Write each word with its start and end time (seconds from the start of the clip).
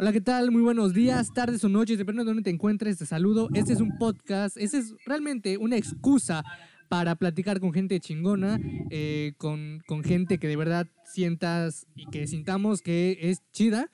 Hola, 0.00 0.14
¿qué 0.14 0.22
tal? 0.22 0.50
Muy 0.50 0.62
buenos 0.62 0.94
días, 0.94 1.30
tardes 1.34 1.62
o 1.62 1.68
noches, 1.68 1.98
depende 1.98 2.22
de 2.22 2.28
dónde 2.28 2.42
te 2.42 2.48
encuentres, 2.48 2.96
te 2.96 3.04
saludo. 3.04 3.50
Este 3.52 3.74
es 3.74 3.82
un 3.82 3.98
podcast, 3.98 4.56
este 4.56 4.78
es 4.78 4.94
realmente 5.04 5.58
una 5.58 5.76
excusa 5.76 6.42
para 6.88 7.16
platicar 7.16 7.60
con 7.60 7.74
gente 7.74 8.00
chingona, 8.00 8.58
eh, 8.88 9.34
con, 9.36 9.82
con 9.86 10.02
gente 10.02 10.38
que 10.38 10.48
de 10.48 10.56
verdad 10.56 10.86
sientas 11.04 11.86
y 11.94 12.06
que 12.06 12.26
sintamos 12.26 12.80
que 12.80 13.18
es 13.20 13.42
chida, 13.52 13.90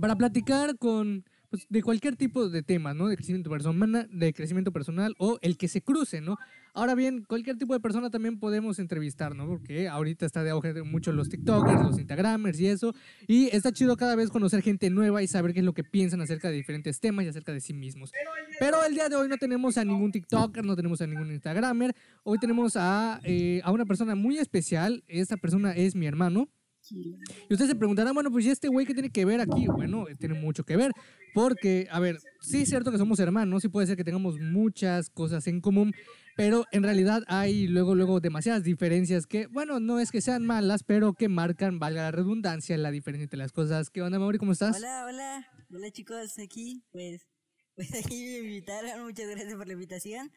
para 0.00 0.16
platicar 0.16 0.78
con 0.78 1.26
pues, 1.52 1.66
de 1.68 1.82
cualquier 1.82 2.16
tipo 2.16 2.48
de 2.48 2.62
tema, 2.62 2.94
¿no? 2.94 3.08
De 3.08 3.14
crecimiento 3.14 3.50
personal, 3.50 4.08
de 4.10 4.32
crecimiento 4.32 4.72
personal 4.72 5.14
o 5.18 5.38
el 5.42 5.58
que 5.58 5.68
se 5.68 5.82
cruce, 5.82 6.22
¿no? 6.22 6.38
Ahora 6.72 6.94
bien, 6.94 7.24
cualquier 7.28 7.58
tipo 7.58 7.74
de 7.74 7.80
persona 7.80 8.08
también 8.08 8.38
podemos 8.38 8.78
entrevistar, 8.78 9.36
¿no? 9.36 9.46
Porque 9.46 9.86
ahorita 9.86 10.24
está 10.24 10.42
de 10.42 10.48
auge 10.48 10.82
mucho 10.82 11.12
los 11.12 11.28
TikTokers, 11.28 11.82
los 11.82 11.98
Instagramers 11.98 12.58
y 12.58 12.68
eso. 12.68 12.94
Y 13.28 13.54
está 13.54 13.70
chido 13.70 13.98
cada 13.98 14.16
vez 14.16 14.30
conocer 14.30 14.62
gente 14.62 14.88
nueva 14.88 15.22
y 15.22 15.26
saber 15.26 15.52
qué 15.52 15.58
es 15.58 15.66
lo 15.66 15.74
que 15.74 15.84
piensan 15.84 16.22
acerca 16.22 16.48
de 16.48 16.56
diferentes 16.56 16.98
temas 17.00 17.26
y 17.26 17.28
acerca 17.28 17.52
de 17.52 17.60
sí 17.60 17.74
mismos. 17.74 18.12
Pero 18.58 18.82
el 18.82 18.94
día 18.94 19.10
de 19.10 19.16
hoy 19.16 19.28
no 19.28 19.36
tenemos 19.36 19.76
a 19.76 19.84
ningún 19.84 20.10
TikToker, 20.10 20.64
no 20.64 20.74
tenemos 20.74 21.02
a 21.02 21.06
ningún 21.06 21.30
Instagramer. 21.32 21.94
Hoy 22.22 22.38
tenemos 22.38 22.76
a, 22.76 23.20
eh, 23.24 23.60
a 23.62 23.72
una 23.72 23.84
persona 23.84 24.14
muy 24.14 24.38
especial. 24.38 25.04
Esta 25.06 25.36
persona 25.36 25.72
es 25.72 25.94
mi 25.94 26.06
hermano. 26.06 26.48
Y 26.90 27.52
ustedes 27.52 27.70
se 27.70 27.76
preguntarán, 27.76 28.14
bueno, 28.14 28.30
pues 28.30 28.44
¿y 28.44 28.50
este 28.50 28.68
güey 28.68 28.86
qué 28.86 28.92
tiene 28.92 29.10
que 29.10 29.24
ver 29.24 29.40
aquí? 29.40 29.66
Bueno, 29.66 30.04
tiene 30.18 30.34
mucho 30.34 30.64
que 30.64 30.76
ver, 30.76 30.92
porque, 31.34 31.88
a 31.90 32.00
ver, 32.00 32.18
sí 32.40 32.62
es 32.62 32.68
cierto 32.68 32.90
que 32.90 32.98
somos 32.98 33.18
hermanos, 33.20 33.62
sí 33.62 33.68
puede 33.68 33.86
ser 33.86 33.96
que 33.96 34.04
tengamos 34.04 34.38
muchas 34.38 35.10
cosas 35.10 35.46
en 35.46 35.60
común, 35.60 35.94
pero 36.36 36.66
en 36.72 36.82
realidad 36.82 37.22
hay 37.26 37.66
luego, 37.66 37.94
luego 37.94 38.20
demasiadas 38.20 38.64
diferencias 38.64 39.26
que, 39.26 39.46
bueno, 39.46 39.80
no 39.80 39.98
es 39.98 40.10
que 40.10 40.20
sean 40.20 40.44
malas, 40.44 40.82
pero 40.82 41.14
que 41.14 41.28
marcan, 41.28 41.78
valga 41.78 42.02
la 42.02 42.10
redundancia, 42.10 42.76
la 42.78 42.90
diferencia 42.90 43.24
entre 43.24 43.38
las 43.38 43.52
cosas. 43.52 43.90
¿Qué 43.90 44.02
onda, 44.02 44.18
Mauri? 44.18 44.38
¿Cómo 44.38 44.52
estás? 44.52 44.76
Hola, 44.76 45.06
hola, 45.06 45.48
hola 45.70 45.90
chicos, 45.90 46.38
aquí, 46.38 46.82
pues, 46.92 47.26
pues 47.76 47.94
aquí 47.94 48.24
me 48.24 48.38
invitaron, 48.38 49.04
muchas 49.04 49.28
gracias 49.28 49.54
por 49.54 49.66
la 49.66 49.72
invitación. 49.74 50.30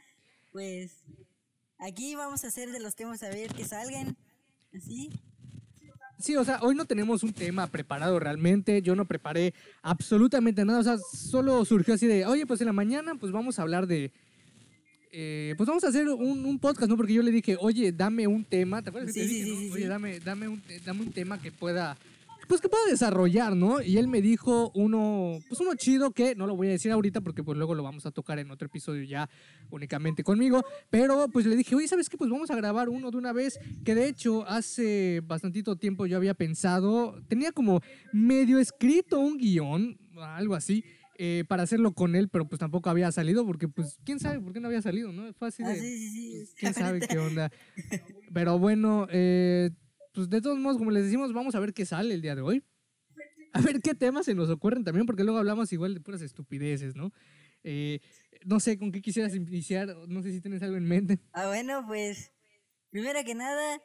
Pues, 0.52 1.03
aquí 1.78 2.16
vamos 2.16 2.44
a 2.44 2.47
hacer 2.47 2.72
de 2.72 2.80
los 2.80 2.95
temas 2.95 3.23
a 3.23 3.30
ver 3.30 3.53
que 3.53 3.66
salgan, 3.66 4.17
así. 4.73 5.09
Sí, 6.26 6.36
o 6.36 6.44
sea, 6.44 6.58
hoy 6.64 6.73
no 6.73 6.86
tenemos 6.86 7.22
un 7.22 7.34
tema 7.34 7.68
preparado 7.68 8.20
realmente. 8.20 8.81
Yo 8.81 8.95
no 8.95 9.06
preparé 9.06 9.54
absolutamente 9.84 10.66
nada. 10.66 10.80
O 10.80 10.84
sea, 10.84 10.98
solo 10.98 11.64
surgió 11.66 11.94
así 11.94 12.08
de, 12.08 12.26
oye, 12.26 12.48
pues 12.48 12.59
en 12.62 12.66
la 12.66 12.73
mañana, 12.73 13.14
pues 13.14 13.31
vamos 13.31 13.59
a 13.59 13.62
hablar 13.62 13.86
de. 13.86 14.12
Eh, 15.12 15.53
pues 15.56 15.68
vamos 15.68 15.84
a 15.84 15.90
hacer 15.90 16.08
un, 16.08 16.58
podcast, 16.58 16.90
¿no? 16.90 16.98
Porque 16.98 17.14
yo 17.14 17.22
le 17.22 17.30
dije, 17.30 17.58
oye, 17.59 17.92
dame 17.92 18.26
un 18.26 18.44
tema. 18.44 18.81
¿Te 18.81 18.90
acuerdas? 18.90 19.14
Sí, 19.14 19.20
que 19.20 19.28
te 19.28 19.31
sí, 19.31 19.36
dije, 19.36 19.46
sí, 19.46 19.52
no? 19.52 19.62
sí, 19.62 19.72
Oye, 19.73 19.88
dame, 19.88 20.20
dame, 20.20 20.48
un, 20.48 20.64
dame 20.84 21.02
un 21.02 21.12
tema 21.12 21.40
que 21.40 21.52
pueda. 21.52 21.96
Pues 22.47 22.61
que 22.61 22.69
pueda 22.69 22.85
desarrollar, 22.89 23.55
¿no? 23.55 23.81
Y 23.81 23.97
él 23.97 24.07
me 24.07 24.21
dijo 24.21 24.71
uno, 24.75 25.39
pues 25.47 25.59
uno 25.61 25.73
chido 25.75 26.11
que 26.11 26.35
no 26.35 26.45
lo 26.47 26.55
voy 26.55 26.67
a 26.67 26.71
decir 26.71 26.91
ahorita 26.91 27.21
porque 27.21 27.43
pues 27.43 27.57
luego 27.57 27.73
lo 27.75 27.83
vamos 27.83 28.05
a 28.05 28.11
tocar 28.11 28.39
en 28.39 28.51
otro 28.51 28.67
episodio 28.67 29.03
ya 29.03 29.29
únicamente 29.71 30.23
conmigo, 30.23 30.63
pero 30.89 31.27
pues 31.31 31.45
le 31.45 31.55
dije, 31.55 31.75
oye, 31.75 31.88
¿sabes 31.88 32.09
qué? 32.09 32.17
Pues 32.17 32.29
vamos 32.29 32.51
a 32.51 32.55
grabar 32.55 32.89
uno 32.89 33.11
de 33.11 33.17
una 33.17 33.33
vez, 33.33 33.59
que 33.83 33.95
de 33.95 34.07
hecho 34.07 34.45
hace 34.47 35.21
bastantito 35.25 35.75
tiempo 35.75 36.05
yo 36.05 36.17
había 36.17 36.33
pensado, 36.33 37.19
tenía 37.27 37.51
como 37.51 37.81
medio 38.13 38.59
escrito 38.59 39.19
un 39.19 39.38
guion, 39.38 39.97
algo 40.17 40.55
así, 40.55 40.83
eh, 41.17 41.45
para 41.47 41.63
hacerlo 41.63 41.93
con 41.93 42.16
él, 42.16 42.27
pero 42.29 42.47
pues 42.47 42.59
tampoco 42.59 42.89
había 42.89 43.11
salido 43.11 43.45
porque 43.45 43.67
pues 43.69 43.97
quién 44.03 44.19
sabe 44.19 44.39
por 44.41 44.51
qué 44.53 44.59
no 44.59 44.67
había 44.67 44.81
salido, 44.81 45.11
¿no? 45.13 45.31
Fue 45.33 45.47
así 45.47 45.63
Ah, 45.63 45.69
de... 45.69 45.79
sí, 45.79 45.97
sí, 45.97 46.09
sí. 46.09 46.31
pues, 46.35 46.53
quién 46.59 46.73
sabe 46.73 46.99
qué 46.99 47.17
onda. 47.17 47.51
Pero 48.33 48.59
bueno, 48.59 49.07
eh, 49.09 49.71
pues 50.16 50.30
de 50.30 50.41
todos 50.41 50.58
modos, 50.58 50.77
como 50.77 50.91
les 50.91 51.03
decimos, 51.03 51.33
vamos 51.33 51.53
a 51.55 51.59
ver 51.59 51.73
qué 51.73 51.85
sale 51.85 52.13
el 52.13 52.21
día 52.21 52.35
de 52.35 52.41
hoy. 52.41 52.63
A 53.53 53.61
ver 53.61 53.81
qué 53.81 53.94
temas 53.94 54.25
se 54.25 54.33
nos 54.33 54.49
ocurren 54.49 54.83
también, 54.83 55.05
porque 55.05 55.23
luego 55.23 55.39
hablamos 55.39 55.72
igual 55.72 55.94
de 55.94 56.02
puras 56.02 56.22
estupideces, 56.22 56.95
¿no? 56.95 57.11
Eh, 57.63 57.99
no 58.44 58.59
sé 58.59 58.77
con 58.77 58.91
qué 58.91 59.02
quisieras 59.02 59.33
iniciar, 59.33 59.95
no 60.07 60.22
sé 60.22 60.31
si 60.31 60.41
tienes 60.41 60.61
algo 60.61 60.77
en 60.77 60.85
mente. 60.85 61.19
Ah, 61.31 61.47
bueno, 61.47 61.85
pues, 61.88 62.34
primero 62.90 63.23
que 63.23 63.34
nada, 63.34 63.81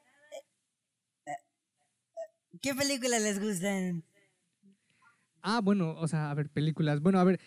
¿qué 2.60 2.74
películas 2.74 3.22
les 3.22 3.40
gustan? 3.40 4.04
Ah, 5.42 5.60
bueno, 5.62 5.94
o 5.98 6.08
sea, 6.08 6.30
a 6.30 6.34
ver, 6.34 6.50
películas. 6.50 7.00
Bueno, 7.00 7.18
a 7.18 7.24
ver, 7.24 7.40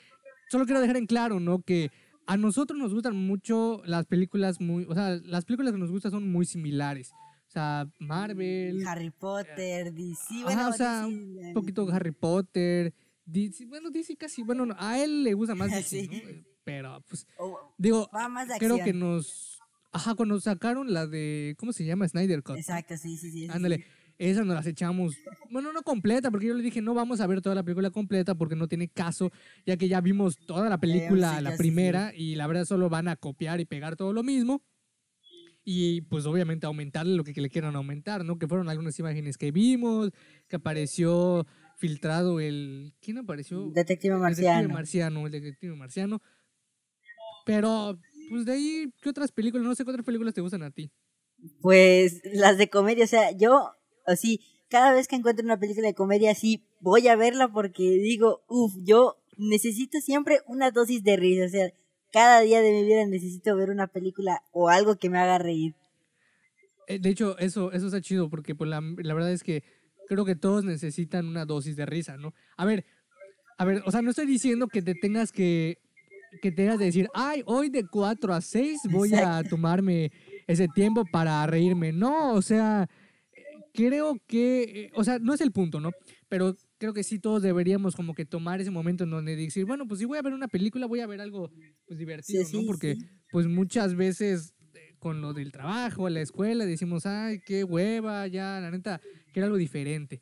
solo 0.49 0.65
quiero 0.65 0.81
dejar 0.81 0.97
en 0.97 1.05
claro, 1.05 1.39
¿no? 1.39 1.61
Que 1.61 1.91
a 2.25 2.37
nosotros 2.37 2.79
nos 2.79 2.93
gustan 2.93 3.15
mucho 3.15 3.81
las 3.85 4.05
películas 4.05 4.61
muy, 4.61 4.85
o 4.85 4.93
sea, 4.93 5.19
las 5.23 5.45
películas 5.45 5.73
que 5.73 5.79
nos 5.79 5.91
gustan 5.91 6.11
son 6.11 6.31
muy 6.31 6.45
similares. 6.45 7.11
O 7.53 7.59
sea, 7.59 7.87
Marvel, 7.99 8.83
Harry 8.87 9.11
Potter, 9.11 9.93
DC, 9.93 10.37
Ajá, 10.37 10.43
bueno, 10.43 10.69
o 10.69 10.73
sea, 10.73 11.05
DC, 11.05 11.13
un 11.13 11.37
eh, 11.45 11.51
poquito 11.53 11.87
Harry 11.91 12.11
Potter, 12.11 12.91
DC, 13.27 13.67
bueno, 13.67 13.91
DC 13.91 14.15
casi, 14.15 14.41
bueno, 14.41 14.65
no, 14.65 14.75
a 14.79 14.97
él 14.99 15.23
le 15.23 15.35
gusta 15.35 15.53
más 15.53 15.69
DC, 15.69 15.83
Sí. 16.01 16.07
¿no? 16.07 16.29
Eh, 16.29 16.43
Pero, 16.63 17.03
pues, 17.07 17.27
o- 17.37 17.75
digo, 17.77 18.09
creo 18.57 18.83
que 18.83 18.91
nos, 18.91 19.59
ajá, 19.91 20.15
cuando 20.15 20.39
sacaron 20.41 20.91
la 20.91 21.05
de, 21.05 21.53
¿cómo 21.59 21.73
se 21.73 21.85
llama? 21.85 22.07
Snyder 22.07 22.41
Cut. 22.41 22.57
Exacto, 22.57 22.97
sí, 22.97 23.17
sí, 23.17 23.29
sí. 23.29 23.47
Ándale, 23.51 23.77
sí. 23.77 23.83
esa 24.17 24.43
nos 24.43 24.55
las 24.55 24.65
echamos, 24.65 25.15
bueno, 25.51 25.71
no 25.71 25.83
completa, 25.83 26.31
porque 26.31 26.47
yo 26.47 26.55
le 26.55 26.63
dije, 26.63 26.81
no 26.81 26.95
vamos 26.95 27.21
a 27.21 27.27
ver 27.27 27.43
toda 27.43 27.53
la 27.53 27.61
película 27.61 27.91
completa 27.91 28.33
porque 28.33 28.55
no 28.55 28.67
tiene 28.67 28.87
caso, 28.87 29.31
ya 29.63 29.77
que 29.77 29.87
ya 29.87 30.01
vimos 30.01 30.37
toda 30.37 30.69
la 30.69 30.79
película, 30.79 31.37
sí, 31.37 31.43
la 31.43 31.55
primera, 31.55 32.11
y 32.15 32.33
la 32.33 32.47
verdad 32.47 32.65
solo 32.65 32.89
van 32.89 33.09
a 33.09 33.15
copiar 33.15 33.59
y 33.59 33.65
pegar 33.65 33.95
todo 33.95 34.11
lo 34.11 34.23
mismo. 34.23 34.63
Y 35.65 36.01
pues 36.01 36.25
obviamente 36.25 36.65
aumentarle 36.65 37.15
lo 37.15 37.23
que, 37.23 37.39
le 37.39 37.49
quieran 37.49 37.75
aumentar, 37.75 38.25
¿no? 38.25 38.37
Que 38.37 38.47
fueron 38.47 38.69
algunas 38.69 38.97
imágenes 38.99 39.37
que 39.37 39.51
vimos, 39.51 40.11
que 40.47 40.57
apareció 40.57 41.45
filtrado 41.77 42.39
el... 42.39 42.93
¿Quién 43.01 43.19
apareció? 43.19 43.69
Detective 43.69 44.17
Marciano. 44.17 44.57
detective 44.57 44.73
marciano, 44.73 45.25
el 45.25 45.31
detective 45.31 45.75
marciano. 45.75 46.21
Pero, 47.45 47.97
pues 48.29 48.45
de 48.45 48.53
ahí, 48.53 48.93
¿qué 49.01 49.09
otras 49.09 49.31
películas? 49.31 49.65
No 49.65 49.75
sé 49.75 49.83
qué 49.83 49.91
otras 49.91 50.05
películas 50.05 50.33
te 50.33 50.41
gustan 50.41 50.63
a 50.63 50.71
ti. 50.71 50.91
Pues 51.61 52.21
las 52.33 52.57
de 52.57 52.69
comedia, 52.69 53.03
o 53.03 53.07
sea, 53.07 53.31
yo, 53.31 53.71
así, 54.05 54.41
cada 54.69 54.93
vez 54.93 55.07
que 55.07 55.15
encuentro 55.15 55.45
una 55.45 55.59
película 55.59 55.87
de 55.87 55.93
comedia 55.93 56.31
así, 56.31 56.65
voy 56.79 57.07
a 57.07 57.15
verla 57.15 57.51
porque 57.51 57.83
digo, 57.83 58.43
uff, 58.47 58.73
yo 58.83 59.17
necesito 59.37 59.99
siempre 59.99 60.39
una 60.47 60.71
dosis 60.71 61.03
de 61.03 61.17
risa, 61.17 61.45
o 61.45 61.49
sea, 61.49 61.73
cada 62.13 62.41
día 62.41 62.61
de 62.61 62.71
mi 62.71 62.85
vida 62.85 63.05
necesito 63.07 63.55
ver 63.57 63.71
una 63.71 63.87
película 63.87 64.43
o 64.51 64.69
algo 64.69 64.95
que 64.97 65.09
me 65.09 65.17
haga 65.17 65.39
reír. 65.39 65.75
Eh, 66.87 66.99
De 66.99 67.09
hecho, 67.09 67.37
eso, 67.39 67.71
eso 67.71 67.87
está 67.87 67.99
chido 68.01 68.29
porque 68.29 68.55
pues, 68.55 68.69
la, 68.69 68.81
la 68.81 69.13
verdad 69.13 69.31
es 69.31 69.43
que 69.43 69.63
creo 70.07 70.23
que 70.23 70.35
todos 70.35 70.63
necesitan 70.63 71.27
una 71.27 71.45
dosis 71.45 71.75
de 71.75 71.85
risa, 71.87 72.15
¿no? 72.17 72.33
A 72.55 72.65
ver, 72.65 72.85
a 73.57 73.65
ver, 73.65 73.81
o 73.85 73.91
sea, 73.91 74.01
no 74.01 74.11
estoy 74.11 74.27
diciendo 74.27 74.67
que 74.67 74.81
te 74.81 74.93
tengas 74.93 75.31
que, 75.31 75.79
que 76.41 76.51
tengas 76.51 76.77
de 76.77 76.85
decir, 76.85 77.07
ay, 77.13 77.41
hoy 77.45 77.69
de 77.69 77.85
4 77.87 78.33
a 78.33 78.41
6 78.41 78.81
voy 78.91 79.13
a 79.15 79.43
tomarme 79.43 80.11
ese 80.47 80.67
tiempo 80.67 81.05
para 81.11 81.45
reírme. 81.47 81.91
No, 81.93 82.33
o 82.33 82.41
sea, 82.41 82.87
creo 83.73 84.17
que, 84.27 84.61
eh, 84.63 84.91
o 84.93 85.03
sea, 85.03 85.17
no 85.19 85.33
es 85.33 85.41
el 85.41 85.51
punto, 85.51 85.79
¿no? 85.79 85.91
Pero 86.29 86.55
creo 86.83 86.93
que 86.93 87.03
sí 87.03 87.17
todos 87.17 87.41
deberíamos 87.41 87.95
como 87.95 88.13
que 88.13 88.25
tomar 88.25 88.59
ese 88.59 88.69
momento 88.69 89.05
en 89.05 89.09
donde 89.11 89.37
decir, 89.37 89.63
bueno, 89.63 89.87
pues 89.87 89.99
si 90.01 90.05
voy 90.05 90.17
a 90.17 90.21
ver 90.21 90.33
una 90.33 90.49
película, 90.49 90.85
voy 90.85 90.99
a 90.99 91.07
ver 91.07 91.21
algo 91.21 91.49
pues 91.87 91.97
divertido, 91.97 92.43
Sí, 92.43 92.55
¿no? 92.57 92.59
sí, 92.59 92.67
Porque 92.67 92.95
sí. 92.95 93.07
pues 93.31 93.47
muchas 93.47 93.95
veces 93.95 94.53
eh, 94.73 94.95
con 94.99 95.21
lo 95.21 95.31
del 95.31 95.53
trabajo, 95.53 96.09
la 96.09 96.19
escuela, 96.19 96.65
decimos, 96.65 97.05
ay, 97.05 97.39
qué 97.45 97.63
hueva, 97.63 98.27
ya, 98.27 98.59
la 98.59 98.69
neta, 98.69 98.99
quiero 99.31 99.45
algo 99.45 99.55
diferente. 99.57 100.19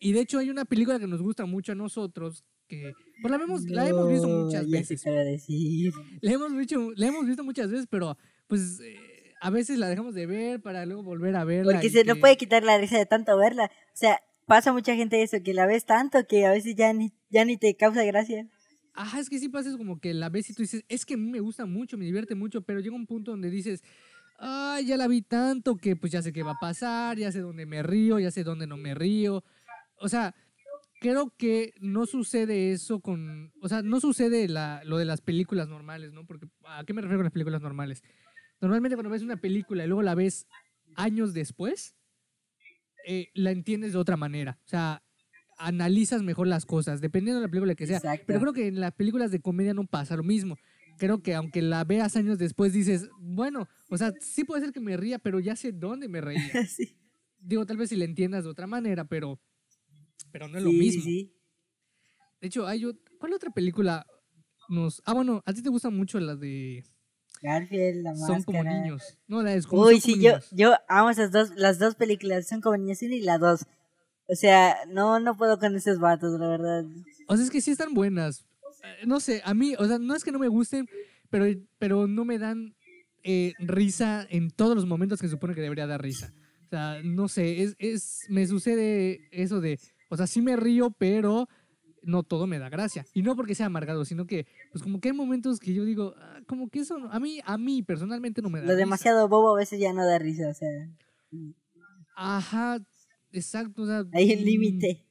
Y 0.00 0.12
de 0.12 0.20
hecho 0.20 0.38
hay 0.38 0.50
una 0.50 0.66
película 0.66 0.98
que 0.98 1.06
nos 1.06 1.22
gusta 1.22 1.46
mucho 1.46 1.72
a 1.72 1.76
nosotros, 1.76 2.44
que 2.68 2.92
pues 3.22 3.30
la, 3.30 3.38
vemos, 3.38 3.64
la 3.64 3.88
hemos 3.88 4.06
visto 4.10 4.28
No, 4.28 4.44
muchas 4.44 4.68
veces. 4.68 5.02
decir. 5.02 5.94
La 6.20 6.32
hemos, 6.32 6.54
visto, 6.54 6.92
la 6.94 7.06
hemos 7.06 7.26
visto 7.26 7.42
muchas 7.42 7.70
veces, 7.70 7.86
pero 7.90 8.18
pues 8.48 8.80
eh, 8.80 9.32
a 9.40 9.48
veces 9.48 9.78
la 9.78 9.88
dejamos 9.88 10.14
de 10.14 10.26
ver 10.26 10.60
para 10.60 10.84
luego 10.84 11.02
volver 11.02 11.36
a 11.36 11.44
verla. 11.44 11.72
Porque 11.72 11.88
se 11.88 12.04
no 12.04 12.16
que- 12.16 12.20
puede 12.20 12.36
quitar 12.36 12.64
la 12.64 12.76
risa 12.76 12.98
de 12.98 13.06
tanto 13.06 13.34
verla. 13.38 13.64
O 13.64 13.96
sea, 13.96 14.18
pasa 14.46 14.72
mucha 14.72 14.94
gente 14.94 15.22
eso, 15.22 15.42
que 15.42 15.54
la 15.54 15.66
ves 15.66 15.84
tanto 15.84 16.26
que 16.26 16.46
a 16.46 16.50
veces 16.50 16.74
ya 16.74 16.92
ni, 16.92 17.12
ya 17.30 17.44
ni 17.44 17.56
te 17.56 17.74
causa 17.76 18.04
gracia. 18.04 18.48
Ajá, 18.94 19.20
es 19.20 19.30
que 19.30 19.38
sí 19.38 19.48
pasa 19.48 19.76
como 19.76 20.00
que 20.00 20.12
la 20.12 20.28
ves 20.28 20.50
y 20.50 20.54
tú 20.54 20.62
dices, 20.62 20.84
es 20.88 21.06
que 21.06 21.14
a 21.14 21.16
mí 21.16 21.30
me 21.30 21.40
gusta 21.40 21.64
mucho, 21.64 21.96
me 21.96 22.04
divierte 22.04 22.34
mucho, 22.34 22.62
pero 22.62 22.80
llega 22.80 22.94
un 22.94 23.06
punto 23.06 23.30
donde 23.30 23.50
dices, 23.50 23.82
ay, 24.38 24.86
ya 24.86 24.96
la 24.96 25.08
vi 25.08 25.22
tanto 25.22 25.76
que 25.76 25.96
pues 25.96 26.12
ya 26.12 26.20
sé 26.20 26.32
qué 26.32 26.42
va 26.42 26.52
a 26.52 26.60
pasar, 26.60 27.16
ya 27.16 27.32
sé 27.32 27.40
dónde 27.40 27.64
me 27.64 27.82
río, 27.82 28.18
ya 28.18 28.30
sé 28.30 28.44
dónde 28.44 28.66
no 28.66 28.76
me 28.76 28.94
río. 28.94 29.44
O 29.96 30.08
sea, 30.08 30.34
creo 31.00 31.34
que 31.36 31.74
no 31.80 32.06
sucede 32.06 32.72
eso 32.72 33.00
con, 33.00 33.52
o 33.62 33.68
sea, 33.68 33.82
no 33.82 34.00
sucede 34.00 34.48
la, 34.48 34.82
lo 34.84 34.98
de 34.98 35.04
las 35.04 35.20
películas 35.20 35.68
normales, 35.68 36.12
¿no? 36.12 36.26
Porque, 36.26 36.46
¿a 36.64 36.84
qué 36.84 36.92
me 36.92 37.00
refiero 37.00 37.18
con 37.18 37.24
las 37.24 37.32
películas 37.32 37.62
normales? 37.62 38.02
Normalmente 38.60 38.96
cuando 38.96 39.10
ves 39.10 39.22
una 39.22 39.36
película 39.36 39.84
y 39.84 39.88
luego 39.88 40.02
la 40.02 40.14
ves 40.14 40.46
años 40.96 41.34
después, 41.34 41.96
eh, 43.06 43.28
la 43.34 43.50
entiendes 43.50 43.92
de 43.92 43.98
otra 43.98 44.16
manera. 44.16 44.58
O 44.64 44.68
sea, 44.68 45.02
analizas 45.58 46.22
mejor 46.22 46.46
las 46.46 46.66
cosas, 46.66 47.00
dependiendo 47.00 47.40
de 47.40 47.46
la 47.46 47.50
película 47.50 47.74
que 47.74 47.86
sea. 47.86 47.98
Exacto. 47.98 48.24
Pero 48.26 48.40
creo 48.40 48.52
que 48.52 48.66
en 48.68 48.80
las 48.80 48.92
películas 48.92 49.30
de 49.30 49.40
comedia 49.40 49.74
no 49.74 49.86
pasa 49.86 50.16
lo 50.16 50.22
mismo. 50.22 50.56
Creo 50.98 51.22
que 51.22 51.34
aunque 51.34 51.62
la 51.62 51.84
veas 51.84 52.16
años 52.16 52.38
después, 52.38 52.72
dices, 52.72 53.08
bueno, 53.18 53.68
o 53.88 53.96
sea, 53.96 54.12
sí 54.20 54.44
puede 54.44 54.62
ser 54.62 54.72
que 54.72 54.80
me 54.80 54.96
ría, 54.96 55.18
pero 55.18 55.40
ya 55.40 55.56
sé 55.56 55.72
dónde 55.72 56.08
me 56.08 56.20
reía. 56.20 56.40
sí, 56.68 56.96
Digo, 57.38 57.66
tal 57.66 57.76
vez 57.76 57.88
si 57.88 57.96
la 57.96 58.04
entiendas 58.04 58.44
de 58.44 58.50
otra 58.50 58.66
manera, 58.66 59.04
pero, 59.04 59.40
pero 60.30 60.48
no 60.48 60.58
es 60.58 60.64
lo 60.64 60.72
mismo. 60.72 61.02
sí. 61.02 61.34
De 62.40 62.48
hecho, 62.48 62.66
hay 62.66 62.82
¿cuál 63.18 63.34
otra 63.34 63.50
película 63.52 64.04
nos... 64.68 65.00
Ah, 65.04 65.14
bueno, 65.14 65.42
a 65.46 65.52
ti 65.52 65.62
te 65.62 65.68
gustan 65.68 65.96
mucho 65.96 66.18
las 66.18 66.40
de... 66.40 66.84
Garfield, 67.42 68.02
la 68.02 68.14
Son 68.14 68.42
como 68.42 68.58
máscara. 68.62 68.80
niños. 68.82 69.18
No, 69.26 69.42
la 69.42 69.50
de 69.50 69.62
como 69.62 69.82
Uy, 69.82 70.00
sí, 70.00 70.12
como 70.12 70.22
yo, 70.22 70.30
niños. 70.30 70.48
yo 70.52 70.74
amo 70.88 71.10
esas 71.10 71.30
dos, 71.32 71.50
las 71.56 71.78
dos 71.78 71.94
películas, 71.96 72.46
son 72.46 72.60
como 72.60 72.76
niños 72.76 73.02
y 73.02 73.20
la 73.20 73.38
dos. 73.38 73.66
O 74.28 74.34
sea, 74.36 74.76
no, 74.88 75.18
no 75.20 75.36
puedo 75.36 75.58
con 75.58 75.74
esos 75.76 75.98
vatos, 75.98 76.38
la 76.38 76.48
verdad. 76.48 76.84
O 77.28 77.36
sea, 77.36 77.44
es 77.44 77.50
que 77.50 77.60
sí 77.60 77.70
están 77.72 77.92
buenas. 77.94 78.46
Eh, 78.84 79.06
No 79.06 79.20
sé, 79.20 79.42
a 79.44 79.52
mí, 79.54 79.74
o 79.78 79.84
sea, 79.86 79.98
no 79.98 80.14
es 80.14 80.24
que 80.24 80.32
no 80.32 80.38
me 80.38 80.48
gusten, 80.48 80.88
pero, 81.28 81.44
pero 81.78 82.06
no 82.06 82.24
me 82.24 82.38
dan 82.38 82.74
eh, 83.24 83.52
risa 83.58 84.26
en 84.30 84.50
todos 84.50 84.74
los 84.74 84.86
momentos 84.86 85.20
que 85.20 85.26
se 85.26 85.32
supone 85.32 85.54
que 85.54 85.60
debería 85.60 85.86
dar 85.86 86.00
risa. 86.02 86.32
O 86.66 86.68
sea, 86.70 87.00
no 87.04 87.28
sé, 87.28 87.62
es, 87.62 87.74
es, 87.78 88.24
me 88.30 88.46
sucede 88.46 89.28
eso 89.32 89.60
de, 89.60 89.78
o 90.08 90.16
sea, 90.16 90.26
sí 90.26 90.40
me 90.40 90.56
río, 90.56 90.90
pero 90.90 91.48
no 92.02 92.22
todo 92.22 92.46
me 92.46 92.58
da 92.58 92.68
gracia. 92.68 93.06
Y 93.14 93.22
no 93.22 93.36
porque 93.36 93.54
sea 93.54 93.66
amargado, 93.66 94.04
sino 94.04 94.26
que, 94.26 94.46
pues 94.72 94.82
como 94.82 95.00
que 95.00 95.08
hay 95.10 95.14
momentos 95.14 95.58
que 95.60 95.72
yo 95.74 95.84
digo, 95.84 96.14
ah, 96.18 96.40
como 96.46 96.68
que 96.68 96.80
eso, 96.80 96.98
no- 96.98 97.10
a 97.12 97.20
mí, 97.20 97.40
a 97.44 97.56
mí 97.58 97.82
personalmente 97.82 98.42
no 98.42 98.50
me 98.50 98.58
da 98.60 98.64
Lo 98.66 98.72
risa. 98.72 98.78
demasiado 98.78 99.28
bobo 99.28 99.54
a 99.54 99.58
veces 99.58 99.78
ya 99.80 99.92
no 99.92 100.04
da 100.06 100.18
risa, 100.18 100.48
o 100.48 100.54
sea, 100.54 100.68
Ajá, 102.16 102.78
exacto. 103.32 103.82
O 103.82 103.86
sea, 103.86 104.04
hay 104.12 104.32
un 104.34 104.42
mm, 104.42 104.44
límite. 104.44 105.04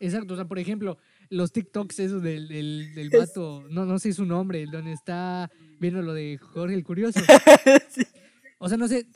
Exacto, 0.00 0.34
o 0.34 0.36
sea, 0.36 0.46
por 0.46 0.58
ejemplo, 0.60 0.96
los 1.28 1.50
TikToks 1.52 1.98
esos 1.98 2.22
del, 2.22 2.46
del, 2.48 2.94
del 2.94 3.10
vato, 3.10 3.64
no, 3.70 3.84
no 3.84 3.98
sé 3.98 4.12
su 4.12 4.24
nombre, 4.24 4.64
donde 4.70 4.92
está 4.92 5.50
viendo 5.80 6.02
lo 6.02 6.14
de 6.14 6.38
Jorge 6.38 6.74
el 6.74 6.84
Curioso. 6.84 7.20
O 8.60 8.68
sea, 8.68 8.76
no 8.76 8.88
sé 8.88 9.06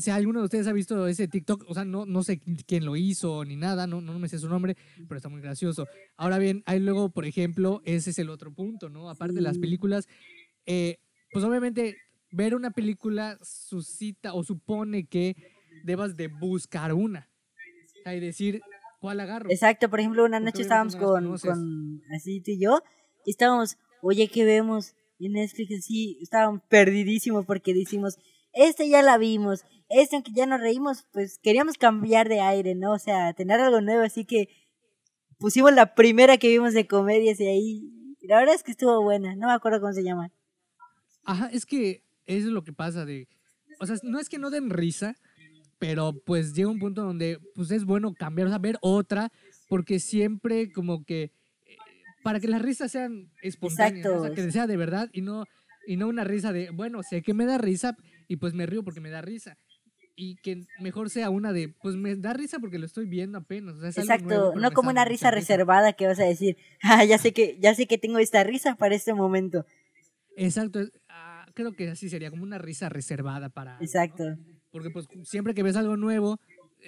si 0.00 0.10
alguno 0.10 0.40
de 0.40 0.44
ustedes 0.46 0.66
ha 0.66 0.72
visto 0.72 1.06
ese 1.06 1.28
TikTok, 1.28 1.64
o 1.68 1.74
sea, 1.74 1.84
no, 1.84 2.06
no 2.06 2.22
sé 2.22 2.40
quién 2.66 2.84
lo 2.84 2.96
hizo 2.96 3.44
ni 3.44 3.56
nada, 3.56 3.86
no, 3.86 4.00
no 4.00 4.18
me 4.18 4.28
sé 4.28 4.38
su 4.38 4.48
nombre, 4.48 4.76
pero 5.08 5.16
está 5.16 5.28
muy 5.28 5.40
gracioso. 5.40 5.86
Ahora 6.16 6.38
bien, 6.38 6.62
hay 6.66 6.80
luego, 6.80 7.10
por 7.10 7.24
ejemplo, 7.26 7.80
ese 7.84 8.10
es 8.10 8.18
el 8.18 8.30
otro 8.30 8.52
punto, 8.52 8.88
¿no? 8.88 9.10
Aparte 9.10 9.34
de 9.34 9.40
las 9.42 9.56
Sí. 9.56 9.60
películas, 9.60 10.08
eh, 10.66 10.98
pues 11.32 11.44
obviamente 11.44 11.96
ver 12.32 12.54
una 12.54 12.70
película 12.70 13.38
suscita 13.42 14.34
o 14.34 14.44
supone 14.44 15.06
que 15.06 15.34
debas 15.84 16.16
de 16.16 16.28
buscar 16.28 16.92
una. 16.92 17.28
O 18.00 18.02
sea, 18.04 18.14
y 18.14 18.20
decir, 18.20 18.60
¿cuál 19.00 19.20
agarro? 19.20 19.50
Exacto, 19.50 19.90
por 19.90 20.00
ejemplo, 20.00 20.24
una 20.24 20.40
noche 20.40 20.62
estábamos 20.62 20.96
con, 20.96 21.36
con 21.38 22.02
así 22.14 22.40
tú 22.40 22.52
y 22.52 22.60
yo, 22.60 22.82
y 23.24 23.30
estábamos, 23.32 23.76
oye, 24.02 24.28
¿qué 24.28 24.44
vemos? 24.44 24.94
Y 25.18 25.26
en 25.26 25.32
Netflix 25.32 25.78
así, 25.78 26.18
estábamos 26.22 26.62
perdidísimos 26.68 27.44
porque 27.44 27.74
decimos, 27.74 28.16
este 28.68 28.88
ya 28.88 29.02
la 29.02 29.16
vimos, 29.18 29.64
este 29.88 30.16
aunque 30.16 30.32
ya 30.32 30.46
nos 30.46 30.60
reímos, 30.60 31.06
pues 31.12 31.38
queríamos 31.42 31.78
cambiar 31.78 32.28
de 32.28 32.40
aire, 32.40 32.74
¿no? 32.74 32.92
O 32.92 32.98
sea, 32.98 33.32
tener 33.32 33.60
algo 33.60 33.80
nuevo, 33.80 34.02
así 34.02 34.24
que 34.24 34.48
pusimos 35.38 35.72
la 35.72 35.94
primera 35.94 36.36
que 36.36 36.48
vimos 36.48 36.74
de 36.74 36.86
comedias 36.86 37.40
y 37.40 37.46
ahí, 37.46 38.16
la 38.22 38.38
verdad 38.38 38.54
es 38.54 38.62
que 38.62 38.72
estuvo 38.72 39.02
buena, 39.02 39.34
no 39.34 39.46
me 39.46 39.52
acuerdo 39.54 39.80
cómo 39.80 39.92
se 39.92 40.04
llama. 40.04 40.30
Ajá, 41.24 41.48
es 41.52 41.64
que 41.64 42.04
eso 42.26 42.48
es 42.48 42.52
lo 42.52 42.62
que 42.62 42.72
pasa 42.72 43.04
de... 43.04 43.28
O 43.80 43.86
sea, 43.86 43.96
no 44.02 44.20
es 44.20 44.28
que 44.28 44.38
no 44.38 44.50
den 44.50 44.68
risa, 44.68 45.16
pero 45.78 46.12
pues 46.26 46.52
llega 46.54 46.68
un 46.68 46.78
punto 46.78 47.02
donde 47.02 47.38
pues 47.54 47.70
es 47.70 47.84
bueno 47.84 48.12
cambiar, 48.12 48.48
o 48.48 48.50
sea, 48.50 48.58
ver 48.58 48.76
otra, 48.82 49.32
porque 49.68 49.98
siempre 50.00 50.70
como 50.70 51.04
que... 51.04 51.22
eh, 51.22 51.76
Para 52.22 52.40
que 52.40 52.48
las 52.48 52.60
risas 52.60 52.92
sean 52.92 53.32
espontáneas, 53.42 54.04
¿no? 54.04 54.16
o 54.16 54.18
sea, 54.20 54.28
Exacto. 54.28 54.46
que 54.46 54.52
sea 54.52 54.66
de 54.66 54.76
verdad 54.76 55.08
y 55.14 55.22
no, 55.22 55.46
y 55.86 55.96
no 55.96 56.08
una 56.08 56.24
risa 56.24 56.52
de, 56.52 56.70
bueno, 56.70 57.02
sé 57.02 57.22
que 57.22 57.32
me 57.32 57.46
da 57.46 57.56
risa 57.56 57.96
y 58.30 58.36
pues 58.36 58.54
me 58.54 58.64
río 58.66 58.84
porque 58.84 59.00
me 59.00 59.10
da 59.10 59.20
risa. 59.22 59.58
Y 60.16 60.36
que 60.36 60.62
mejor 60.80 61.10
sea 61.10 61.30
una 61.30 61.52
de, 61.52 61.74
pues 61.82 61.96
me 61.96 62.14
da 62.14 62.32
risa 62.32 62.58
porque 62.60 62.78
lo 62.78 62.86
estoy 62.86 63.06
viendo 63.06 63.38
apenas. 63.38 63.76
o 63.76 63.80
sea, 63.80 63.88
es 63.88 63.98
algo 63.98 64.12
Exacto, 64.12 64.34
nuevo, 64.34 64.54
no 64.60 64.70
como 64.72 64.90
una 64.90 65.04
risa 65.04 65.30
reservada 65.30 65.92
que 65.94 66.06
vas 66.06 66.20
a 66.20 66.24
decir, 66.24 66.56
ah, 66.82 67.04
ya 67.04 67.18
sé 67.18 67.32
que, 67.32 67.58
ya 67.60 67.74
sé 67.74 67.86
que 67.86 67.98
tengo 67.98 68.18
esta 68.18 68.44
risa 68.44 68.76
para 68.76 68.94
este 68.94 69.14
momento. 69.14 69.66
Exacto, 70.36 70.80
ah, 71.08 71.46
creo 71.54 71.72
que 71.74 71.88
así 71.88 72.08
sería, 72.08 72.30
como 72.30 72.42
una 72.42 72.58
risa 72.58 72.88
reservada 72.88 73.48
para... 73.50 73.78
Exacto. 73.80 74.24
Porque 74.70 74.90
pues 74.90 75.06
siempre 75.24 75.54
que 75.54 75.62
ves 75.64 75.76
algo 75.76 75.96
nuevo, 75.96 76.38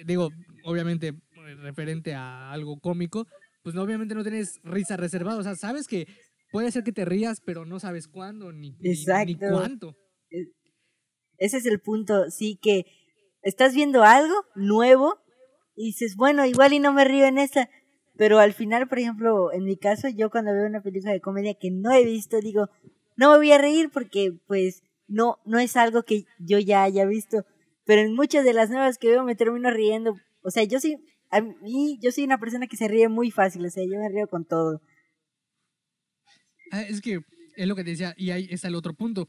digo, 0.05 0.29
obviamente 0.63 1.07
eh, 1.09 1.55
referente 1.55 2.15
a 2.15 2.51
algo 2.51 2.79
cómico, 2.79 3.27
pues 3.61 3.75
no, 3.75 3.81
obviamente 3.81 4.15
no 4.15 4.23
tienes 4.23 4.59
risa 4.63 4.95
reservada. 4.95 5.37
O 5.39 5.43
sea, 5.43 5.55
sabes 5.55 5.87
que 5.87 6.07
puede 6.51 6.71
ser 6.71 6.83
que 6.83 6.93
te 6.93 7.03
rías, 7.05 7.41
pero 7.41 7.65
no 7.65 7.79
sabes 7.79 8.07
cuándo 8.07 8.53
ni, 8.53 8.77
ni- 8.79 9.17
ni 9.17 9.35
cuánto. 9.35 9.97
Ese 11.43 11.57
es 11.57 11.65
el 11.65 11.81
punto, 11.81 12.31
sí, 12.31 12.57
que 12.61 12.85
estás 13.41 13.75
viendo 13.75 14.03
algo 14.03 14.33
nuevo 14.55 15.17
y 15.75 15.87
dices, 15.87 16.15
bueno, 16.15 16.45
igual 16.45 16.71
y 16.71 16.79
no 16.79 16.93
me 16.93 17.03
río 17.03 17.25
en 17.25 17.37
esta, 17.37 17.69
pero 18.15 18.39
al 18.39 18.53
final, 18.53 18.87
por 18.87 18.99
ejemplo, 18.99 19.51
en 19.51 19.65
mi 19.65 19.75
caso, 19.75 20.07
yo 20.07 20.29
cuando 20.29 20.53
veo 20.53 20.65
una 20.65 20.81
película 20.81 21.11
de 21.11 21.19
comedia 21.19 21.53
que 21.53 21.69
no 21.69 21.91
he 21.91 22.05
visto, 22.05 22.39
digo, 22.39 22.69
no 23.17 23.29
me 23.29 23.35
voy 23.35 23.51
a 23.51 23.57
reír 23.57 23.89
porque 23.91 24.31
pues 24.47 24.83
no, 25.09 25.39
no 25.45 25.59
es 25.59 25.75
algo 25.75 26.03
que 26.03 26.23
yo 26.39 26.59
ya 26.59 26.83
haya 26.83 27.03
visto, 27.03 27.45
pero 27.83 27.99
en 28.03 28.15
muchas 28.15 28.45
de 28.45 28.53
las 28.53 28.69
nuevas 28.69 28.97
que 28.97 29.09
veo 29.09 29.25
me 29.25 29.35
termino 29.35 29.69
riendo, 29.69 30.15
o 30.43 30.49
sea, 30.49 30.63
yo 30.63 30.79
soy, 30.79 30.95
a 31.29 31.41
mí, 31.41 31.99
yo 32.01 32.13
soy 32.13 32.23
una 32.23 32.39
persona 32.39 32.67
que 32.67 32.77
se 32.77 32.87
ríe 32.87 33.09
muy 33.09 33.31
fácil, 33.31 33.65
o 33.65 33.69
sea, 33.69 33.83
yo 33.83 33.99
me 33.99 34.07
río 34.07 34.29
con 34.29 34.45
todo. 34.45 34.81
Ah, 36.71 36.83
es 36.83 37.01
que 37.01 37.19
es 37.57 37.67
lo 37.67 37.75
que 37.75 37.83
te 37.83 37.89
decía, 37.89 38.13
y 38.15 38.29
ahí 38.29 38.47
está 38.49 38.69
el 38.69 38.75
otro 38.75 38.93
punto. 38.93 39.27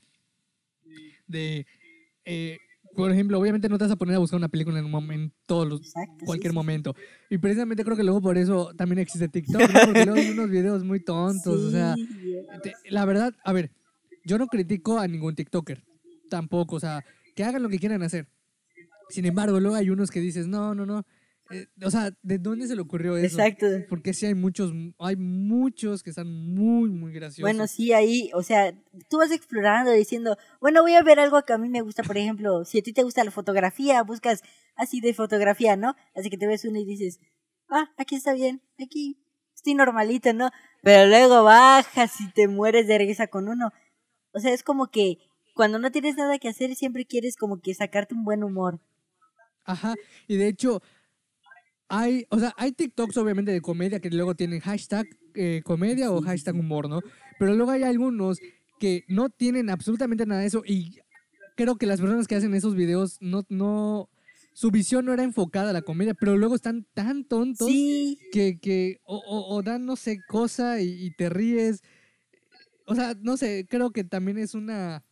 De, 1.27 1.67
eh, 2.25 2.59
por 2.95 3.11
ejemplo, 3.11 3.39
obviamente 3.41 3.69
no 3.69 3.77
te 3.79 3.85
vas 3.85 3.93
a 3.93 3.97
poner 3.97 4.15
a 4.15 4.19
buscar 4.19 4.39
una 4.39 4.49
película 4.49 4.79
en 4.79 4.85
un 4.85 4.91
momento, 4.91 5.35
todos 5.47 5.69
los, 5.69 5.81
Exacto. 5.81 6.15
sí, 6.21 6.25
cualquier 6.27 6.53
sí. 6.53 6.55
momento. 6.55 6.95
Y 7.29 7.39
precisamente 7.39 7.85
creo 7.85 7.97
que 7.97 8.05
luego 8.05 8.21
por 8.21 8.39
eso 8.39 8.73
también 8.77 9.01
existe 9.01 9.29
TikTok, 9.29 9.71
¿no? 9.71 9.81
Porque 9.85 10.05
luego 10.05 10.21
hay 10.21 10.31
unos 10.31 10.51
videos 10.51 10.85
muy 10.85 11.01
tontos, 11.01 11.61
o 11.61 11.71
sea... 11.71 11.95
Sí, 11.97 12.09
Te- 12.63 12.75
la 12.91 13.05
verdad, 13.05 13.35
a 13.45 13.53
ver, 13.53 13.73
yo 14.25 14.39
no 14.39 14.47
critico 14.47 14.99
a 14.99 15.09
ningún 15.09 15.35
TikToker, 15.35 15.83
tampoco, 16.31 16.77
o 16.77 16.81
sea, 16.81 17.05
que 17.35 17.43
hagan 17.43 17.63
lo 17.63 17.69
que 17.69 17.79
quieran 17.79 18.03
hacer. 18.03 18.29
Sin 19.09 19.27
embargo, 19.27 19.61
luego 19.61 19.77
hay 19.77 19.91
unos 19.91 20.11
que 20.11 20.21
dices, 20.21 20.47
no, 20.47 20.75
no, 20.75 20.87
no. 20.87 21.05
Eh, 21.51 21.67
o 21.83 21.91
sea, 21.91 22.11
¿de 22.23 22.39
dónde 22.39 22.67
se 22.67 22.75
le 22.75 22.81
ocurrió 22.81 23.17
eso? 23.17 23.39
Exacto. 23.39 23.67
Porque 23.89 24.15
sí 24.15 24.27
hay 24.27 24.35
muchos, 24.35 24.73
hay 24.99 25.17
muchos 25.17 26.03
que 26.03 26.11
están 26.11 26.27
muy, 26.29 26.91
muy 26.91 27.13
graciosos. 27.13 27.43
Bueno, 27.43 27.67
sí, 27.67 27.93
ahí, 27.93 28.31
o 28.35 28.43
sea, 28.43 28.75
tú 29.11 29.19
vas 29.19 29.31
explorando 29.31 29.93
diciendo, 29.93 30.37
bueno, 30.61 30.83
voy 30.83 30.95
a 30.95 31.03
ver 31.03 31.21
algo 31.21 31.43
que 31.43 31.53
a 31.53 31.59
mí 31.59 31.69
me 31.69 31.83
gusta, 31.83 32.03
por 32.03 32.17
ejemplo, 32.17 32.65
si 32.65 32.79
a 32.79 32.83
ti 32.83 32.93
te 32.93 33.03
gusta 33.03 33.25
la 33.25 33.31
fotografía, 33.31 34.03
buscas 34.03 34.43
así 34.77 35.01
de 35.01 35.13
fotografía, 35.13 35.77
¿no? 35.77 35.95
Así 36.15 36.31
que 36.31 36.39
te 36.39 36.47
ves 36.47 36.65
uno 36.65 36.79
y 36.79 36.85
dices, 36.85 37.21
ah, 37.69 37.91
aquí 37.99 38.15
está 38.15 38.33
bien, 38.33 38.63
aquí 38.83 39.19
estoy 39.55 39.75
normalito, 39.75 40.33
¿no? 40.33 40.51
Pero 40.83 41.09
luego 41.09 41.45
bajas 41.45 42.21
y 42.21 42.31
te 42.33 42.49
mueres 42.49 42.87
de 42.87 42.99
risa 42.99 43.27
con 43.27 43.49
uno. 43.49 43.71
O 44.33 44.41
sea, 44.41 44.53
es 44.53 44.63
como 44.63 44.91
que 44.91 45.19
cuando 45.55 45.79
no 45.79 45.91
tienes 45.93 46.17
nada 46.17 46.39
que 46.39 46.49
hacer, 46.49 46.75
siempre 46.75 47.05
quieres 47.05 47.37
como 47.37 47.61
que 47.61 47.75
sacarte 47.75 48.15
un 48.15 48.25
buen 48.25 48.43
humor. 48.45 48.81
Ajá, 49.65 49.95
y 50.27 50.37
de 50.37 50.49
hecho, 50.49 50.83
hay, 51.89 52.27
o 52.31 52.39
sea, 52.39 52.53
hay 52.57 52.73
TikToks 52.73 53.17
obviamente 53.19 53.53
de 53.53 53.61
comedia 53.61 54.01
que 54.01 54.11
luego 54.11 54.35
tienen 54.35 54.61
hashtag 54.61 55.07
eh, 55.35 55.61
comedia 55.65 56.11
o 56.11 56.21
hashtag 56.23 56.55
humor, 56.57 56.89
¿no? 56.89 57.01
Pero 57.39 57.55
luego 57.55 57.71
hay 57.73 57.83
algunos 57.83 58.39
que 58.81 59.05
no 59.09 59.29
tienen 59.31 59.71
absolutamente 59.71 60.27
nada 60.27 60.41
de 60.41 60.47
eso 60.47 60.63
y 60.67 60.99
creo 61.57 61.77
que 61.77 61.87
las 61.87 62.01
personas 62.01 62.27
que 62.27 62.35
hacen 62.37 62.55
esos 62.55 62.75
videos 62.75 63.19
no, 63.21 63.45
no, 63.49 64.09
su 64.53 64.71
visión 64.71 65.05
no 65.05 65.13
era 65.13 65.23
enfocada 65.25 65.71
a 65.71 65.73
la 65.73 65.83
comedia, 65.83 66.15
pero 66.15 66.37
luego 66.37 66.55
están 66.55 66.87
tan 66.95 67.25
tontos 67.25 67.69
Sí, 67.69 68.19
que, 68.33 68.59
que 68.59 68.99
o, 69.05 69.17
o- 69.17 69.55
o 69.55 69.63
dan 69.63 69.85
no 69.85 69.97
sé 69.97 70.21
cosa 70.27 70.81
y, 70.81 70.89
y 71.07 71.11
te 71.11 71.29
ríes. 71.29 71.83
O 72.87 72.95
sea, 72.95 73.15
no 73.21 73.37
sé, 73.37 73.67
creo 73.69 73.91
que 73.93 74.05
también 74.05 74.39
es 74.39 74.55
una... 74.55 75.03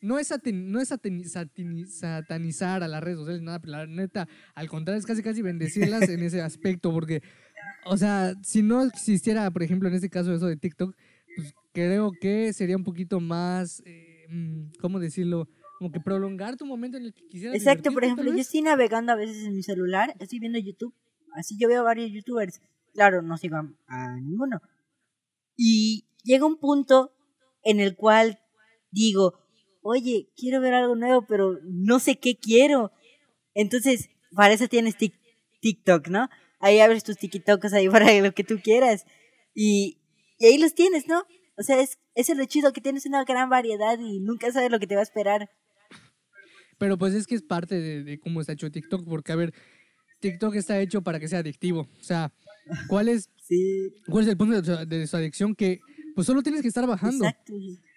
No 0.00 0.18
es, 0.18 0.30
satin- 0.30 0.66
no 0.66 0.80
es 0.80 0.90
satin- 0.90 1.24
satini- 1.24 1.86
satanizar 1.86 2.82
a 2.82 2.88
las 2.88 3.02
redes 3.02 3.18
sociales, 3.18 3.42
nada, 3.42 3.58
pero 3.60 3.72
la 3.72 3.86
neta, 3.86 4.28
al 4.54 4.68
contrario, 4.68 4.98
es 4.98 5.06
casi 5.06 5.22
casi 5.22 5.42
bendecirlas 5.42 6.08
en 6.08 6.22
ese 6.22 6.42
aspecto, 6.42 6.92
porque, 6.92 7.22
o 7.86 7.96
sea, 7.96 8.34
si 8.42 8.62
no 8.62 8.82
existiera, 8.82 9.50
por 9.50 9.62
ejemplo, 9.62 9.88
en 9.88 9.94
este 9.94 10.10
caso 10.10 10.32
eso 10.34 10.46
de 10.46 10.56
TikTok, 10.56 10.94
pues 11.36 11.54
creo 11.72 12.12
que 12.20 12.52
sería 12.52 12.76
un 12.76 12.84
poquito 12.84 13.20
más, 13.20 13.82
eh, 13.86 14.26
mm, 14.28 14.78
¿cómo 14.80 14.98
decirlo? 15.00 15.48
Como 15.78 15.90
que 15.90 16.00
prolongar 16.00 16.56
tu 16.56 16.66
momento 16.66 16.96
en 16.96 17.04
el 17.06 17.12
que 17.14 17.26
quisieras 17.26 17.56
Exacto, 17.56 17.92
por 17.92 18.04
ejemplo, 18.04 18.32
yo 18.32 18.38
estoy 18.38 18.62
navegando 18.62 19.12
a 19.12 19.16
veces 19.16 19.44
en 19.44 19.54
mi 19.54 19.62
celular, 19.62 20.14
estoy 20.20 20.38
viendo 20.38 20.58
YouTube, 20.58 20.94
así 21.34 21.56
yo 21.58 21.68
veo 21.68 21.82
varios 21.84 22.10
youtubers, 22.12 22.60
claro, 22.92 23.22
no 23.22 23.36
sigo 23.36 23.56
a 23.88 24.16
ninguno. 24.20 24.60
Y 25.56 26.06
llega 26.22 26.46
un 26.46 26.58
punto 26.58 27.12
en 27.62 27.80
el 27.80 27.96
cual 27.96 28.38
digo, 28.90 29.34
oye, 29.86 30.28
quiero 30.36 30.60
ver 30.60 30.74
algo 30.74 30.96
nuevo, 30.96 31.26
pero 31.26 31.58
no 31.64 31.98
sé 32.00 32.16
qué 32.16 32.36
quiero. 32.36 32.90
Entonces, 33.54 34.08
para 34.34 34.54
eso 34.54 34.66
tienes 34.66 34.96
Tik- 34.96 35.20
TikTok, 35.60 36.08
¿no? 36.08 36.28
Ahí 36.58 36.80
abres 36.80 37.04
tus 37.04 37.16
TikToks 37.18 37.72
ahí 37.74 37.88
para 37.90 38.12
lo 38.20 38.32
que 38.32 38.44
tú 38.44 38.58
quieras. 38.62 39.04
Y, 39.54 39.98
y 40.38 40.46
ahí 40.46 40.58
los 40.58 40.74
tienes, 40.74 41.06
¿no? 41.06 41.22
O 41.56 41.62
sea, 41.62 41.80
es, 41.80 41.98
es 42.14 42.36
lo 42.36 42.44
chido, 42.46 42.72
que 42.72 42.80
tienes 42.80 43.06
una 43.06 43.24
gran 43.24 43.48
variedad 43.50 43.98
y 44.00 44.20
nunca 44.20 44.50
sabes 44.50 44.70
lo 44.70 44.80
que 44.80 44.86
te 44.86 44.94
va 44.96 45.00
a 45.02 45.04
esperar. 45.04 45.50
Pero 46.78 46.98
pues 46.98 47.14
es 47.14 47.26
que 47.26 47.34
es 47.36 47.42
parte 47.42 47.80
de, 47.80 48.02
de 48.02 48.18
cómo 48.18 48.40
está 48.40 48.52
hecho 48.54 48.70
TikTok, 48.70 49.04
porque 49.08 49.32
a 49.32 49.36
ver, 49.36 49.54
TikTok 50.20 50.54
está 50.56 50.80
hecho 50.80 51.02
para 51.02 51.20
que 51.20 51.28
sea 51.28 51.38
adictivo. 51.40 51.88
O 52.00 52.02
sea, 52.02 52.32
cuál 52.88 53.08
es, 53.08 53.28
Sí, 53.46 53.90
cuál 54.08 54.24
es 54.24 54.30
el 54.30 54.36
punto 54.38 54.60
de 54.62 54.86
de 54.86 55.06
su 55.06 55.16
adicción 55.18 55.54
que 55.54 55.78
pues 56.14 56.26
solo 56.26 56.42
tienes 56.42 56.62
que 56.62 56.68
estar 56.68 56.86
bajando. 56.86 57.26
exacto. 57.26 57.52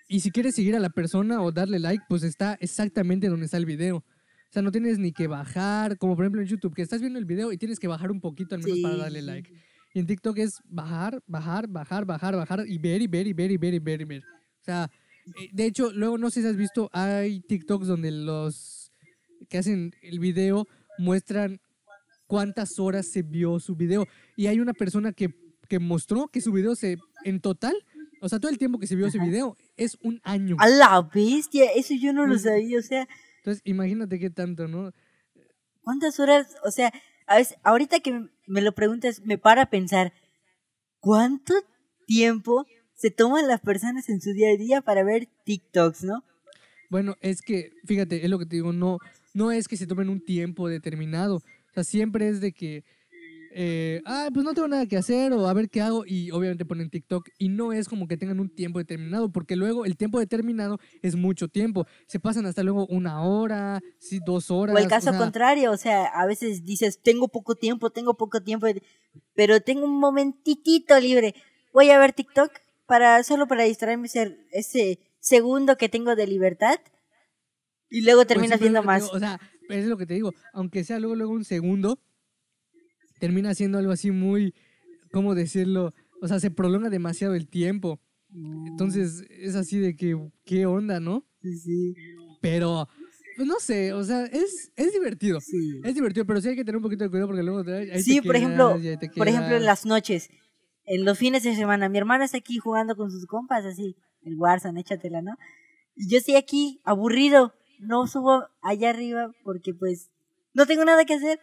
Y 0.08 0.22
si 0.22 0.32
quieres 0.32 0.56
seguir 0.56 0.76
a 0.76 0.80
la 0.80 0.90
persona 0.90 1.42
o 1.42 1.52
darle 1.52 1.80
like, 1.80 2.04
pues 2.08 2.24
está 2.24 2.58
exactamente 2.62 3.28
donde 3.28 3.46
está 3.46 3.58
el 3.58 3.66
video. 3.66 3.98
O 3.98 4.54
sea, 4.54 4.62
no 4.62 4.72
tienes 4.72 4.98
ni 4.98 5.12
que 5.12 5.28
bajar, 5.28 5.98
como 5.98 6.16
por 6.16 6.24
ejemplo 6.24 6.42
en 6.42 6.48
YouTube, 6.48 6.74
que 6.74 6.82
estás 6.82 7.02
viendo 7.02 7.20
el 7.20 7.26
video 7.26 7.52
y 7.52 7.58
tienes 7.58 7.80
que 7.80 7.88
bajar 7.88 8.12
un 8.12 8.22
poquito 8.22 8.56
al 8.56 8.64
menos 8.64 8.80
para 8.80 8.96
Sí, 8.96 9.02
darle 9.02 9.20
sí, 9.20 9.26
like. 9.26 9.54
Y 9.94 10.00
en 10.00 10.06
TikTok 10.08 10.38
es 10.38 10.62
bajar, 10.66 11.22
bajar, 11.28 11.68
bajar, 11.68 12.06
bajar, 12.06 12.36
bajar 12.36 12.64
y 12.68 12.78
ver 12.78 13.02
y 13.02 13.08
ver 13.08 13.28
y 13.28 13.34
ver 13.34 13.52
y 13.52 13.58
ver 13.58 13.74
y 13.74 13.80
ver 13.80 14.02
y 14.02 14.06
ver. 14.06 14.24
O 14.62 14.64
sea, 14.64 14.90
eh, 15.26 15.50
de 15.52 15.66
hecho, 15.66 15.92
luego 15.92 16.18
no 16.18 16.30
sé 16.30 16.42
si 16.42 16.48
has 16.48 16.56
visto, 16.56 16.90
hay 16.94 17.42
TikToks 17.42 17.88
donde 17.88 18.12
los 18.12 18.92
que 19.50 19.58
hacen 19.58 19.94
el 20.02 20.20
video 20.20 20.68
muestran 20.98 21.60
cuántas 22.28 22.80
horas 22.80 23.08
se 23.08 23.24
vio 23.24 23.60
su 23.60 23.76
video. 23.76 24.08
Y 24.38 24.48
hay 24.48 24.62
una 24.62 24.74
persona 24.74 25.12
que, 25.12 25.34
que 25.68 25.80
mostró 25.80 26.30
que 26.30 26.40
su 26.40 26.54
video 26.54 26.76
se, 26.76 26.98
en 27.26 27.42
total, 27.42 27.76
o 28.22 28.30
sea, 28.30 28.40
todo 28.40 28.52
el 28.52 28.58
tiempo 28.58 28.80
que 28.80 28.88
se 28.88 28.96
vio 28.96 29.08
ese 29.08 29.18
Ajá. 29.18 29.28
video 29.28 29.58
es 29.78 29.98
un 30.02 30.20
año. 30.24 30.58
A 30.60 30.68
la 30.68 31.02
bestia, 31.02 31.72
eso 31.76 31.94
yo 32.00 32.12
no 32.14 32.26
lo 32.28 32.38
sabía, 32.40 32.80
o 32.80 32.82
sea, 32.82 33.08
Entonces, 33.38 33.62
imagínate 33.66 34.20
qué 34.20 34.30
tanto, 34.30 34.68
¿no? 34.68 34.92
¿cuántas 35.84 36.20
horas? 36.20 36.56
O 36.66 36.72
sea, 36.72 36.92
a 37.28 37.38
veces, 37.38 37.58
ahorita 37.64 38.00
que 38.02 38.12
me- 38.12 38.30
me 38.46 38.62
lo 38.62 38.74
preguntas, 38.74 39.22
me 39.24 39.38
para 39.38 39.64
a 39.64 39.70
pensar, 39.70 40.12
¿cuánto 41.00 41.54
tiempo 42.06 42.66
se 42.96 43.12
toman 43.12 43.48
las 43.48 43.62
personas 43.62 44.10
en 44.10 44.22
su 44.22 44.34
día 44.34 44.50
a 44.52 44.58
día 44.58 44.82
para 44.82 45.04
ver 45.04 45.28
TikToks, 45.46 46.04
no? 46.04 46.24
Bueno, 46.90 47.16
es 47.22 47.42
que, 47.42 47.72
fíjate, 47.86 48.24
es 48.24 48.30
lo 48.30 48.40
que 48.40 48.46
te 48.46 48.56
digo, 48.56 48.74
no, 48.74 48.98
no 49.34 49.52
es 49.52 49.68
que 49.68 49.78
se 49.78 49.88
tomen 49.88 50.10
un 50.10 50.24
tiempo 50.24 50.68
determinado. 50.68 51.36
O 51.38 51.74
sea, 51.74 51.84
siempre 51.84 52.28
es 52.30 52.42
de 52.42 52.54
que, 52.54 52.84
eh, 53.60 54.04
ah, 54.06 54.30
pues 54.32 54.46
no 54.46 54.54
tengo 54.54 54.68
nada 54.68 54.86
que 54.86 54.98
hacer 54.98 55.34
o 55.34 55.48
a 55.48 55.54
ver 55.54 55.68
qué 55.68 55.82
hago 55.82 56.04
y 56.06 56.30
obviamente 56.30 56.64
ponen 56.64 56.92
TikTok 56.92 57.28
y 57.40 57.50
no 57.50 57.74
es 57.74 57.90
como 57.90 58.08
que 58.08 58.16
tengan 58.16 58.40
un 58.40 58.54
tiempo 58.54 58.78
determinado 58.78 59.32
porque 59.32 59.56
luego 59.56 59.84
el 59.84 59.98
tiempo 59.98 60.20
determinado 60.20 60.78
es 61.02 61.16
mucho 61.16 61.48
tiempo. 61.48 61.88
Se 62.06 62.20
pasan 62.20 62.46
hasta 62.46 62.62
luego 62.62 62.86
una 62.86 63.24
hora, 63.24 63.82
sí, 63.98 64.20
dos 64.24 64.52
horas. 64.52 64.76
O 64.76 64.78
el 64.78 64.88
caso 64.88 65.10
sea, 65.10 65.18
contrario, 65.18 65.72
o 65.72 65.78
sea, 65.78 66.06
a 66.06 66.28
veces 66.28 66.66
dices, 66.66 67.02
tengo 67.02 67.30
poco 67.30 67.56
tiempo, 67.56 67.90
tengo 67.90 68.16
poco 68.16 68.44
tiempo, 68.44 68.68
pero 69.34 69.60
tengo 69.60 69.86
un 69.86 70.00
momentitito 70.00 71.00
libre. 71.00 71.34
Voy 71.74 71.90
a 71.90 71.98
ver 71.98 72.14
TikTok 72.14 72.52
para 72.86 73.24
solo 73.24 73.48
para 73.48 73.64
distraerme 73.64 74.06
ese, 74.06 74.38
ese 74.52 75.00
segundo 75.20 75.78
que 75.78 75.90
tengo 75.90 76.16
de 76.16 76.28
libertad 76.28 76.80
y 77.90 78.02
luego 78.02 78.20
pues 78.20 78.28
sí, 78.28 78.34
terminas 78.36 78.60
pero 78.60 78.68
es 78.68 78.72
viendo 78.72 78.80
lo 78.80 78.82
que 78.84 78.88
más. 78.88 79.04
digo, 79.04 79.16
o 79.16 79.20
sea, 79.20 79.40
es 79.70 79.86
lo 79.86 79.98
que 79.98 80.06
te 80.06 80.14
digo, 80.14 80.32
aunque 80.54 80.84
sea 80.84 81.00
luego, 81.00 81.16
luego 81.16 81.34
un 81.34 81.44
segundo, 81.44 82.00
termina 83.20 83.54
siendo 83.54 83.78
algo 83.78 83.92
así 83.92 84.12
muy, 84.12 84.54
¿cómo 85.12 85.36
decirlo? 85.36 85.94
O 86.22 86.28
sea, 86.28 86.40
se 86.40 86.52
prolonga 86.52 86.90
demasiado 86.90 87.36
el 87.36 87.48
tiempo. 87.48 88.00
Entonces 88.66 89.26
es 89.30 89.56
así 89.56 89.80
de 89.80 89.96
que, 89.96 90.18
¿qué 90.46 90.66
onda, 90.66 91.00
no? 91.00 91.26
Sí, 91.42 91.58
sí, 91.58 91.96
Pero, 92.42 92.88
pues 93.36 93.48
no 93.48 93.56
sé, 93.60 93.94
o 93.94 94.04
sea, 94.04 94.26
es, 94.26 94.72
es 94.76 94.94
divertido. 94.94 95.40
sí. 95.40 95.80
Es 95.84 95.96
divertido, 95.96 96.26
pero 96.26 96.42
sí 96.42 96.50
hay 96.50 96.56
que 96.56 96.66
tener 96.66 96.78
un 96.78 96.84
poquito 96.84 97.04
de 97.04 97.10
cuidado 97.10 97.28
porque 97.28 97.44
luego 97.44 97.64
te, 97.64 97.74
ahí 97.74 97.88
te 97.88 98.04
Sí, 98.04 98.22
por 98.22 98.36
ejemplo, 98.36 98.78
quedas 98.80 99.00
te 99.00 99.10
Por 99.10 99.28
ejemplo, 99.28 99.56
en 99.56 99.66
las 99.66 99.86
noches, 99.86 100.30
en 100.86 101.06
los 101.06 101.18
fines 101.18 101.44
de 101.44 101.56
semana, 101.56 101.90
mi 101.90 101.98
hermana 101.98 102.26
está 102.26 102.38
aquí 102.38 102.58
jugando 102.58 102.96
con 102.96 103.12
sus 103.12 103.26
compas, 103.26 103.66
así, 103.66 103.96
el 104.24 104.36
Warzone, 104.36 104.82
échatela, 104.82 105.22
¿no? 105.22 105.38
Y 105.96 106.10
yo 106.10 106.18
estoy 106.18 106.36
aquí, 106.36 106.82
aburrido, 106.84 107.54
no 107.80 108.08
subo 108.08 108.48
allá 108.62 108.90
arriba 108.90 109.32
porque 109.44 109.74
pues 109.74 110.10
no 110.54 110.66
tengo 110.66 110.86
nada 110.86 111.06
que 111.06 111.14
hacer. 111.14 111.40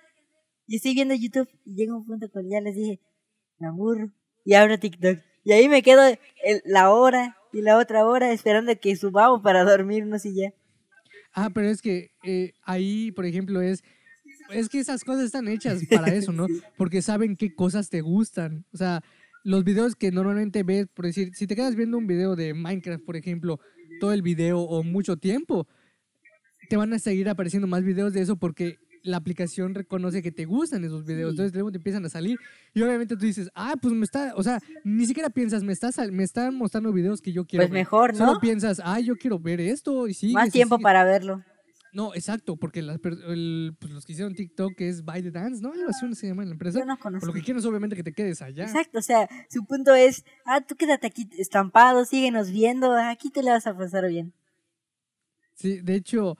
Y 0.66 0.76
estoy 0.76 0.94
viendo 0.94 1.14
YouTube 1.14 1.48
y 1.64 1.74
llega 1.74 1.94
un 1.96 2.06
punto 2.06 2.30
cuando 2.30 2.50
ya 2.50 2.60
les 2.60 2.74
dije, 2.74 3.00
me 3.58 3.66
aburro, 3.68 4.10
y 4.44 4.54
abro 4.54 4.78
TikTok. 4.78 5.18
Y 5.44 5.52
ahí 5.52 5.68
me 5.68 5.82
quedo 5.82 6.02
el- 6.06 6.62
la 6.64 6.90
hora 6.90 7.36
y 7.52 7.60
la 7.62 7.76
otra 7.78 8.04
hora 8.06 8.32
esperando 8.32 8.72
que 8.80 8.96
subamos 8.96 9.42
para 9.42 9.62
dormirnos 9.64 10.24
y 10.24 10.34
ya. 10.34 10.52
Ah, 11.34 11.50
pero 11.52 11.68
es 11.68 11.82
que 11.82 12.12
eh, 12.22 12.52
ahí, 12.62 13.10
por 13.12 13.26
ejemplo, 13.26 13.60
es... 13.60 13.82
Es 14.50 14.68
que 14.68 14.78
esas 14.78 15.04
cosas 15.04 15.24
están 15.24 15.48
hechas 15.48 15.82
para 15.90 16.08
eso, 16.14 16.30
¿no? 16.32 16.46
Porque 16.76 17.00
saben 17.02 17.34
qué 17.36 17.54
cosas 17.54 17.88
te 17.88 18.02
gustan. 18.02 18.64
O 18.72 18.76
sea, 18.76 19.02
los 19.42 19.64
videos 19.64 19.96
que 19.96 20.10
normalmente 20.12 20.62
ves, 20.62 20.86
por 20.92 21.06
decir, 21.06 21.34
si 21.34 21.46
te 21.46 21.56
quedas 21.56 21.74
viendo 21.76 21.96
un 21.98 22.06
video 22.06 22.36
de 22.36 22.52
Minecraft, 22.52 23.04
por 23.04 23.16
ejemplo, 23.16 23.58
todo 24.00 24.12
el 24.12 24.22
video 24.22 24.60
o 24.60 24.82
mucho 24.82 25.16
tiempo, 25.16 25.66
te 26.68 26.76
van 26.76 26.92
a 26.92 26.98
seguir 26.98 27.28
apareciendo 27.28 27.66
más 27.66 27.84
videos 27.84 28.12
de 28.12 28.20
eso 28.20 28.36
porque 28.36 28.78
la 29.04 29.18
aplicación 29.18 29.74
reconoce 29.74 30.22
que 30.22 30.32
te 30.32 30.44
gustan 30.46 30.82
esos 30.82 31.04
videos. 31.04 31.30
Sí. 31.30 31.34
Entonces 31.34 31.54
luego 31.54 31.70
te 31.70 31.76
empiezan 31.78 32.04
a 32.04 32.08
salir 32.08 32.38
y 32.72 32.82
obviamente 32.82 33.16
tú 33.16 33.24
dices, 33.24 33.48
ah, 33.54 33.74
pues 33.80 33.94
me 33.94 34.04
está, 34.04 34.32
o 34.34 34.42
sea, 34.42 34.58
ni 34.82 35.06
siquiera 35.06 35.30
piensas, 35.30 35.62
me 35.62 35.72
está, 35.72 35.92
sal- 35.92 36.10
me 36.10 36.24
están 36.24 36.56
mostrando 36.56 36.92
videos 36.92 37.20
que 37.20 37.32
yo 37.32 37.44
quiero 37.46 37.62
Pues 37.62 37.70
ver. 37.70 37.80
mejor, 37.80 38.12
¿no? 38.14 38.26
Solo 38.26 38.40
piensas, 38.40 38.80
ah, 38.84 38.98
yo 39.00 39.16
quiero 39.16 39.38
ver 39.38 39.60
esto 39.60 40.08
y 40.08 40.14
sí. 40.14 40.32
Más 40.32 40.50
tiempo 40.50 40.78
para 40.80 41.04
verlo. 41.04 41.44
No, 41.92 42.12
exacto, 42.12 42.56
porque 42.56 42.82
las 42.82 42.98
el- 43.28 43.76
pues 43.78 43.92
los 43.92 44.04
que 44.04 44.14
hicieron 44.14 44.34
TikTok 44.34 44.72
es 44.80 45.04
By 45.04 45.22
the 45.22 45.30
Dance, 45.30 45.62
¿no? 45.62 45.70
Algo 45.72 45.88
así 45.90 46.12
se 46.16 46.26
llama 46.26 46.42
en 46.42 46.48
la 46.48 46.54
empresa. 46.54 46.80
Yo 46.80 46.84
no 46.84 46.96
Por 46.96 47.02
conozco. 47.04 47.26
lo 47.26 47.32
que 47.32 47.40
quieren 47.42 47.60
es 47.60 47.64
obviamente 47.66 47.94
que 47.94 48.02
te 48.02 48.12
quedes 48.12 48.42
allá. 48.42 48.64
Exacto, 48.64 48.98
o 48.98 49.02
sea, 49.02 49.28
su 49.48 49.64
punto 49.64 49.94
es, 49.94 50.24
ah, 50.44 50.60
tú 50.60 50.74
quédate 50.74 51.06
aquí 51.06 51.28
estampado, 51.38 52.04
síguenos 52.04 52.50
viendo, 52.50 52.92
aquí 52.96 53.30
te 53.30 53.44
la 53.44 53.52
vas 53.52 53.66
a 53.68 53.76
pasar 53.76 54.08
bien. 54.08 54.32
Sí, 55.54 55.80
de 55.82 55.94
hecho, 55.94 56.36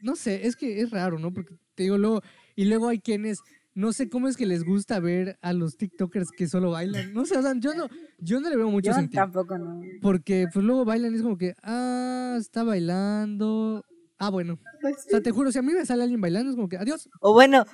no 0.00 0.16
sé, 0.16 0.46
es 0.46 0.56
que 0.56 0.80
es 0.80 0.90
raro, 0.90 1.18
¿no? 1.18 1.32
Porque 1.34 1.54
te 1.74 1.84
digo 1.84 1.98
luego, 1.98 2.22
y 2.56 2.64
luego 2.66 2.88
hay 2.88 2.98
quienes, 3.00 3.40
no 3.74 3.92
sé 3.92 4.08
cómo 4.08 4.28
es 4.28 4.36
que 4.36 4.46
les 4.46 4.64
gusta 4.64 5.00
ver 5.00 5.38
a 5.40 5.52
los 5.52 5.76
TikTokers 5.76 6.30
que 6.30 6.46
solo 6.48 6.70
bailan. 6.72 7.12
No 7.14 7.24
sé, 7.24 7.36
o 7.38 7.42
sea, 7.42 7.54
yo 7.58 7.74
no, 7.74 7.88
yo 8.18 8.40
no 8.40 8.50
le 8.50 8.56
veo 8.56 8.70
mucho 8.70 8.90
Yo 8.90 8.94
sentido. 8.94 9.22
tampoco 9.22 9.56
no. 9.58 9.80
Porque 10.00 10.46
pues 10.52 10.64
luego 10.64 10.84
bailan 10.84 11.12
y 11.12 11.16
es 11.16 11.22
como 11.22 11.38
que, 11.38 11.54
ah, 11.62 12.36
está 12.38 12.62
bailando. 12.64 13.84
Ah, 14.18 14.30
bueno. 14.30 14.58
Pues 14.80 14.98
O 15.06 15.10
sea, 15.10 15.20
te 15.20 15.30
juro, 15.32 15.50
si 15.50 15.58
a 15.58 15.62
mí 15.62 15.72
me 15.72 15.84
sale 15.84 16.02
alguien 16.04 16.20
bailando, 16.20 16.50
es 16.50 16.56
como 16.56 16.68
que, 16.68 16.76
adiós. 16.76 17.08
O 17.20 17.32
bueno, 17.32 17.64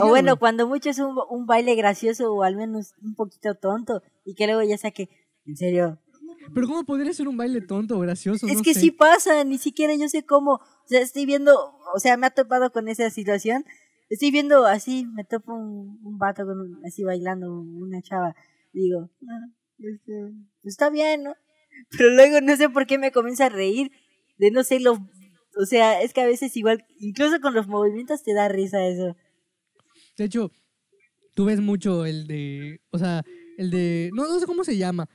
O 0.00 0.08
bueno, 0.08 0.36
cuando 0.36 0.66
mucho 0.66 0.90
es 0.90 0.98
un, 0.98 1.16
un 1.30 1.46
baile 1.46 1.74
gracioso 1.76 2.32
o 2.34 2.42
al 2.42 2.56
menos 2.56 2.94
un 3.02 3.14
poquito 3.14 3.54
tonto 3.54 4.02
y 4.24 4.34
que 4.34 4.46
luego 4.46 4.62
ya 4.62 4.78
saque, 4.78 5.08
en 5.46 5.56
serio. 5.56 5.98
Pero 6.54 6.66
¿cómo 6.66 6.84
podría 6.84 7.12
ser 7.12 7.28
un 7.28 7.36
baile 7.36 7.60
tonto 7.60 7.96
o 7.96 8.00
gracioso? 8.00 8.46
es 8.46 8.56
No 8.56 8.62
que 8.62 8.74
sé. 8.74 8.80
sí 8.80 8.90
pasa, 8.90 9.44
ni 9.44 9.58
siquiera 9.58 9.94
yo 9.94 10.08
sé 10.08 10.24
cómo. 10.24 10.54
O 10.54 10.86
sea, 10.86 11.00
estoy 11.00 11.26
viendo, 11.26 11.52
o 11.94 11.98
sea, 11.98 12.16
me 12.16 12.26
ha 12.26 12.30
topado 12.30 12.70
con 12.72 12.88
esa 12.88 13.08
situación. 13.10 13.64
Estoy 14.10 14.30
viendo 14.30 14.66
así, 14.66 15.06
me 15.14 15.24
topo 15.24 15.54
un, 15.54 15.98
un 16.02 16.18
vato 16.18 16.44
con 16.44 16.60
un- 16.60 16.84
así 16.86 17.02
bailando, 17.04 17.52
una 17.60 18.02
chava. 18.02 18.34
Digo, 18.72 19.10
ah, 19.28 19.46
este, 19.78 20.12
pues 20.62 20.74
está 20.74 20.90
bien, 20.90 21.22
¿no? 21.24 21.34
Pero 21.90 22.10
luego 22.10 22.40
no 22.40 22.56
sé 22.56 22.68
por 22.68 22.86
qué 22.86 22.98
me 22.98 23.12
comienza 23.12 23.46
a 23.46 23.48
reír 23.48 23.90
de 24.38 24.50
no 24.50 24.64
sé 24.64 24.80
lo. 24.80 24.92
O 25.56 25.66
sea, 25.66 26.00
es 26.02 26.12
que 26.12 26.20
a 26.22 26.26
veces 26.26 26.56
igual, 26.56 26.84
incluso 26.98 27.40
con 27.40 27.54
los 27.54 27.68
movimientos 27.68 28.22
te 28.22 28.32
da 28.34 28.48
risa 28.48 28.86
eso. 28.86 29.16
De 30.16 30.24
hecho, 30.24 30.50
tú 31.34 31.44
ves 31.46 31.60
mucho 31.60 32.04
el 32.06 32.26
de, 32.26 32.80
o 32.90 32.98
sea, 32.98 33.22
el 33.58 33.70
de, 33.70 34.10
no, 34.14 34.26
no 34.28 34.38
sé 34.40 34.46
cómo 34.46 34.64
se 34.64 34.76
llama, 34.76 35.08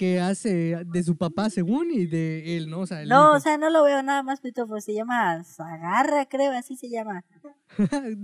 que 0.00 0.18
hace 0.18 0.82
de 0.86 1.02
su 1.02 1.18
papá 1.18 1.50
según 1.50 1.90
y 1.90 2.06
de 2.06 2.56
él, 2.56 2.70
¿no? 2.70 2.80
O 2.80 2.86
sea, 2.86 3.04
No, 3.04 3.26
hijo. 3.26 3.32
o 3.32 3.40
sea, 3.40 3.58
no 3.58 3.68
lo 3.68 3.82
veo 3.84 4.02
nada 4.02 4.22
más, 4.22 4.40
Pito, 4.40 4.66
pues 4.66 4.86
se 4.86 4.94
llama 4.94 5.44
Zagarra, 5.44 6.24
creo, 6.24 6.52
así 6.52 6.74
se 6.74 6.88
llama. 6.88 7.22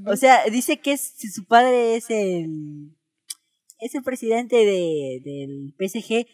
¿no? 0.00 0.10
O 0.10 0.16
sea, 0.16 0.44
dice 0.50 0.80
que 0.80 0.92
es, 0.92 1.02
si 1.02 1.28
su 1.28 1.44
padre 1.44 1.96
es 1.96 2.08
el 2.08 2.96
es 3.78 3.94
el 3.94 4.02
presidente 4.02 4.56
de, 4.56 5.20
del 5.22 5.74
PSG 5.78 6.26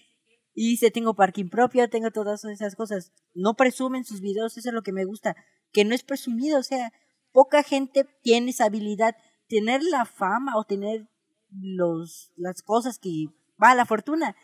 y 0.54 0.70
dice 0.70 0.92
tengo 0.92 1.16
parking 1.16 1.48
propio, 1.48 1.90
tengo 1.90 2.12
todas 2.12 2.44
esas 2.44 2.76
cosas. 2.76 3.12
No 3.34 3.54
presumen 3.54 4.04
sus 4.04 4.20
videos, 4.20 4.56
eso 4.56 4.68
es 4.68 4.74
lo 4.74 4.82
que 4.82 4.92
me 4.92 5.04
gusta, 5.04 5.34
que 5.72 5.84
no 5.84 5.96
es 5.96 6.04
presumido, 6.04 6.60
o 6.60 6.62
sea, 6.62 6.92
poca 7.32 7.64
gente 7.64 8.06
tiene 8.22 8.50
esa 8.52 8.66
habilidad, 8.66 9.16
tener 9.48 9.82
la 9.82 10.04
fama 10.04 10.56
o 10.56 10.62
tener 10.62 11.08
los 11.50 12.30
las 12.36 12.62
cosas 12.62 13.00
que 13.00 13.26
va 13.60 13.74
la 13.74 13.86
fortuna 13.86 14.36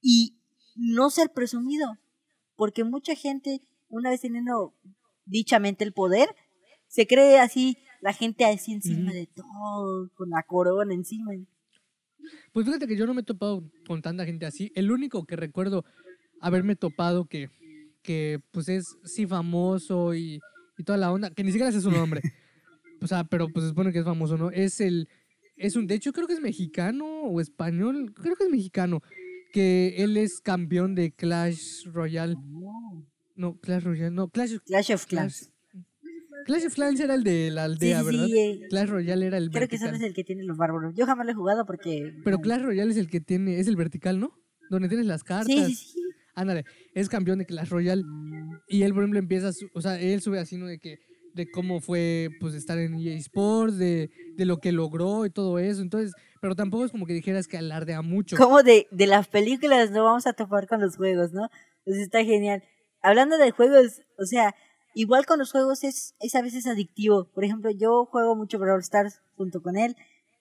y 0.00 0.36
no 0.74 1.10
ser 1.10 1.32
presumido, 1.32 1.98
porque 2.56 2.84
mucha 2.84 3.14
gente 3.14 3.60
una 3.88 4.10
vez 4.10 4.20
teniendo 4.20 4.74
dichamente 5.24 5.84
el 5.84 5.92
poder 5.92 6.28
se 6.88 7.06
cree 7.06 7.38
así 7.38 7.76
la 8.00 8.12
gente 8.12 8.44
así 8.44 8.72
encima 8.72 9.10
Ujú. 9.10 9.12
de 9.12 9.26
todo, 9.26 10.10
con 10.14 10.30
la 10.30 10.42
corona 10.42 10.94
encima. 10.94 11.32
Pues 12.52 12.66
fíjate 12.66 12.86
que 12.86 12.96
yo 12.96 13.06
no 13.06 13.14
me 13.14 13.20
he 13.20 13.24
topado 13.24 13.62
con 13.86 14.02
tanta 14.02 14.24
gente 14.24 14.46
así. 14.46 14.72
El 14.74 14.90
único 14.90 15.24
que 15.24 15.36
recuerdo 15.36 15.84
haberme 16.40 16.76
topado 16.76 17.26
que, 17.26 17.50
que 18.02 18.40
pues 18.50 18.68
es 18.68 18.96
sí 19.04 19.26
famoso 19.26 20.14
y, 20.14 20.40
y 20.78 20.84
toda 20.84 20.98
la 20.98 21.12
onda, 21.12 21.30
que 21.30 21.44
ni 21.44 21.52
siquiera 21.52 21.72
sé 21.72 21.80
su 21.80 21.90
nombre. 21.90 22.22
o 23.02 23.06
sea, 23.06 23.24
pero 23.24 23.48
pues 23.48 23.64
se 23.64 23.70
supone 23.70 23.92
que 23.92 23.98
es 23.98 24.04
famoso, 24.04 24.36
¿no? 24.36 24.50
Es 24.50 24.80
el, 24.80 25.08
es 25.56 25.76
un, 25.76 25.86
de 25.86 25.94
hecho 25.94 26.12
creo 26.12 26.26
que 26.26 26.34
es 26.34 26.40
mexicano 26.40 27.22
o 27.22 27.40
español, 27.40 28.12
creo 28.14 28.36
que 28.36 28.44
es 28.44 28.50
mexicano, 28.50 29.02
que 29.52 29.96
él 29.98 30.16
es 30.16 30.40
campeón 30.40 30.94
de 30.94 31.12
Clash 31.12 31.84
Royale. 31.86 32.36
No, 33.36 33.58
Clash 33.60 33.82
Royale, 33.84 34.10
no, 34.10 34.28
Clash, 34.28 34.56
Clash 34.66 34.92
of 34.92 35.06
Clans. 35.06 35.50
Clash 36.46 36.66
of 36.66 36.74
Clans 36.74 36.98
era 37.00 37.14
el 37.14 37.22
de 37.22 37.50
la 37.50 37.64
aldea, 37.64 38.00
sí, 38.00 38.04
sí, 38.04 38.10
¿verdad? 38.12 38.26
sí, 38.26 38.38
eh, 38.38 38.60
Clash 38.70 38.88
Royale 38.88 39.26
era 39.26 39.36
el 39.38 39.50
creo 39.50 39.68
que 39.68 39.76
vertical. 39.76 39.88
solo 39.88 39.96
es 39.98 40.02
el 40.02 40.14
que 40.14 40.24
tiene 40.24 40.42
los 40.44 40.56
bárbaros. 40.56 40.94
Yo 40.96 41.06
jamás 41.06 41.26
lo 41.26 41.32
he 41.32 41.34
jugado 41.34 41.66
porque... 41.66 42.14
Pero 42.24 42.38
Clash 42.38 42.62
Royale 42.62 42.90
es 42.90 42.96
el 42.96 43.08
que 43.08 43.20
tiene, 43.20 43.60
es 43.60 43.68
el 43.68 43.76
vertical, 43.76 44.18
¿no? 44.18 44.32
Donde 44.70 44.88
tienes 44.88 45.06
las 45.06 45.22
cartas. 45.22 45.46
Sí, 45.46 45.74
sí, 45.74 45.92
sí. 45.94 46.00
Ándale, 46.34 46.64
es 46.94 47.08
campeón 47.08 47.38
de 47.40 47.46
Clash 47.46 47.68
Royale. 47.68 48.02
Y 48.68 48.82
él, 48.82 48.92
por 48.94 49.02
ejemplo, 49.02 49.18
empieza, 49.18 49.52
su- 49.52 49.68
o 49.74 49.80
sea, 49.82 50.00
él 50.00 50.20
sube 50.22 50.38
así, 50.38 50.56
¿no? 50.56 50.66
De 50.66 50.78
que, 50.78 50.96
de 51.34 51.50
cómo 51.50 51.80
fue, 51.80 52.30
pues, 52.40 52.54
estar 52.54 52.78
en 52.78 52.94
EA 52.94 53.14
Sports, 53.16 53.76
de, 53.76 54.10
de 54.36 54.44
lo 54.46 54.58
que 54.58 54.72
logró 54.72 55.26
y 55.26 55.30
todo 55.30 55.58
eso. 55.58 55.82
Entonces, 55.82 56.12
pero 56.40 56.54
tampoco 56.56 56.84
es 56.84 56.90
como 56.92 57.06
que 57.06 57.12
dijeras 57.12 57.46
que 57.46 57.58
alardea 57.58 58.02
mucho. 58.02 58.36
Como 58.36 58.62
de, 58.62 58.86
de 58.90 59.06
las 59.06 59.28
películas 59.28 59.90
no 59.90 60.04
vamos 60.04 60.26
a 60.26 60.32
topar 60.32 60.66
con 60.66 60.80
los 60.80 60.96
juegos, 60.96 61.32
¿no? 61.32 61.48
Pues 61.84 61.98
está 61.98 62.24
genial. 62.24 62.62
Hablando 63.02 63.38
de 63.38 63.50
juegos, 63.50 64.00
o 64.18 64.24
sea, 64.26 64.54
igual 64.94 65.26
con 65.26 65.38
los 65.38 65.52
juegos 65.52 65.84
es, 65.84 66.14
es 66.20 66.34
a 66.34 66.42
veces 66.42 66.66
adictivo. 66.66 67.30
Por 67.32 67.44
ejemplo, 67.44 67.70
yo 67.70 68.06
juego 68.06 68.36
mucho 68.36 68.58
Brawl 68.58 68.80
Stars 68.80 69.20
junto 69.36 69.62
con 69.62 69.76
él. 69.76 69.96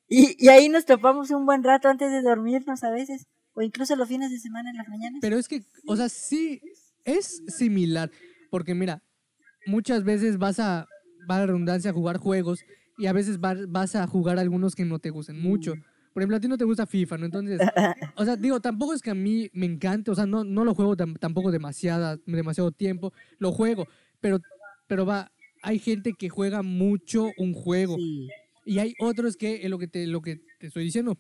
Y, 0.08 0.36
y 0.44 0.50
ahí 0.50 0.70
nos 0.70 0.86
topamos 0.86 1.30
un 1.32 1.46
buen 1.46 1.64
rato 1.64 1.88
antes 1.88 2.12
de 2.12 2.22
dormirnos 2.22 2.84
a 2.84 2.90
veces. 2.92 3.28
O 3.54 3.62
incluso 3.62 3.96
los 3.96 4.08
fines 4.08 4.32
de 4.32 4.40
semana 4.40 4.70
en 4.70 4.78
las 4.78 4.88
mañanas. 4.88 5.20
Pero 5.22 5.38
es 5.38 5.48
que, 5.48 5.62
o 5.88 5.96
sea, 5.96 6.10
sí, 6.10 6.62
es 7.06 7.42
similar. 7.48 8.10
Porque 8.50 8.74
mira, 8.74 9.02
muchas 9.66 10.04
veces 10.04 10.38
vas 10.38 10.60
a, 10.60 10.86
va 11.30 11.38
a 11.38 11.46
redundancia, 11.46 11.92
a 11.92 11.94
jugar 11.94 12.18
juegos 12.18 12.62
y 12.98 13.06
a 13.08 13.14
veces 13.14 13.40
va- 13.40 13.56
vas 13.68 13.96
a 13.96 14.08
jugar 14.08 14.40
algunos 14.40 14.76
que 14.76 14.86
no 14.86 15.00
te 15.00 15.10
gusten 15.10 15.42
mucho. 15.42 15.74
Por 16.20 16.24
ejemplo, 16.24 16.36
a 16.36 16.40
ti 16.42 16.48
no 16.50 16.58
te 16.58 16.66
gusta 16.66 16.86
FIFA, 16.86 17.18
¿no? 17.18 17.26
Entonces, 17.28 17.62
o 18.18 18.26
sea, 18.26 18.36
digo, 18.36 18.60
tampoco 18.60 18.94
es 18.94 19.02
que 19.02 19.10
a 19.10 19.16
mí 19.16 19.50
me 19.54 19.66
encante, 19.66 20.12
o 20.12 20.16
sea, 20.16 20.26
no, 20.26 20.44
no 20.44 20.66
lo 20.66 20.76
juego 20.76 20.98
tam- 20.98 21.18
tampoco 21.18 21.50
demasiada, 21.50 22.18
demasiado 22.26 22.74
tiempo, 22.74 23.14
lo 23.38 23.54
juego, 23.54 23.88
pero, 24.20 24.40
pero 24.88 25.06
va, 25.06 25.32
hay 25.62 25.80
gente 25.80 26.12
que 26.12 26.28
juega 26.28 26.62
mucho 26.62 27.30
un 27.38 27.54
juego. 27.54 27.96
Sí. 27.96 28.28
Y 28.66 28.80
hay 28.80 28.96
otros 29.00 29.38
que, 29.38 29.64
es 29.64 29.70
lo 29.70 29.80
que 29.80 29.88
te, 29.88 30.08
lo 30.08 30.22
que 30.22 30.42
te 30.60 30.68
estoy 30.68 30.84
diciendo, 30.84 31.18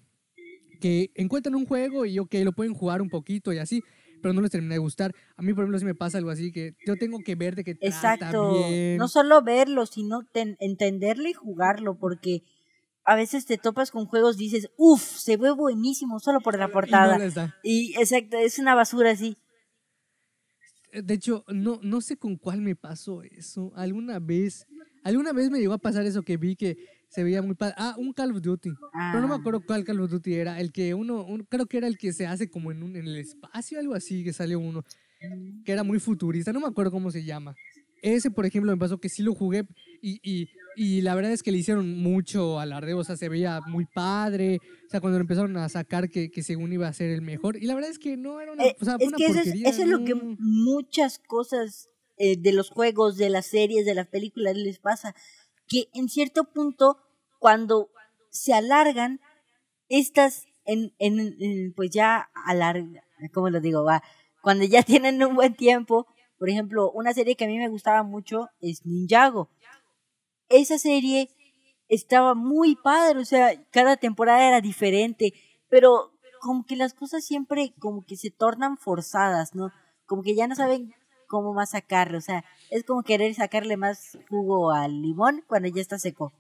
que 0.81 1.11
encuentran 1.15 1.55
un 1.55 1.65
juego 1.65 2.05
y 2.05 2.19
ok, 2.19 2.35
lo 2.43 2.51
pueden 2.51 2.73
jugar 2.73 3.01
un 3.01 3.09
poquito 3.09 3.53
y 3.53 3.57
así, 3.57 3.81
pero 4.21 4.33
no 4.33 4.41
les 4.41 4.51
termina 4.51 4.73
de 4.73 4.79
gustar. 4.79 5.15
A 5.37 5.41
mí, 5.41 5.53
por 5.53 5.63
ejemplo, 5.63 5.79
si 5.79 5.85
me 5.85 5.95
pasa 5.95 6.17
algo 6.17 6.29
así, 6.29 6.51
que 6.51 6.73
yo 6.85 6.97
tengo 6.97 7.19
que 7.23 7.35
ver 7.35 7.55
de 7.55 7.63
que 7.63 7.75
trata 7.75 7.87
Exacto. 8.31 8.49
bien. 8.51 8.97
No 8.97 9.07
solo 9.07 9.41
verlo, 9.41 9.85
sino 9.85 10.23
ten- 10.33 10.57
entenderlo 10.59 11.29
y 11.29 11.33
jugarlo, 11.33 11.97
porque 11.97 12.43
a 13.09 13.15
veces 13.15 13.45
te 13.45 13.57
topas 13.57 13.91
con 13.91 14.05
juegos 14.05 14.35
y 14.35 14.45
dices, 14.45 14.69
uff, 14.77 15.01
se 15.01 15.37
ve 15.37 15.51
buenísimo 15.51 16.19
solo 16.19 16.39
por 16.41 16.57
la 16.57 16.65
Y 16.65 16.67
no 16.67 16.73
portada. 16.73 17.17
les 17.17 17.33
da. 17.35 17.55
Y 17.63 17.93
exacto, 17.97 18.37
es 18.37 18.59
una 18.59 18.75
basura 18.75 19.11
así. 19.11 19.37
De 20.91 21.13
hecho, 21.13 21.43
no, 21.47 21.79
no 21.83 22.01
sé 22.01 22.17
con 22.17 22.35
cuál 22.35 22.61
me 22.61 22.75
pasó 22.75 23.21
eso. 23.21 23.71
Alguna 23.75 24.19
vez, 24.19 24.65
alguna 25.03 25.33
vez 25.33 25.51
me 25.51 25.59
llegó 25.59 25.73
a 25.73 25.77
pasar 25.77 26.05
eso 26.05 26.23
que 26.23 26.37
vi 26.37 26.55
que 26.55 26.77
se 27.09 27.23
veía 27.23 27.41
muy 27.43 27.53
padre. 27.55 27.75
Ah, 27.77 27.93
un 27.97 28.11
Call 28.11 28.31
of 28.31 28.41
Duty. 28.41 28.71
Pero 29.11 29.21
no 29.21 29.27
me 29.27 29.35
Ah. 29.35 29.37
acuerdo 29.37 29.61
cuál 29.65 29.83
Call 29.83 29.99
of 29.99 30.09
Duty 30.09 30.33
era. 30.33 30.59
El 30.59 30.71
que 30.71 30.93
uno, 30.95 31.23
un- 31.23 31.43
creo 31.43 31.67
que 31.67 31.77
era 31.77 31.87
el 31.87 31.97
que 31.97 32.11
se 32.11 32.25
hace 32.25 32.49
como 32.49 32.71
en, 32.71 32.81
un, 32.81 32.95
en 32.95 33.05
el 33.07 33.17
espacio, 33.17 33.79
algo 33.79 33.93
así, 33.93 34.23
que 34.23 34.33
salió 34.33 34.59
uno. 34.59 34.83
Que 35.63 35.71
era 35.71 35.83
muy 35.83 35.99
futurista. 35.99 36.51
No 36.53 36.59
me 36.59 36.67
acuerdo 36.67 36.91
cómo 36.91 37.11
se 37.11 37.23
llama. 37.23 37.53
Ese, 38.01 38.31
por 38.31 38.45
ejemplo, 38.47 38.71
me 38.71 38.77
pasó 38.77 38.97
que 38.99 39.09
sí 39.09 39.21
lo 39.21 39.35
jugué 39.35 39.65
y, 40.01 40.19
y, 40.23 40.47
y 40.75 41.01
la 41.01 41.15
verdad 41.15 41.31
es 41.31 41.43
que 41.43 41.51
le 41.51 41.57
hicieron 41.57 41.97
mucho 42.01 42.59
alardeo. 42.59 42.97
O 42.99 43.03
sea, 43.03 43.17
se 43.17 43.29
veía 43.29 43.59
muy 43.67 43.85
padre. 43.85 44.59
O 44.87 44.89
sea, 44.89 45.01
cuando 45.01 45.19
lo 45.19 45.23
empezaron 45.23 45.55
a 45.57 45.69
sacar 45.69 46.09
que, 46.09 46.31
que 46.31 46.43
según 46.43 46.71
iba 46.73 46.87
a 46.87 46.93
ser 46.93 47.09
el 47.11 47.21
mejor. 47.21 47.57
Y 47.57 47.65
la 47.65 47.75
verdad 47.75 47.91
es 47.91 47.99
que 47.99 48.17
no 48.17 48.39
era 48.41 48.51
una, 48.53 48.63
Eh, 48.65 48.75
o 48.79 48.85
sea, 48.85 48.95
fue 48.95 49.05
es 49.05 49.07
una 49.09 49.17
que 49.17 49.25
eso 49.25 49.33
es, 49.39 49.45
porquería. 49.45 49.69
eso 49.69 49.81
es 49.83 49.87
lo 49.87 50.03
que 50.03 50.15
muchas 50.39 51.19
cosas 51.19 51.89
eh, 52.17 52.37
de 52.37 52.53
los 52.53 52.69
juegos, 52.69 53.17
de 53.17 53.29
las 53.29 53.45
series, 53.47 53.85
de 53.85 53.95
las 53.95 54.07
películas 54.07 54.55
les 54.55 54.79
pasa. 54.79 55.15
Que 55.67 55.85
en 55.93 56.09
cierto 56.09 56.45
punto, 56.51 56.97
cuando 57.39 57.89
se 58.31 58.53
alargan, 58.53 59.19
estas, 59.89 60.45
en, 60.65 60.93
en, 60.99 61.19
en, 61.39 61.73
pues 61.73 61.89
ya 61.91 62.29
alargan, 62.45 62.99
¿cómo 63.33 63.49
lo 63.49 63.59
digo? 63.59 63.83
Va, 63.83 64.03
cuando 64.41 64.65
ya 64.65 64.83
tienen 64.83 65.23
un 65.23 65.35
buen 65.35 65.55
tiempo, 65.55 66.07
por 66.38 66.49
ejemplo, 66.49 66.91
una 66.91 67.13
serie 67.13 67.35
que 67.35 67.45
a 67.45 67.47
mí 67.47 67.57
me 67.57 67.67
gustaba 67.69 68.03
mucho 68.03 68.47
es 68.62 68.85
Ninjago. 68.85 69.49
Esa 70.49 70.77
serie 70.77 71.29
estaba 71.88 72.35
muy 72.35 72.75
padre, 72.75 73.19
o 73.19 73.25
sea, 73.25 73.51
cada 73.71 73.97
temporada 73.97 74.47
era 74.47 74.62
diferente, 74.62 75.33
pero 75.69 76.12
como 76.41 76.65
que 76.65 76.75
las 76.75 76.93
cosas 76.93 77.25
siempre 77.25 77.73
como 77.79 78.05
que 78.05 78.15
se 78.15 78.31
tornan 78.31 78.77
forzadas, 78.77 79.55
¿no? 79.55 79.71
Como 80.05 80.23
que 80.23 80.35
ya 80.35 80.47
no 80.47 80.55
saben 80.55 80.93
cómo 81.27 81.53
más 81.53 81.71
sacarle, 81.71 82.17
o 82.17 82.21
sea, 82.21 82.43
es 82.71 82.83
como 82.83 83.03
querer 83.03 83.33
sacarle 83.35 83.77
más 83.77 84.17
jugo 84.29 84.71
al 84.71 85.01
limón 85.01 85.43
cuando 85.47 85.67
ya 85.67 85.81
está 85.81 85.99
seco. 85.99 86.31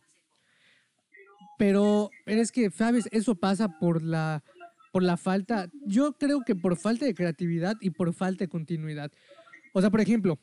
Pero, 1.57 2.09
pero 2.25 2.41
es 2.41 2.51
que, 2.51 2.69
¿sabes? 2.71 3.07
Eso 3.11 3.35
pasa 3.35 3.79
por 3.79 4.01
la, 4.01 4.43
por 4.91 5.03
la 5.03 5.17
falta, 5.17 5.69
yo 5.85 6.13
creo 6.13 6.41
que 6.45 6.55
por 6.55 6.77
falta 6.77 7.05
de 7.05 7.13
creatividad 7.13 7.75
y 7.81 7.89
por 7.89 8.13
falta 8.13 8.45
de 8.45 8.49
continuidad. 8.49 9.11
O 9.73 9.81
sea, 9.81 9.89
por 9.89 10.01
ejemplo, 10.01 10.39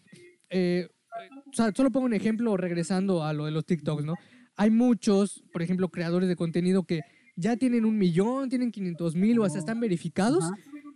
eh, 0.51 0.89
o 1.47 1.53
sea, 1.53 1.73
solo 1.75 1.91
pongo 1.91 2.07
un 2.07 2.15
ejemplo 2.15 2.57
regresando 2.57 3.25
a 3.25 3.33
lo 3.33 3.45
de 3.47 3.51
los 3.51 3.65
TikToks, 3.65 4.05
¿no? 4.05 4.15
Hay 4.57 4.71
muchos, 4.71 5.45
por 5.53 5.63
ejemplo, 5.63 5.89
creadores 5.89 6.29
de 6.29 6.37
contenido 6.37 6.85
que 6.85 7.03
ya 7.37 7.57
tienen 7.57 7.85
un 7.85 7.99
millón, 7.99 8.49
tienen 8.49 8.73
500 8.73 9.15
mil 9.15 9.39
o 9.39 9.45
hasta 9.45 9.59
están 9.59 9.81
verificados 9.81 10.45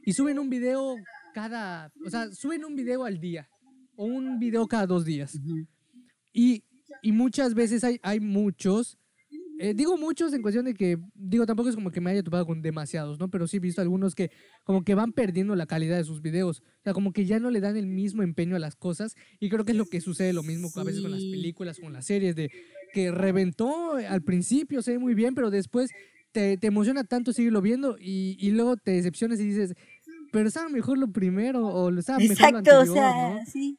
y 0.05 0.13
suben 0.13 0.39
un 0.39 0.49
video 0.49 0.97
cada, 1.35 1.93
o 2.05 2.11
sea, 2.11 2.33
suben 2.33 2.65
un 2.65 2.75
video 2.75 3.05
al 3.05 3.21
día 3.21 3.49
o 3.97 4.05
un 4.05 4.39
video 4.39 4.67
cada 4.67 4.87
dos 4.87 5.05
días. 5.05 5.39
Y, 6.33 6.65
y 7.03 7.13
muchas 7.13 7.55
veces 7.55 7.85
hay, 7.85 8.01
hay 8.03 8.21
muchos, 8.21 8.99
eh, 9.63 9.75
digo 9.75 9.99
muchos 9.99 10.33
en 10.33 10.41
cuestión 10.41 10.65
de 10.65 10.73
que, 10.73 10.99
digo, 11.15 11.45
tampoco 11.45 11.69
es 11.69 11.75
como 11.75 11.91
que 11.91 12.01
me 12.01 12.11
haya 12.11 12.23
topado 12.23 12.47
con 12.47 12.63
demasiados, 12.63 13.19
¿no? 13.19 13.29
Pero 13.29 13.47
sí 13.47 13.59
he 13.59 13.61
visto 13.61 13.83
algunos 13.83 14.15
que 14.15 14.31
como 14.65 14.85
que 14.85 14.95
van 14.95 15.13
perdiendo 15.13 15.55
la 15.55 15.67
calidad 15.67 15.99
de 15.99 16.05
sus 16.05 16.23
videos. 16.23 16.61
O 16.61 16.83
sea, 16.83 16.95
como 16.95 17.13
que 17.13 17.27
ya 17.27 17.39
no 17.39 17.51
le 17.51 17.61
dan 17.61 17.77
el 17.77 17.87
mismo 17.87 18.23
empeño 18.23 18.57
a 18.57 18.59
las 18.59 18.75
cosas. 18.75 19.17
Y 19.39 19.51
creo 19.51 19.67
que 19.67 19.73
es 19.73 19.77
lo 19.77 19.85
que 19.85 20.01
sucede 20.01 20.33
lo 20.33 20.43
mismo 20.43 20.71
a 20.75 20.83
veces 20.83 21.03
con 21.03 21.11
las 21.11 21.21
películas, 21.21 21.79
con 21.79 21.93
las 21.93 22.07
series, 22.07 22.35
de 22.35 22.51
que 22.95 23.11
reventó 23.11 23.97
al 23.97 24.23
principio, 24.23 24.81
se 24.81 24.93
ve 24.93 24.99
muy 24.99 25.15
bien, 25.15 25.35
pero 25.35 25.51
después 25.51 25.91
te, 26.33 26.57
te 26.57 26.67
emociona 26.67 27.05
tanto 27.05 27.35
seguirlo 27.35 27.61
viendo 27.61 27.97
y, 28.01 28.39
y 28.41 28.53
luego 28.53 28.79
te 28.79 28.93
decepcionas 28.93 29.41
y 29.41 29.45
dices, 29.45 29.75
pero 30.33 30.49
estaba 30.49 30.71
mejor 30.71 30.97
lo 30.97 31.13
primero 31.13 31.67
o 31.67 31.91
estaba 31.99 32.19
mejor 32.19 32.53
lo 32.53 32.59
anterior, 32.59 32.89
o 32.89 32.93
sea, 32.95 33.31
¿no? 33.31 33.41
sí. 33.47 33.79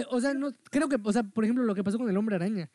Eh, 0.00 0.04
o 0.10 0.20
sea, 0.20 0.34
no, 0.34 0.52
creo 0.70 0.88
que, 0.88 0.96
o 1.02 1.12
sea, 1.12 1.22
por 1.22 1.44
ejemplo, 1.44 1.64
lo 1.64 1.74
que 1.74 1.82
pasó 1.84 1.98
con 1.98 2.08
el 2.08 2.16
hombre 2.16 2.36
araña. 2.36 2.70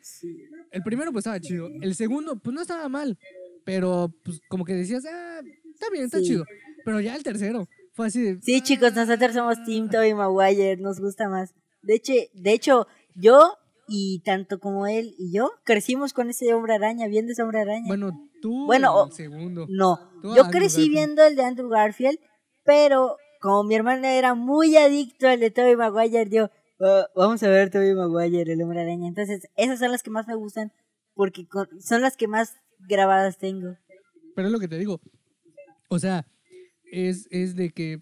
El 0.72 0.84
primero 0.84 1.12
pues 1.12 1.24
estaba 1.24 1.40
chido. 1.40 1.68
El 1.82 1.96
segundo 1.96 2.36
pues 2.38 2.54
no 2.54 2.62
estaba 2.62 2.88
mal. 2.90 3.18
Pero 3.64 4.12
pues 4.24 4.42
como 4.50 4.66
que 4.66 4.74
decías, 4.74 5.06
ah, 5.06 5.42
está 5.74 5.90
bien, 5.92 6.06
está 6.06 6.18
Sí. 6.20 6.26
chido. 6.26 6.46
Pero 6.84 7.00
ya 7.00 7.16
el 7.16 7.24
tercero 7.24 7.68
fue 7.94 8.08
así 8.08 8.22
de... 8.22 8.42
Sí, 8.42 8.62
chicos, 8.62 8.94
nosotros 8.96 9.34
somos 9.34 9.64
Team 9.66 9.90
Tobey 9.90 10.14
Maguire, 10.16 10.78
nos 10.78 11.00
gusta 11.00 11.30
más. 11.30 11.54
De 11.84 11.96
hecho, 11.96 12.14
de 12.34 12.54
hecho, 12.54 12.88
yo 13.16 13.56
y 13.88 14.22
tanto 14.24 14.60
como 14.60 14.88
él 14.88 15.14
y 15.20 15.32
yo 15.36 15.52
crecimos 15.64 16.14
con 16.14 16.30
ese 16.30 16.54
hombre 16.54 16.74
araña, 16.76 17.08
viendo 17.08 17.34
ese 17.34 17.44
hombre 17.44 17.60
araña. 17.62 17.86
Bueno, 17.88 18.30
tú 18.42 18.66
Bueno, 18.66 19.08
el 19.08 19.14
segundo. 19.14 19.66
no, 19.70 20.00
Tú, 20.22 20.34
yo 20.36 20.46
crecí 20.46 20.78
Garfield. 20.78 20.92
viendo 20.92 21.24
el 21.24 21.36
de 21.36 21.44
Andrew 21.44 21.70
Garfield, 21.70 22.18
pero 22.64 23.18
como 23.42 23.64
mi 23.64 23.76
hermana 23.76 24.14
era 24.14 24.34
muy 24.34 24.76
adicto 24.78 25.28
al 25.28 25.40
de 25.40 25.52
Tobey 25.52 25.76
Maguire, 25.76 26.30
yo, 26.32 26.46
"Ah, 26.46 26.52
vamos 27.16 27.44
a 27.44 27.50
ver 27.50 27.70
Tobey 27.70 27.94
Maguire, 27.94 28.54
el 28.54 28.62
hombre 28.62 28.82
araña. 28.82 29.08
Entonces, 29.08 29.48
esas 29.56 29.80
son 29.80 29.92
las 29.92 30.04
que 30.04 30.10
más 30.10 30.28
me 30.28 30.36
gustan 30.36 30.72
porque 31.14 31.48
son 31.80 32.02
las 32.02 32.18
que 32.18 32.28
más 32.28 32.56
grabadas 32.80 33.38
tengo. 33.38 33.78
Pero 34.36 34.48
es 34.48 34.52
lo 34.52 34.60
que 34.60 34.68
te 34.68 34.78
digo. 34.78 35.00
O 35.90 36.00
sea, 36.00 36.26
es, 36.92 37.28
es 37.32 37.56
de 37.56 37.70
que, 37.70 38.02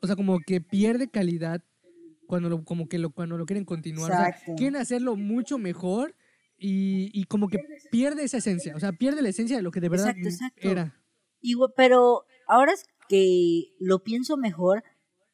o 0.00 0.06
sea, 0.06 0.16
como 0.16 0.40
que 0.40 0.60
pierde 0.60 1.10
calidad 1.10 1.62
cuando 2.26 2.48
lo, 2.48 2.64
como 2.64 2.88
que 2.88 2.98
lo, 2.98 3.10
cuando 3.10 3.36
lo 3.36 3.46
quieren 3.46 3.64
continuar. 3.64 4.10
O 4.10 4.14
sea, 4.14 4.56
quieren 4.56 4.76
hacerlo 4.76 5.16
mucho 5.16 5.58
mejor 5.58 6.14
y, 6.56 7.10
y 7.12 7.24
como 7.24 7.48
que 7.48 7.58
pierde 7.90 8.24
esa 8.24 8.38
esencia. 8.38 8.74
O 8.74 8.80
sea, 8.80 8.92
pierde 8.92 9.22
la 9.22 9.28
esencia 9.28 9.56
de 9.56 9.62
lo 9.62 9.70
que 9.70 9.80
de 9.80 9.88
verdad 9.88 10.10
Exacto, 10.10 10.28
exacto. 10.28 10.68
era. 10.68 10.96
Igual, 11.42 11.72
pero 11.76 12.24
ahora 12.46 12.72
es 12.72 12.84
que 13.08 13.74
lo 13.78 14.02
pienso 14.02 14.36
mejor, 14.36 14.84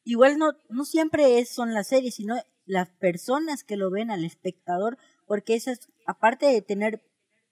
igual 0.03 0.37
no, 0.37 0.53
no 0.69 0.85
siempre 0.85 1.39
es, 1.39 1.49
son 1.49 1.73
las 1.73 1.89
series, 1.89 2.15
sino 2.15 2.35
las 2.67 2.89
personas 2.89 3.63
que 3.63 3.77
lo 3.77 3.89
ven 3.89 4.11
al 4.11 4.23
espectador, 4.23 4.97
porque 5.25 5.55
esas, 5.55 5.87
aparte 6.05 6.45
de 6.45 6.61
tener 6.61 7.01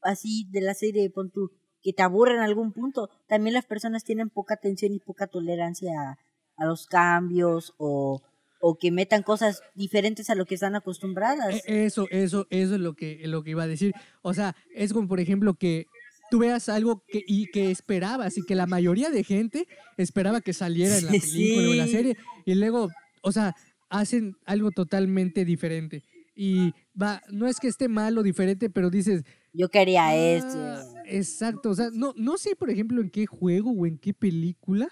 así 0.02 0.48
de 0.52 0.62
la 0.62 0.74
serie, 0.76 1.10
pon 1.10 1.32
tú, 1.32 1.52
que 1.82 1.94
te 1.94 2.04
aburre 2.04 2.34
en 2.36 2.42
algún 2.42 2.72
punto, 2.74 3.10
también 3.28 3.54
las 3.54 3.66
personas 3.66 4.04
tienen 4.04 4.30
poca 4.30 4.56
atención 4.56 4.94
y 4.94 5.00
poca 5.00 5.28
tolerancia 5.28 5.92
a, 6.00 6.18
a 6.58 6.66
los 6.66 6.86
cambios 6.88 7.74
o, 7.78 8.22
o 8.60 8.78
que 8.78 8.92
metan 8.92 9.24
cosas 9.24 9.62
diferentes 9.76 10.30
a 10.30 10.36
lo 10.36 10.46
que 10.46 10.56
están 10.56 10.76
acostumbradas. 10.76 11.64
E- 11.66 11.86
Eso, 11.86 12.08
eso, 12.12 12.48
eso 12.50 12.76
es 12.76 12.82
lo 12.82 12.94
que, 12.96 13.22
lo 13.28 13.44
que 13.44 13.52
iba 13.52 13.64
a 13.64 13.68
decir. 13.68 13.94
O 14.22 14.34
sea, 14.34 14.56
es 14.74 14.94
como, 14.94 15.08
por 15.08 15.20
ejemplo, 15.20 15.54
que 15.56 15.86
tú 16.32 16.40
veas 16.40 16.70
algo 16.70 17.04
que, 17.08 17.24
y 17.28 17.48
que 17.52 17.70
esperabas 17.72 18.38
y 18.38 18.44
que 18.44 18.56
la 18.56 18.66
mayoría 18.66 19.12
de 19.12 19.24
gente 19.24 19.68
esperaba 19.98 20.42
que 20.42 20.54
saliera 20.54 20.98
en 20.98 21.06
la 21.06 21.12
Sí, 21.20 21.20
película 21.22 21.70
o 21.70 21.72
en 21.72 21.78
la 21.78 21.88
serie 21.88 22.18
y 22.46 22.56
luego, 22.56 22.90
o 23.22 23.32
sea, 23.32 23.56
hacen 24.00 24.36
algo 24.46 24.72
totalmente 24.72 25.46
diferente. 25.46 26.04
Y 26.36 26.74
va, 27.02 27.22
no 27.30 27.48
es 27.48 27.60
que 27.60 27.68
esté 27.68 27.88
mal 27.88 28.18
o 28.18 28.24
diferente, 28.24 28.70
pero 28.70 28.90
dices, 28.90 29.24
Yo 29.54 29.70
quería 29.70 30.08
Ah, 30.08 30.16
esto. 30.16 30.58
Exacto, 31.06 31.70
o 31.70 31.76
sea, 31.76 31.90
no, 31.94 32.14
no 32.18 32.38
sé, 32.38 32.56
por 32.56 32.70
ejemplo, 32.70 33.02
en 33.02 33.10
qué 33.10 33.26
juego 33.26 33.72
o 33.72 33.86
en 33.86 33.98
qué 33.98 34.14
película, 34.14 34.90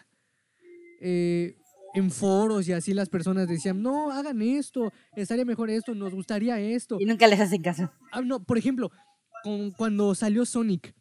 eh, 1.02 1.56
en 1.96 2.10
foros 2.12 2.68
y 2.68 2.74
así 2.74 2.94
las 2.94 3.10
personas 3.10 3.48
decían, 3.48 3.82
no, 3.82 4.12
hagan 4.12 4.42
esto, 4.42 4.92
estaría 5.16 5.46
mejor 5.46 5.70
esto, 5.70 5.94
nos 5.94 6.14
gustaría 6.14 6.60
esto. 6.60 6.98
Y 7.00 7.06
nunca 7.06 7.28
les 7.28 7.40
hacen 7.40 7.62
caso. 7.62 7.92
Ah, 8.12 8.22
no, 8.22 8.44
por 8.44 8.58
ejemplo, 8.58 8.90
con, 9.44 9.72
cuando 9.72 10.16
salió 10.16 10.46
Sonic, 10.46 10.96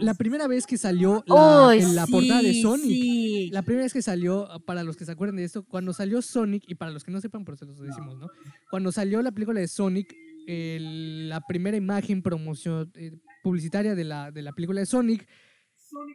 la 0.00 0.14
primera 0.14 0.46
vez 0.48 0.66
que 0.66 0.76
salió 0.78 1.22
la, 1.26 1.74
en 1.76 1.94
la 1.94 2.06
portada 2.06 2.42
de 2.42 2.60
Sonic, 2.60 2.86
sí. 2.86 3.50
la 3.52 3.62
primera 3.62 3.84
vez 3.84 3.92
que 3.92 4.02
salió, 4.02 4.50
ah, 4.50 4.58
para 4.58 4.82
los 4.82 4.96
que 4.96 5.04
se 5.04 5.12
acuerden 5.12 5.36
de 5.36 5.44
esto, 5.44 5.64
cuando 5.64 5.92
salió 5.92 6.20
Sonic, 6.22 6.64
y 6.66 6.74
para 6.74 6.90
los 6.90 7.04
que 7.04 7.10
no 7.12 7.20
sepan, 7.20 7.44
por 7.44 7.54
eso 7.54 7.64
los 7.66 7.78
decimos, 7.78 8.18
¿no? 8.18 8.28
Cuando 8.70 8.90
salió 8.92 9.22
la 9.22 9.30
película 9.32 9.60
de 9.60 9.68
Sonic, 9.68 10.14
el- 10.46 11.28
la 11.28 11.40
primera 11.40 11.76
imagen 11.76 12.22
promoción 12.22 12.90
eh, 12.94 13.12
publicitaria 13.44 13.94
de 13.94 14.04
la, 14.04 14.30
de 14.32 14.42
la 14.42 14.52
película 14.52 14.80
de 14.80 14.86
Sonic, 14.86 15.26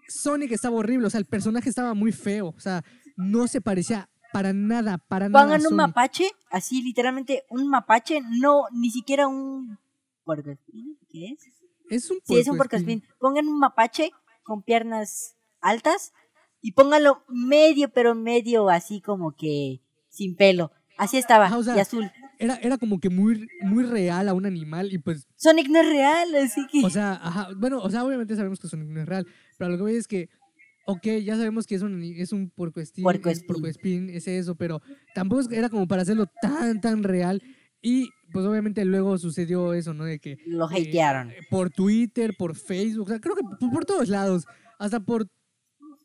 Sonic 0.09 0.51
estaba 0.51 0.75
horrible, 0.75 1.07
o 1.07 1.09
sea, 1.09 1.19
el 1.19 1.25
personaje 1.25 1.69
estaba 1.69 1.93
muy 1.93 2.11
feo, 2.11 2.47
o 2.55 2.59
sea, 2.59 2.83
no 3.15 3.47
se 3.47 3.61
parecía 3.61 4.09
para 4.33 4.51
nada, 4.51 4.97
para 4.97 5.29
nada. 5.29 5.39
a 5.39 5.45
Pongan 5.45 5.59
un 5.61 5.63
Sonic. 5.69 5.77
mapache, 5.77 6.31
así 6.51 6.81
literalmente 6.81 7.43
un 7.49 7.69
mapache, 7.69 8.19
no, 8.41 8.63
ni 8.73 8.89
siquiera 8.89 9.27
un 9.27 9.77
¿qué 11.09 11.27
es? 11.27 11.39
Es 11.89 12.09
un 12.11 12.19
Sí, 12.23 12.37
es 12.37 12.47
un 12.47 12.57
puercoespín. 12.57 13.03
Pongan 13.19 13.47
un 13.47 13.59
mapache 13.59 14.11
con 14.43 14.63
piernas 14.63 15.35
altas 15.61 16.13
y 16.61 16.73
pónganlo 16.73 17.23
medio, 17.29 17.89
pero 17.89 18.15
medio 18.15 18.69
así 18.69 19.01
como 19.01 19.35
que 19.35 19.81
sin 20.09 20.35
pelo. 20.35 20.71
Así 20.97 21.17
estaba, 21.17 21.45
Ajá, 21.45 21.57
o 21.57 21.63
sea, 21.63 21.77
y 21.77 21.79
azul. 21.79 22.11
Era, 22.39 22.55
era 22.55 22.77
como 22.77 22.99
que 22.99 23.09
muy, 23.09 23.47
muy 23.61 23.83
real 23.83 24.27
a 24.29 24.33
un 24.33 24.45
animal 24.45 24.91
y 24.91 24.97
pues 24.97 25.27
Sonic 25.35 25.69
no 25.69 25.79
es 25.79 25.87
real, 25.87 26.35
así 26.35 26.65
que... 26.71 26.83
O 26.83 26.89
sea, 26.89 27.13
ajá, 27.13 27.49
bueno, 27.55 27.79
o 27.79 27.89
sea, 27.89 28.03
obviamente 28.03 28.35
sabemos 28.35 28.59
que 28.59 28.67
Sonic 28.67 28.89
no 28.89 29.01
es 29.01 29.07
real, 29.07 29.27
pero 29.57 29.71
lo 29.71 29.77
que 29.77 29.83
voy 29.83 29.95
es 29.95 30.07
que, 30.07 30.29
ok, 30.87 31.05
ya 31.23 31.35
sabemos 31.35 31.67
que 31.67 31.75
es 31.75 31.83
un, 31.83 32.01
es 32.01 32.31
un 32.31 32.49
Puercoespín. 32.49 34.09
es 34.09 34.27
eso, 34.27 34.55
pero 34.55 34.81
tampoco 35.13 35.43
era 35.51 35.69
como 35.69 35.87
para 35.87 36.01
hacerlo 36.01 36.25
tan, 36.41 36.81
tan 36.81 37.03
real. 37.03 37.43
Y 37.81 38.09
pues 38.31 38.45
obviamente 38.45 38.83
luego 38.85 39.17
sucedió 39.17 39.73
eso, 39.73 39.93
¿no? 39.93 40.05
De 40.05 40.19
que 40.19 40.37
Lo 40.45 40.69
eh, 40.71 40.81
hatearon. 40.81 41.31
por 41.49 41.69
Twitter, 41.69 42.35
por 42.37 42.55
Facebook, 42.55 43.05
o 43.07 43.09
sea, 43.09 43.19
creo 43.19 43.35
que 43.35 43.43
por, 43.59 43.71
por 43.71 43.85
todos 43.85 44.09
lados, 44.09 44.45
hasta 44.79 44.99
por, 44.99 45.27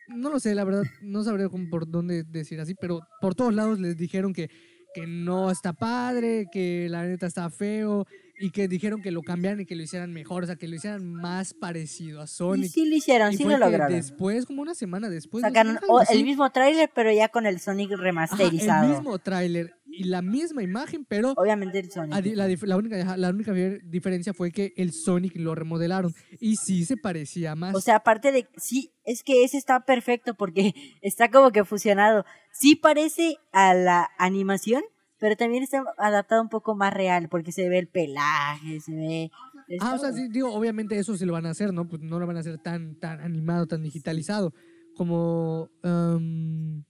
no 0.08 0.30
lo 0.30 0.38
sé, 0.38 0.54
la 0.54 0.64
verdad, 0.64 0.84
no 1.02 1.24
sabría 1.24 1.48
cómo 1.48 1.68
por 1.70 1.90
dónde 1.90 2.24
decir 2.24 2.60
así, 2.60 2.74
pero 2.74 3.00
por 3.20 3.34
todos 3.34 3.54
lados 3.54 3.80
les 3.80 3.96
dijeron 3.96 4.32
que, 4.32 4.50
que 4.94 5.06
no 5.06 5.50
está 5.50 5.72
padre, 5.72 6.46
que 6.52 6.88
la 6.90 7.04
neta 7.04 7.26
está 7.26 7.48
feo, 7.50 8.06
y 8.38 8.50
que 8.50 8.66
dijeron 8.68 9.02
que 9.02 9.10
lo 9.10 9.22
cambiaran 9.22 9.60
y 9.60 9.66
que 9.66 9.76
lo 9.76 9.82
hicieran 9.82 10.12
mejor, 10.12 10.44
o 10.44 10.46
sea, 10.46 10.56
que 10.56 10.66
lo 10.68 10.74
hicieron 10.76 11.12
más 11.14 11.54
parecido 11.54 12.20
a 12.20 12.24
Y 12.24 12.28
Sonic. 12.28 12.70
sí 12.72 12.86
lo 12.88 12.96
hicieron, 12.96 13.32
Y 13.32 13.36
sí 13.36 13.44
lo 13.44 13.58
lograron. 13.58 13.92
después, 13.94 14.46
como 14.46 14.62
una 14.62 14.74
semana 14.74 15.08
después, 15.10 15.42
Sacaron 15.42 15.72
semanas, 15.74 15.82
algo 15.82 15.94
o- 15.94 16.00
así, 16.00 16.16
el 16.18 16.24
mismo 16.24 16.50
tráiler, 16.50 16.90
pero 16.94 17.12
ya 17.12 17.28
con 17.28 17.46
el 17.46 17.60
Sonic 17.60 17.92
ajá, 17.92 18.02
remasterizado. 18.02 18.84
el 18.84 18.90
mismo 18.96 19.18
tráiler 19.18 19.74
y 19.86 20.04
la 20.04 20.22
misma 20.22 20.62
imagen, 20.62 21.04
pero 21.04 21.34
Obviamente 21.36 21.78
el 21.78 21.90
Sonic. 21.90 22.24
la, 22.34 22.48
la 22.48 22.76
única, 22.76 22.96
ajá, 23.00 23.16
la 23.18 23.28
única 23.30 23.52
diferencia 23.52 24.32
fue 24.32 24.50
que 24.50 24.72
el 24.76 24.92
Sonic 24.92 25.36
lo 25.36 25.54
remodelaron 25.54 26.14
y 26.40 26.56
sí 26.56 26.84
se 26.86 26.96
parecía 26.96 27.54
más. 27.54 27.74
O 27.74 27.80
sea, 27.80 27.96
aparte 27.96 28.32
de, 28.32 28.48
sí, 28.56 28.92
es 29.04 29.22
que 29.22 29.44
ese 29.44 29.58
está 29.58 29.84
perfecto 29.84 30.34
porque 30.34 30.72
está 31.02 31.30
como 31.30 31.50
que 31.52 31.64
fusionado. 31.64 32.24
Sí 32.50 32.74
parece 32.76 33.36
a 33.52 33.74
la 33.74 34.08
animación, 34.18 34.82
pero 35.22 35.36
también 35.36 35.62
está 35.62 35.84
adaptado 35.98 36.42
un 36.42 36.48
poco 36.48 36.74
más 36.74 36.92
real 36.92 37.28
porque 37.28 37.52
se 37.52 37.68
ve 37.68 37.78
el 37.78 37.86
pelaje, 37.86 38.80
se 38.80 38.92
ve... 38.92 39.30
Ah, 39.78 39.94
o 39.94 39.98
sea, 39.98 40.12
sí, 40.12 40.26
digo, 40.28 40.52
obviamente 40.52 40.98
eso 40.98 41.16
sí 41.16 41.24
lo 41.24 41.32
van 41.32 41.46
a 41.46 41.50
hacer, 41.50 41.72
¿no? 41.72 41.88
Pues 41.88 42.02
no 42.02 42.18
lo 42.18 42.26
van 42.26 42.38
a 42.38 42.40
hacer 42.40 42.58
tan, 42.58 42.98
tan 42.98 43.20
animado, 43.20 43.68
tan 43.68 43.84
digitalizado. 43.84 44.52
Como. 44.96 45.70
um, 45.84 46.82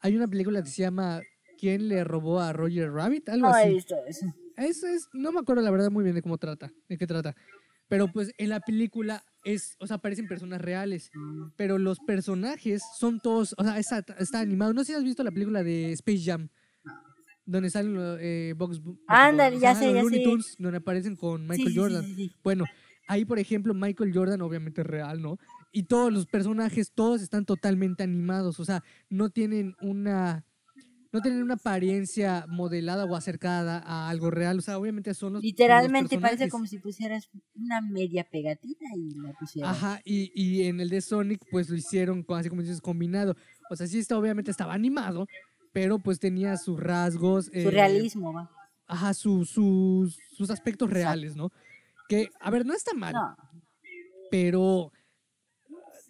hay 0.00 0.16
una 0.16 0.26
película 0.26 0.60
que 0.60 0.70
se 0.70 0.82
llama 0.82 1.20
¿Quién 1.56 1.86
le 1.86 2.02
robó 2.02 2.40
a 2.40 2.52
Roger 2.52 2.90
Rabbit? 2.90 3.28
Algo 3.28 3.46
No 3.46 3.56
he 3.56 3.62
así. 3.62 3.74
visto 3.74 3.94
eso. 4.08 4.26
Es, 4.56 4.82
es, 4.82 5.06
no 5.12 5.30
me 5.30 5.38
acuerdo 5.38 5.62
la 5.62 5.70
verdad 5.70 5.88
muy 5.88 6.02
bien 6.02 6.16
de 6.16 6.22
cómo 6.22 6.36
trata, 6.36 6.72
de 6.88 6.98
qué 6.98 7.06
trata. 7.06 7.36
Pero 7.86 8.10
pues 8.10 8.32
en 8.38 8.48
la 8.48 8.58
película 8.58 9.22
es, 9.44 9.76
o 9.78 9.86
sea, 9.86 9.96
aparecen 9.98 10.26
personas 10.26 10.60
reales, 10.60 11.12
pero 11.56 11.78
los 11.78 12.00
personajes 12.00 12.82
son 12.98 13.20
todos, 13.20 13.54
o 13.56 13.62
sea, 13.62 13.78
está, 13.78 14.04
está 14.18 14.40
animado. 14.40 14.74
No 14.74 14.80
sé 14.80 14.86
si 14.86 14.98
has 14.98 15.04
visto 15.04 15.22
la 15.22 15.30
película 15.30 15.62
de 15.62 15.92
Space 15.92 16.24
Jam, 16.24 16.48
donde 17.50 17.70
salen 17.70 17.96
eh, 18.20 18.54
Box, 18.56 18.80
Ándale, 19.06 19.58
ya 19.58 19.74
sé, 19.74 19.92
ya 19.92 20.02
Looney 20.02 20.20
sé. 20.20 20.24
Tunes, 20.24 20.56
donde 20.58 20.78
aparecen 20.78 21.16
con 21.16 21.42
Michael 21.46 21.68
sí, 21.68 21.74
sí, 21.74 21.78
Jordan. 21.78 22.04
sí. 22.04 22.32
Bueno, 22.42 22.64
ahí 23.08 23.24
por 23.24 23.38
ejemplo 23.38 23.74
Michael 23.74 24.12
Jordan 24.14 24.40
obviamente 24.42 24.82
real, 24.82 25.20
¿no? 25.20 25.38
Y 25.72 25.84
todos 25.84 26.12
los 26.12 26.26
personajes, 26.26 26.92
todos 26.92 27.22
están 27.22 27.44
totalmente 27.44 28.02
animados, 28.02 28.60
o 28.60 28.64
sea, 28.64 28.82
no 29.08 29.30
tienen 29.30 29.74
una 29.80 30.44
no 31.12 31.20
tienen 31.20 31.42
una 31.42 31.54
apariencia 31.54 32.44
modelada 32.48 33.04
o 33.04 33.16
acercada 33.16 33.82
a 33.84 34.08
algo 34.08 34.30
real, 34.30 34.58
o 34.58 34.62
sea, 34.62 34.78
obviamente 34.78 35.12
son 35.12 35.32
los 35.34 35.42
Literalmente 35.42 36.14
los 36.14 36.22
parece 36.22 36.48
como 36.48 36.66
si 36.66 36.78
pusieras 36.78 37.28
una 37.54 37.80
media 37.80 38.24
pegatina 38.30 38.94
y 38.96 39.14
la 39.18 39.32
pusieras. 39.32 39.72
Ajá, 39.72 40.00
y, 40.04 40.30
y 40.34 40.68
en 40.68 40.80
el 40.80 40.88
de 40.88 41.00
Sonic 41.00 41.44
pues 41.50 41.68
lo 41.68 41.74
hicieron 41.74 42.24
así 42.28 42.48
como 42.48 42.62
dices 42.62 42.80
combinado. 42.80 43.34
O 43.70 43.76
sea, 43.76 43.88
sí 43.88 43.98
está 43.98 44.16
obviamente 44.16 44.52
estaba 44.52 44.72
animado, 44.72 45.26
pero 45.72 45.98
pues 45.98 46.18
tenía 46.18 46.56
sus 46.56 46.78
rasgos 46.80 47.50
eh, 47.52 47.62
Su 47.64 47.70
realismo, 47.70 48.32
va. 48.32 48.50
Ajá, 48.86 49.14
su- 49.14 49.44
sus 49.44 50.18
sus 50.32 50.50
aspectos 50.50 50.90
reales, 50.90 51.36
¿no? 51.36 51.50
Que 52.08 52.28
a 52.40 52.50
ver, 52.50 52.66
no 52.66 52.74
está 52.74 52.92
mal. 52.94 53.12
No, 53.14 53.36
pero 54.30 54.92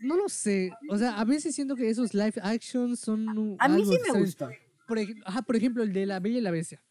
no 0.01 0.17
lo 0.17 0.29
sé. 0.29 0.71
O 0.89 0.97
sea, 0.97 1.21
a 1.21 1.25
veces 1.25 1.55
siento 1.55 1.77
que 1.77 1.91
esos 1.91 2.15
live 2.15 2.35
actions 2.43 3.01
son 3.01 3.29
a 3.29 3.35
mí 3.35 3.57
algo 3.59 3.93
sí 3.93 3.99
me 4.13 4.19
gustó. 4.21 4.49
Por, 4.89 4.99
ajá, 5.25 5.43
por 5.43 5.57
ejemplo, 5.57 5.83
el 5.83 5.93
de 5.93 6.07
La 6.07 6.21
Bella 6.21 6.39
y 6.39 6.41
la 6.41 6.51
Bestia. 6.51 6.83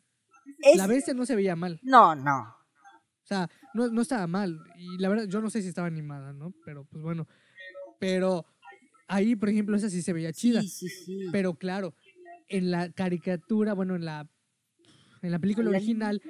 Es- 0.60 0.77
La 0.77 0.88
Bestia 0.88 1.13
no 1.13 1.25
se 1.25 1.36
veía 1.36 1.55
mal. 1.55 1.79
No, 1.82 2.15
no. 2.15 2.39
O 2.39 3.25
sea, 3.29 3.49
no, 3.73 3.88
no 3.89 4.01
estaba 4.01 4.25
mal. 4.27 4.60
Y 4.77 4.97
la 4.99 5.10
verdad, 5.10 5.25
yo 5.27 5.41
no 5.41 5.49
sé 5.49 5.62
si 5.62 5.67
estaba 5.67 5.88
animada, 5.88 6.34
¿no? 6.34 6.53
Pero 6.65 6.86
pues 6.86 7.03
bueno. 7.03 7.27
Pero 7.99 8.45
ahí, 9.08 9.36
por 9.36 9.49
ejemplo, 9.49 9.75
esa 9.75 9.89
sí 9.89 10.01
se 10.01 10.13
veía 10.13 10.32
chida. 10.32 10.62
Sí, 10.62 10.67
sí, 10.69 10.88
sí. 10.89 11.19
Pero 11.32 11.53
claro, 11.55 11.93
en 12.49 12.71
la 12.71 12.91
caricatura, 12.91 13.73
bueno, 13.73 13.95
en 13.95 14.05
la 14.05 14.27
en 15.21 15.31
la 15.31 15.39
película 15.39 15.69
original, 15.69 16.21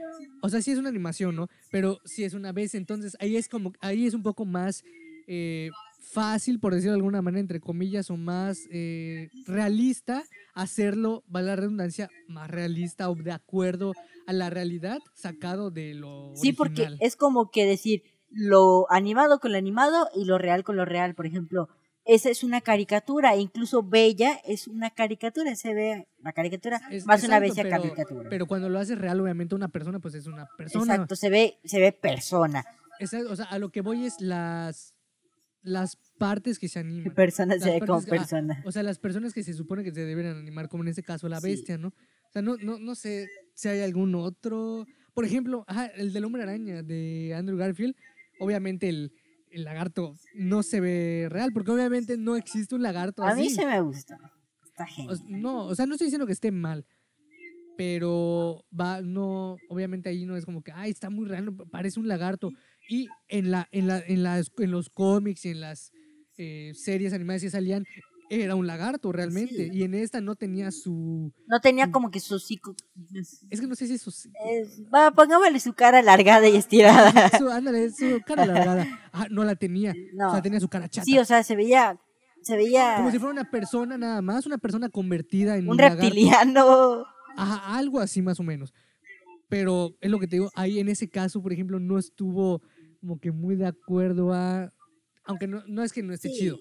o 0.42 0.50
sea, 0.50 0.62
sí 0.62 0.72
es 0.72 0.80
una 0.80 0.90
animación, 0.90 1.36
¿no? 1.36 1.48
Pero 1.72 2.00
sí 2.06 2.24
es 2.24 2.34
una 2.34 2.52
vez, 2.52 2.74
entonces 2.74 3.16
ahí 3.20 3.36
es 3.36 3.48
como, 3.48 3.72
ahí 3.82 4.08
es 4.08 4.16
un 4.16 4.24
poco 4.24 4.46
más 4.46 4.84
eh, 5.28 5.70
fácil, 6.00 6.60
por 6.60 6.74
decirlo 6.74 6.94
de 6.94 6.98
alguna 7.00 7.22
manera, 7.22 7.42
entre 7.42 7.60
comillas, 7.60 8.10
o 8.10 8.18
más 8.18 8.68
eh, 8.72 9.30
realista 9.46 10.24
hacerlo, 10.56 11.24
vale 11.28 11.48
la 11.48 11.56
redundancia, 11.56 12.10
más 12.28 12.50
realista 12.50 13.10
o 13.10 13.16
de 13.16 13.32
acuerdo 13.32 13.94
a 14.26 14.34
la 14.34 14.50
realidad 14.50 15.00
sacado 15.14 15.70
de 15.72 15.94
lo 15.94 16.34
Sí, 16.36 16.54
porque 16.54 16.88
es 17.00 17.16
como 17.16 17.52
que 17.52 17.66
decir 17.66 18.04
lo 18.32 18.92
animado 18.92 19.40
con 19.40 19.52
lo 19.52 19.58
animado 19.58 20.08
y 20.16 20.26
lo 20.26 20.38
real 20.38 20.64
con 20.64 20.78
lo 20.78 20.86
real. 20.86 21.16
Por 21.16 21.26
ejemplo, 21.26 21.70
esa 22.14 22.30
es 22.30 22.44
una 22.44 22.62
caricatura, 22.62 23.34
e 23.36 23.40
incluso 23.42 23.84
Bella 23.84 24.40
es 24.46 24.68
una 24.68 24.90
caricatura, 24.90 25.56
se 25.56 25.74
ve 25.74 26.08
la 26.20 26.34
caricatura 26.34 26.82
Es- 26.92 27.06
más 27.06 27.24
una 27.24 27.40
bella 27.40 27.64
pero- 27.64 27.70
caricatura. 27.70 28.30
Pero 28.30 28.46
cuando 28.48 28.68
lo 28.70 28.80
haces 28.80 28.98
real, 28.98 29.20
obviamente 29.22 29.56
una 29.56 29.70
persona, 29.70 30.00
pues 30.00 30.16
es 30.16 30.28
una 30.28 30.48
persona. 30.58 30.94
Exacto, 30.96 31.16
se 31.16 31.30
ve, 31.30 31.60
se 31.64 31.80
ve 31.80 31.92
persona. 31.92 32.66
O 33.30 33.36
sea, 33.36 33.46
a 33.46 33.60
lo 33.60 33.70
que 33.72 33.82
voy 33.82 34.06
es 34.06 34.20
las 34.20 34.94
las 35.62 35.98
partes 36.18 36.58
que 36.58 36.70
se 36.70 36.80
animan. 36.80 37.14
Persona 37.14 37.60
se 37.60 37.70
ve 37.70 37.80
como 37.82 38.00
ah, 38.00 38.04
persona. 38.10 38.62
O 38.66 38.72
sea, 38.72 38.82
las 38.82 38.98
personas 38.98 39.34
que 39.34 39.44
se 39.44 39.54
supone 39.54 39.84
que 39.84 39.92
se 39.92 40.06
deben 40.06 40.26
animar, 40.28 40.70
como 40.70 40.84
en 40.84 40.88
este 40.90 41.04
caso 41.04 41.28
la 41.28 41.42
Sí. 41.42 41.50
bestia, 41.50 41.78
¿no? 41.78 41.90
O 41.90 42.32
sea, 42.32 42.42
no, 42.42 42.56
no, 42.58 42.80
no 42.80 42.96
sé 42.96 43.28
si 43.56 43.68
hay 43.68 43.82
algún 43.82 44.16
otro. 44.16 44.86
Por 45.14 45.26
ejemplo, 45.26 45.66
ajá, 45.68 45.88
el 45.88 46.14
del 46.14 46.24
hombre 46.24 46.44
araña 46.44 46.82
de 46.82 47.34
Andrew 47.36 47.58
Garfield. 47.58 47.94
Obviamente 48.40 48.88
el, 48.88 49.12
el 49.52 49.64
lagarto 49.64 50.16
no 50.36 50.64
se 50.64 50.80
ve 50.80 51.28
real, 51.30 51.52
porque 51.54 51.72
obviamente 51.72 52.18
no 52.18 52.36
existe 52.36 52.76
un 52.76 52.84
lagarto 52.84 53.24
A 53.24 53.30
así. 53.30 53.42
mí 53.42 53.50
se 53.50 53.66
me 53.66 53.82
gusta. 53.82 54.18
Está 54.66 54.86
genial. 54.86 55.20
no, 55.28 55.66
o 55.66 55.76
sea, 55.76 55.86
no 55.86 55.94
estoy 55.96 56.06
diciendo 56.06 56.26
que 56.28 56.34
esté 56.34 56.52
mal. 56.52 56.86
Pero 57.78 58.66
va, 58.78 59.02
no, 59.02 59.56
obviamente 59.70 60.10
ahí 60.10 60.26
no 60.26 60.36
es 60.36 60.44
como 60.46 60.62
que, 60.62 60.74
ay, 60.74 60.92
está 60.92 61.10
muy 61.10 61.26
real, 61.26 61.56
parece 61.72 62.00
un 62.00 62.10
lagarto. 62.10 62.52
Y 62.90 63.08
en 63.30 63.52
la, 63.52 63.70
en 63.72 63.88
la, 63.88 64.00
en 64.00 64.24
las, 64.24 64.52
en 64.58 64.72
los 64.72 64.90
cómics 64.90 65.46
y 65.46 65.50
en 65.52 65.62
las 65.62 65.92
eh, 66.38 66.74
series 66.76 67.14
animadas 67.14 67.42
que 67.42 67.50
salían, 67.50 67.86
era 68.30 68.56
un 68.56 68.68
lagarto 68.68 69.12
realmente. 69.12 69.70
Sí. 69.70 69.70
Y 69.74 69.84
en 69.84 69.94
esta 69.96 70.22
no 70.22 70.36
tenía 70.36 70.72
su. 70.72 71.34
No 71.48 71.60
tenía 71.62 71.92
como 71.92 72.12
que 72.12 72.20
su 72.20 72.36
hocico. 72.36 72.76
Es 73.50 73.60
que 73.60 73.68
no 73.68 73.76
sé 73.76 73.88
si 73.88 73.98
su. 73.98 74.10
Es- 74.10 74.82
va, 74.94 75.12
pongámosle 75.12 75.60
su 75.60 75.74
cara 75.74 76.00
alargada 76.00 76.48
y 76.48 76.56
estirada. 76.56 77.12
su 77.40 77.50
ándale, 77.50 77.90
su 77.92 78.20
cara 78.26 78.44
alargada. 78.44 78.88
Ah, 79.12 79.28
no 79.30 79.44
la 79.44 79.56
tenía. 79.56 79.94
No. 80.14 80.30
O 80.30 80.32
sea, 80.32 80.42
tenía 80.42 80.60
su 80.60 80.70
cara 80.70 80.88
chata. 80.90 81.06
Sí, 81.06 81.18
o 81.18 81.26
sea, 81.26 81.44
se 81.44 81.56
veía, 81.56 82.00
se 82.44 82.56
veía 82.56 82.96
como 82.98 83.12
si 83.12 83.20
fuera 83.20 83.32
una 83.34 83.50
persona 83.50 83.98
nada 83.98 84.22
más, 84.22 84.46
una 84.46 84.58
persona 84.58 84.90
convertida 84.90 85.58
en 85.58 85.68
un 85.70 85.78
lagarto. 85.78 86.04
reptiliano. 86.04 87.06
Ajá, 87.36 87.78
algo 87.78 88.00
así 88.00 88.22
más 88.22 88.40
o 88.40 88.44
menos. 88.44 88.74
Pero 89.48 89.96
es 90.02 90.12
lo 90.12 90.20
que 90.20 90.28
te 90.28 90.36
digo, 90.36 90.52
ahí 90.56 90.80
en 90.80 90.90
ese 90.90 91.10
caso, 91.10 91.42
por 91.42 91.52
ejemplo, 91.52 91.80
no 91.80 91.98
estuvo 91.98 92.62
como 93.02 93.20
que 93.20 93.32
muy 93.32 93.56
de 93.56 93.66
acuerdo 93.66 94.34
a. 94.34 94.72
Aunque 95.26 95.48
no, 95.48 95.64
no 95.68 95.84
es 95.84 95.92
que 95.94 96.04
no 96.04 96.14
esté 96.14 96.30
Sí. 96.30 96.40
chido, 96.40 96.58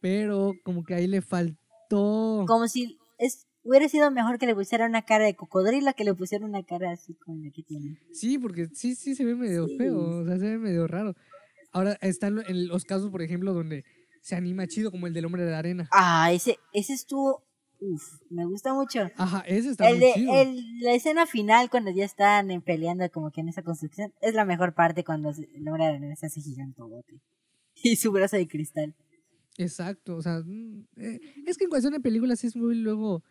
pero 0.00 0.52
como 0.64 0.84
que 0.84 0.94
ahí 0.94 1.06
le 1.06 1.22
faltó. 1.22 2.44
Como 2.46 2.68
si 2.68 2.98
es, 3.18 3.46
hubiera 3.62 3.88
sido 3.88 4.10
mejor 4.10 4.38
que 4.38 4.46
le 4.46 4.54
pusiera 4.54 4.86
una 4.86 5.02
cara 5.02 5.24
de 5.24 5.34
cocodrilo 5.34 5.92
que 5.96 6.04
le 6.04 6.14
pusiera 6.14 6.44
una 6.44 6.62
cara 6.62 6.92
así 6.92 7.14
como 7.14 7.42
la 7.42 7.50
que 7.50 7.62
tiene. 7.62 7.98
Sí, 8.12 8.38
porque 8.38 8.68
sí, 8.74 8.94
sí 8.94 9.14
se 9.14 9.24
ve 9.24 9.34
medio 9.34 9.66
Sí. 9.66 9.76
feo, 9.76 9.98
o 10.20 10.24
sea, 10.26 10.38
se 10.38 10.44
ve 10.46 10.58
medio 10.58 10.86
raro. 10.86 11.14
Ahora 11.72 11.98
están 12.00 12.38
en 12.48 12.68
los 12.68 12.84
casos, 12.84 13.10
por 13.10 13.22
ejemplo, 13.22 13.52
donde 13.52 13.84
se 14.22 14.34
anima 14.36 14.66
chido, 14.66 14.90
como 14.90 15.06
el 15.06 15.14
del 15.14 15.24
hombre 15.26 15.44
de 15.44 15.50
la 15.50 15.58
arena. 15.58 15.88
Ah, 15.92 16.30
ese, 16.32 16.58
ese 16.72 16.92
estuvo. 16.94 17.44
Uf, 17.80 18.02
me 18.30 18.44
gusta 18.44 18.74
mucho. 18.74 19.08
Ajá, 19.16 19.44
ese 19.46 19.70
está 19.70 19.88
El 19.88 19.98
muy 19.98 20.06
de, 20.06 20.12
chido. 20.14 20.34
el- 20.34 20.80
la 20.80 20.94
escena 20.94 21.26
final 21.26 21.70
cuando 21.70 21.92
ya 21.92 22.04
están 22.04 22.48
peleando 22.62 23.08
como 23.10 23.30
que 23.30 23.40
en 23.40 23.48
esa 23.50 23.62
construcción 23.62 24.12
es 24.20 24.34
la 24.34 24.44
mejor 24.44 24.74
parte 24.74 25.04
cuando 25.04 25.30
el 25.30 25.68
hombre 25.68 25.84
de 25.84 25.90
arena 25.90 26.16
se 26.16 26.26
hace 26.26 26.40
gigantote. 26.40 27.20
Y 27.84 27.94
su 27.94 28.10
brazo 28.10 28.36
de 28.36 28.48
cristal. 28.48 28.96
Exacto, 29.58 30.16
o 30.16 30.22
sea, 30.22 30.40
mm, 30.44 30.86
eh, 30.96 31.20
es 31.46 31.58
que 31.58 31.64
en 31.64 31.70
cuestión 31.70 31.92
de 31.92 32.00
películas 32.00 32.44
es 32.44 32.54
muy 32.56 32.76
luego 32.76 33.24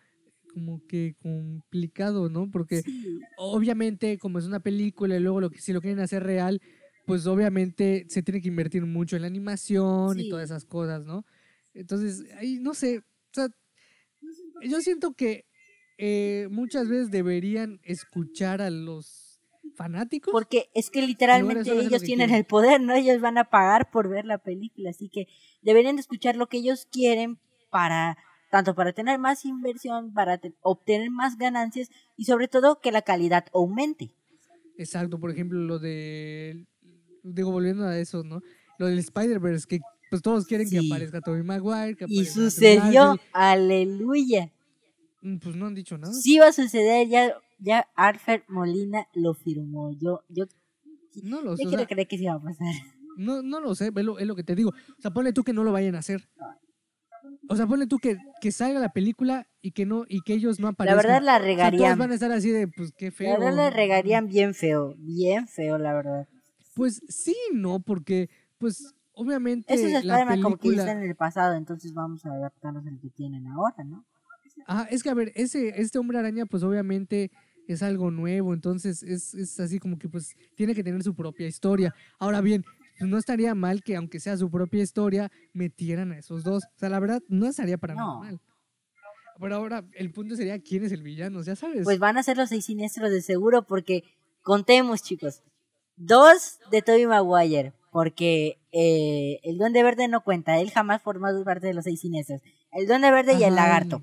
como 0.54 0.86
que 0.88 1.16
complicado, 1.22 2.30
¿no? 2.30 2.50
Porque 2.52 2.82
Sí. 2.84 3.20
obviamente 3.38 4.18
como 4.18 4.40
es 4.40 4.46
una 4.46 4.60
película 4.60 5.16
y 5.16 5.20
luego 5.20 5.40
lo 5.42 5.50
que 5.50 5.60
si 5.60 5.72
lo 5.74 5.82
quieren 5.82 6.00
hacer 6.00 6.24
real, 6.24 6.62
pues 7.06 7.26
obviamente 7.28 8.06
se 8.10 8.22
tiene 8.24 8.42
que 8.42 8.50
invertir 8.50 8.86
mucho 8.86 9.16
en 9.16 9.22
la 9.22 9.28
animación 9.30 10.20
y 10.20 10.30
todas 10.30 10.46
esas 10.46 10.66
cosas, 10.66 11.06
¿no? 11.06 11.26
Entonces, 11.74 12.26
ahí 12.38 12.60
no 12.60 12.74
sé, 12.74 13.00
o 13.00 13.04
sea, 13.34 13.48
yo 14.64 14.82
siento 14.82 15.14
que 15.14 15.46
eh, 15.98 16.48
muchas 16.52 16.90
veces 16.90 17.12
deberían 17.12 17.80
escuchar 17.84 18.62
a 18.62 18.70
los 18.70 19.27
fanáticos. 19.78 20.32
Porque 20.32 20.70
es 20.74 20.90
que 20.90 21.02
literalmente 21.02 21.72
ellos 21.72 22.02
tienen 22.02 22.28
quieren. 22.28 22.36
el 22.36 22.46
poder, 22.46 22.82
¿no? 22.82 22.94
Ellos 22.94 23.22
van 23.22 23.38
a 23.38 23.46
pagar 23.46 23.90
por 23.92 24.10
ver 24.10 24.26
la 24.26 24.38
película, 24.40 24.90
así 24.90 25.08
que 25.08 25.28
deberían 25.62 25.96
de 25.96 26.02
escuchar 26.02 26.36
lo 26.36 26.48
que 26.48 26.58
ellos 26.58 26.88
quieren 26.92 27.38
para 27.70 28.18
tanto 28.50 28.74
para 28.76 28.94
tener 28.94 29.20
más 29.20 29.44
inversión, 29.46 30.14
para 30.14 30.38
te- 30.38 30.54
obtener 30.62 31.12
más 31.12 31.38
ganancias 31.38 31.90
y 32.16 32.24
sobre 32.26 32.48
todo 32.48 32.80
que 32.80 32.92
la 32.92 33.02
calidad 33.02 33.46
aumente. 33.54 34.10
Exacto, 34.78 35.20
por 35.20 35.32
ejemplo, 35.32 35.60
lo 35.60 35.80
de. 35.80 36.66
Digo, 37.24 37.52
volviendo 37.52 37.86
a 37.86 37.98
eso, 38.00 38.24
¿no? 38.24 38.42
Lo 38.80 38.86
del 38.88 39.00
Spider-Verse, 39.00 39.68
que 39.68 39.80
pues 40.10 40.22
todos 40.22 40.46
quieren 40.46 40.70
que 40.70 40.80
aparezca 40.80 41.20
Tobey 41.20 41.44
Maguire. 41.44 41.96
Que 41.98 42.06
Y 42.08 42.24
sucedió, 42.26 43.18
aleluya. 43.34 44.52
Mm, 45.22 45.38
Pues 45.40 45.56
no 45.56 45.66
han 45.66 45.76
dicho 45.76 45.98
nada. 45.98 46.14
Sí 46.14 46.40
va 46.40 46.48
a 46.48 46.54
suceder, 46.54 47.08
ya, 47.10 47.36
ya 47.60 47.88
Alfred 47.96 48.42
Molina 48.48 49.08
lo 49.14 49.34
firmó. 49.34 49.92
Yo, 50.00 50.22
yo, 50.30 50.46
No 51.24 51.42
lo 51.42 51.56
sé. 51.58 51.64
yo 51.64 51.68
o 51.68 51.72
quiero 51.72 51.84
sea, 51.84 51.88
creer 51.88 52.08
que 52.08 52.18
sí 52.18 52.26
va 52.26 52.34
a 52.34 52.42
pasar. 52.42 52.68
no, 53.18 53.42
no 53.42 53.60
lo 53.60 53.74
sé, 53.76 53.92
es 53.96 54.06
lo, 54.06 54.20
es 54.20 54.28
lo 54.28 54.36
que 54.36 54.44
te 54.44 54.56
digo. 54.56 54.70
O 54.70 55.02
sea, 55.02 55.12
ponle 55.12 55.34
tú 55.34 55.44
que 55.44 55.54
no 55.54 55.64
lo 55.64 55.72
vayan 55.72 55.96
a 55.96 56.00
hacer. 56.00 56.30
O 57.50 57.56
sea, 57.56 57.66
ponle 57.68 57.88
tú 57.88 57.98
que, 57.98 58.18
que 58.42 58.52
salga 58.52 58.80
la 58.80 58.90
película 58.90 59.48
y 59.62 59.72
que 59.72 59.86
no 59.86 60.06
y 60.08 60.22
que 60.22 60.34
ellos 60.34 60.60
no 60.60 60.68
La 60.68 60.72
aparezcan. 60.72 60.98
verdad 61.04 61.22
la 61.22 61.38
O 61.38 61.40
sea, 61.40 61.40
todos 61.40 61.46
regarían. 61.48 62.00
van 62.00 62.12
a 62.12 62.14
estar 62.14 62.32
así 62.32 62.50
de, 62.52 62.68
pues 62.68 62.92
qué 62.98 63.12
feo. 63.12 63.34
La 63.34 63.40
verdad 63.40 63.56
la 63.56 63.70
regarían 63.70 64.28
bien 64.28 64.54
feo, 64.54 64.96
bien 64.98 65.48
feo, 65.48 65.78
la 65.78 65.94
verdad. 65.94 66.28
Pues 66.76 67.02
sí, 67.10 67.36
no, 67.54 67.80
porque, 67.80 68.30
pues, 68.60 68.94
obviamente. 69.14 69.74
Eso 69.74 69.88
es 69.88 70.04
la 70.06 70.20
como 70.42 70.58
que 70.58 70.62
película- 70.70 70.84
está 70.84 70.92
en 70.92 71.02
el 71.10 71.16
pasado, 71.16 71.56
entonces 71.56 71.94
vamos 71.94 72.26
a 72.26 72.34
adaptarnos 72.34 72.86
al 72.86 73.00
que 73.00 73.10
tienen 73.10 73.48
ahora, 73.48 73.84
¿no? 73.84 74.06
Ajá, 74.68 74.84
es 74.90 75.02
que 75.04 75.10
a 75.10 75.14
ver, 75.14 75.32
ese, 75.36 75.80
este 75.82 75.98
hombre 76.00 76.18
araña, 76.20 76.46
pues 76.46 76.64
obviamente 76.64 77.32
es 77.74 77.84
algo 77.84 78.12
nuevo, 78.12 78.54
entonces 78.54 79.04
es, 79.04 79.34
es 79.34 79.60
así 79.60 79.80
como 79.80 79.98
que 79.98 80.10
pues 80.10 80.36
tiene 80.56 80.74
que 80.76 80.84
tener 80.84 81.04
su 81.04 81.14
propia 81.16 81.48
historia. 81.48 81.94
Ahora 82.20 82.42
bien, 82.42 82.64
pues, 82.98 83.10
no 83.10 83.18
estaría 83.18 83.54
mal 83.56 83.84
que 83.84 83.96
aunque 83.96 84.20
sea 84.20 84.38
su 84.38 84.50
propia 84.50 84.82
historia, 84.84 85.32
metieran 85.54 86.12
a 86.12 86.20
esos 86.20 86.44
dos. 86.44 86.64
O 86.64 86.80
sea, 86.80 86.90
la 86.90 87.00
verdad, 87.00 87.22
no 87.28 87.48
estaría 87.48 87.78
para 87.78 87.96
nada 87.96 88.08
No. 88.08 88.20
mal. 88.20 88.40
Pero 89.40 89.56
ahora 89.56 89.84
el 89.94 90.12
punto 90.12 90.36
sería 90.36 90.60
quién 90.60 90.84
es 90.84 90.92
el 90.92 91.04
villano, 91.04 91.42
ya 91.44 91.56
sabes. 91.56 91.84
Pues 91.84 92.00
van 92.00 92.18
a 92.18 92.24
ser 92.24 92.38
los 92.38 92.50
seis 92.50 92.66
siniestros 92.66 93.12
de 93.12 93.22
seguro 93.22 93.64
porque 93.68 94.04
contemos, 94.42 95.04
chicos. 95.04 95.44
Dos 95.96 96.60
de 96.72 96.82
Tobey 96.82 97.06
Maguire, 97.06 97.74
porque 97.92 98.58
eh, 98.72 99.40
el 99.44 99.58
Duende 99.58 99.84
Verde 99.84 100.08
no 100.08 100.24
cuenta, 100.24 100.60
él 100.60 100.72
jamás 100.72 101.02
formó 101.02 101.28
parte 101.44 101.68
de 101.68 101.74
los 101.76 101.84
seis 101.84 102.00
siniestros. 102.02 102.42
El 102.72 102.88
Duende 102.88 103.12
Verde 103.12 103.34
y 103.40 103.44
el. 103.44 103.56
Lagarto. 103.56 104.02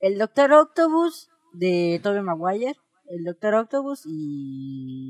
El 0.00 0.18
Doctor 0.18 0.52
Octopus 0.52 1.28
de 1.52 2.00
Tobey 2.02 2.22
Maguire, 2.22 2.74
el 3.12 3.24
Doctor 3.24 3.54
Octopus 3.54 4.04
y 4.06 5.02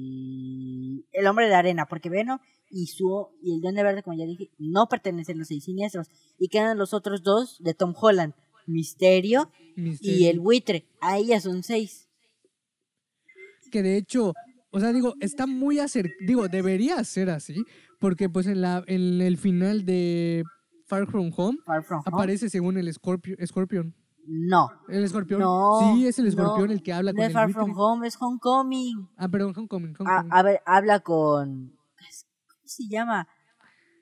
el 1.13 1.27
Hombre 1.27 1.49
de 1.49 1.55
Arena, 1.55 1.87
porque 1.89 2.11
Venom 2.11 2.39
y 2.69 2.87
su 2.87 3.29
y 3.43 3.55
el 3.55 3.61
Duende 3.61 3.83
Verde, 3.85 4.03
como 4.03 4.19
ya 4.19 4.27
dije, 4.27 4.51
no 4.59 4.89
pertenecen 4.89 5.37
a 5.37 5.41
los 5.41 5.49
seis 5.49 5.65
siniestros 5.65 6.09
y 6.39 6.49
quedan 6.49 6.79
los 6.79 6.95
otros 6.95 7.23
dos 7.23 7.59
de 7.61 7.75
Tom 7.75 7.95
Holland, 7.99 8.35
Misterio 8.67 9.53
y 9.77 10.27
el 10.27 10.41
Buitre. 10.41 10.89
Ahí 11.01 11.27
ya 11.27 11.41
son 11.41 11.63
seis. 11.63 12.09
que 13.71 13.83
de 13.83 13.97
hecho, 13.97 14.33
o 14.71 14.81
sea, 14.81 14.93
digo, 14.93 15.15
está 15.21 15.47
muy 15.47 15.79
acercado, 15.79 16.17
digo, 16.27 16.49
debería 16.49 17.03
ser 17.05 17.31
así, 17.31 17.65
porque 18.01 18.29
pues 18.29 18.47
en 18.47 18.63
la 18.63 18.83
en 18.89 19.21
el 19.21 19.37
final 19.37 19.85
de 19.85 20.43
Far 20.87 21.07
From 21.07 21.31
Home 21.37 21.59
Far 21.65 21.85
From 21.85 22.03
Home. 22.05 22.15
aparece 22.17 22.51
según 22.51 22.79
el 22.79 22.93
Scorpio, 22.93 23.37
Scorpion. 23.47 23.95
No. 24.27 24.71
El 24.89 25.05
escorpión. 25.05 25.41
No, 25.41 25.95
sí, 25.95 26.07
es 26.07 26.19
el 26.19 26.27
escorpión 26.29 26.69
no, 26.69 26.73
el 26.73 26.83
que 26.83 26.93
habla 26.93 27.13
con 27.13 27.21
es 27.21 27.27
el 27.29 27.33
Far 27.33 27.47
buitre. 27.47 27.63
From 27.63 27.79
Home, 27.79 28.07
es 28.07 28.17
Homecoming. 28.21 29.09
Ah, 29.17 29.29
perdón, 29.29 29.53
Homecoming. 29.57 29.95
A, 29.99 30.01
Homecoming. 30.01 30.33
a 30.33 30.43
ver, 30.43 30.61
habla 30.65 31.01
con. 31.01 31.77
¿Cómo 32.47 32.63
se 32.65 32.89
llama? 32.89 33.29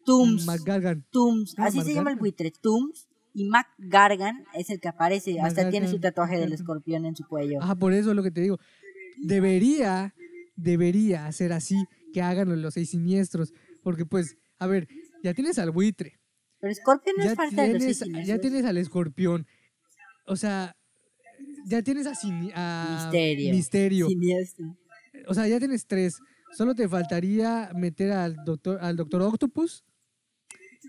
Tooms. 0.04 0.46
McGargan. 0.46 1.04
Tooms. 1.10 1.54
Ah, 1.58 1.66
Así 1.66 1.80
se 1.80 1.94
llama 1.94 2.10
el 2.10 2.16
McGargan. 2.16 2.18
buitre. 2.18 2.50
Tooms. 2.50 3.08
Y 3.32 3.44
Mac 3.48 3.68
Gargan 3.78 4.44
es 4.54 4.70
el 4.70 4.80
que 4.80 4.88
aparece. 4.88 5.40
Hasta 5.40 5.70
tiene 5.70 5.86
su 5.86 5.94
McGargan, 5.94 6.00
tatuaje 6.00 6.32
del 6.32 6.40
McGargan. 6.50 6.60
escorpión 6.60 7.06
en 7.06 7.16
su 7.16 7.24
cuello. 7.26 7.62
Ajá, 7.62 7.76
por 7.76 7.92
eso 7.92 8.10
es 8.10 8.16
lo 8.16 8.22
que 8.22 8.32
te 8.32 8.40
digo. 8.40 8.58
Debería, 9.22 10.14
debería 10.56 11.30
ser 11.32 11.52
así, 11.52 11.76
que 12.12 12.22
hagan 12.22 12.60
los 12.60 12.74
seis 12.74 12.90
siniestros. 12.90 13.52
Porque 13.82 14.04
pues, 14.04 14.36
a 14.58 14.66
ver, 14.66 14.88
ya 15.22 15.32
tienes 15.34 15.58
al 15.58 15.70
buitre. 15.70 16.18
Pero 16.60 16.74
Scorpion 16.74 17.16
no 17.16 17.24
es 17.24 17.34
parte 17.34 17.56
de 17.56 17.78
los 17.78 18.26
ya 18.26 18.38
tienes 18.38 18.64
al 18.64 18.76
escorpión. 18.76 19.46
O 20.30 20.36
sea, 20.36 20.76
ya 21.66 21.82
tienes 21.82 22.06
a, 22.06 22.12
a 22.54 23.02
Misterio. 23.10 23.52
Misterio. 23.52 24.06
Siniestro. 24.06 24.76
O 25.26 25.34
sea, 25.34 25.48
ya 25.48 25.58
tienes 25.58 25.88
tres. 25.88 26.18
Solo 26.56 26.76
te 26.76 26.88
faltaría 26.88 27.72
meter 27.74 28.12
al 28.12 28.36
doctor, 28.44 28.78
al 28.80 28.94
doctor 28.94 29.22
Octopus. 29.22 29.84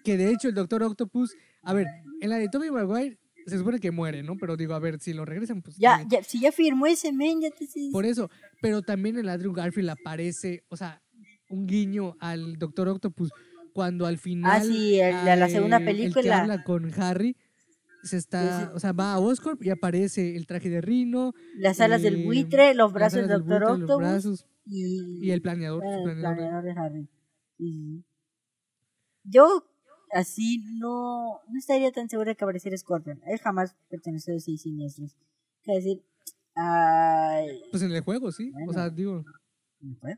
Que 0.04 0.16
de 0.16 0.30
hecho 0.30 0.48
el 0.48 0.54
doctor 0.54 0.84
Octopus, 0.84 1.36
a 1.64 1.74
ver, 1.74 1.88
en 2.22 2.30
la 2.30 2.38
de 2.38 2.50
Tobey 2.50 2.70
Maguire 2.70 3.18
se 3.48 3.58
supone 3.58 3.80
que 3.80 3.90
muere, 3.90 4.22
¿no? 4.22 4.38
Pero 4.38 4.56
digo, 4.56 4.76
a 4.76 4.80
ver, 4.80 5.00
si 5.00 5.12
lo 5.12 5.26
regresan, 5.26 5.64
pues. 5.64 5.76
Ya, 5.78 6.06
ya, 6.08 6.24
si 6.24 6.40
ya 6.40 6.52
firmó 6.52 6.86
ese 6.86 7.12
men, 7.12 7.42
ya 7.42 7.50
te 7.50 7.68
Por 7.92 8.06
eso, 8.06 8.30
pero 8.62 8.84
también 8.84 9.18
en 9.18 9.28
Andrew 9.28 9.54
Garfield 9.54 9.90
aparece, 9.90 10.64
o 10.70 10.78
sea, 10.78 11.02
un 11.50 11.66
guiño 11.66 12.16
al 12.20 12.58
Doctor 12.58 12.90
Octopus 12.90 13.32
cuando 13.74 14.06
al 14.06 14.20
final. 14.20 14.62
Ah, 14.62 14.64
sí, 14.64 15.00
el 15.00 15.26
de 15.26 15.36
la 15.36 15.50
segunda 15.50 15.78
eh, 15.78 15.80
El 15.80 15.86
que 15.88 15.92
película. 15.94 16.42
habla 16.42 16.64
con 16.64 16.92
Harry 17.02 17.36
se 18.04 18.18
está, 18.18 18.64
Ese- 18.64 18.74
o 18.74 18.80
sea, 18.80 18.92
va 18.94 19.14
a 19.14 19.20
Oscorp 19.20 19.62
y 19.64 19.70
aparece 19.70 20.36
el 20.36 20.46
traje 20.48 20.70
de 20.70 20.82
Rino, 20.82 21.34
Las 21.56 21.80
alas 21.82 22.02
del 22.02 22.22
eh, 22.22 22.26
buitre, 22.26 22.74
los 22.74 22.92
brazos 22.94 23.28
del 23.28 23.40
Doctor 23.40 23.60
buitre, 23.60 23.84
Octopus 23.84 23.98
brazos 23.98 24.48
y, 24.66 25.26
y 25.28 25.32
el 25.32 25.42
planeador. 25.42 25.84
el 25.86 26.04
planeador. 26.04 26.36
planeador 26.38 26.64
de 26.64 26.72
Harry. 26.72 27.10
Sí, 27.58 27.74
sí. 27.74 28.06
Yo 29.24 29.66
así 30.14 30.64
no, 30.80 31.40
no 31.48 31.58
estaría 31.60 31.92
tan 31.92 32.10
segura 32.10 32.30
de 32.32 32.36
que 32.36 32.44
apareciera 32.44 32.76
Scorpion. 32.78 33.22
Él 33.26 33.40
jamás 33.40 33.76
perteneció 33.90 34.34
a 34.34 34.36
los 34.36 34.44
seis 34.44 34.62
siniestros. 34.62 35.16
Es 35.66 35.76
decir, 35.84 36.04
ay, 36.56 37.62
Pues 37.72 37.84
en 37.84 37.92
el 37.92 38.02
juego, 38.02 38.32
sí. 38.32 38.50
Bueno. 38.52 38.72
O 38.72 38.74
sea, 38.74 38.90
digo, 38.90 39.24
¿no 39.80 39.96
fue? 39.98 40.18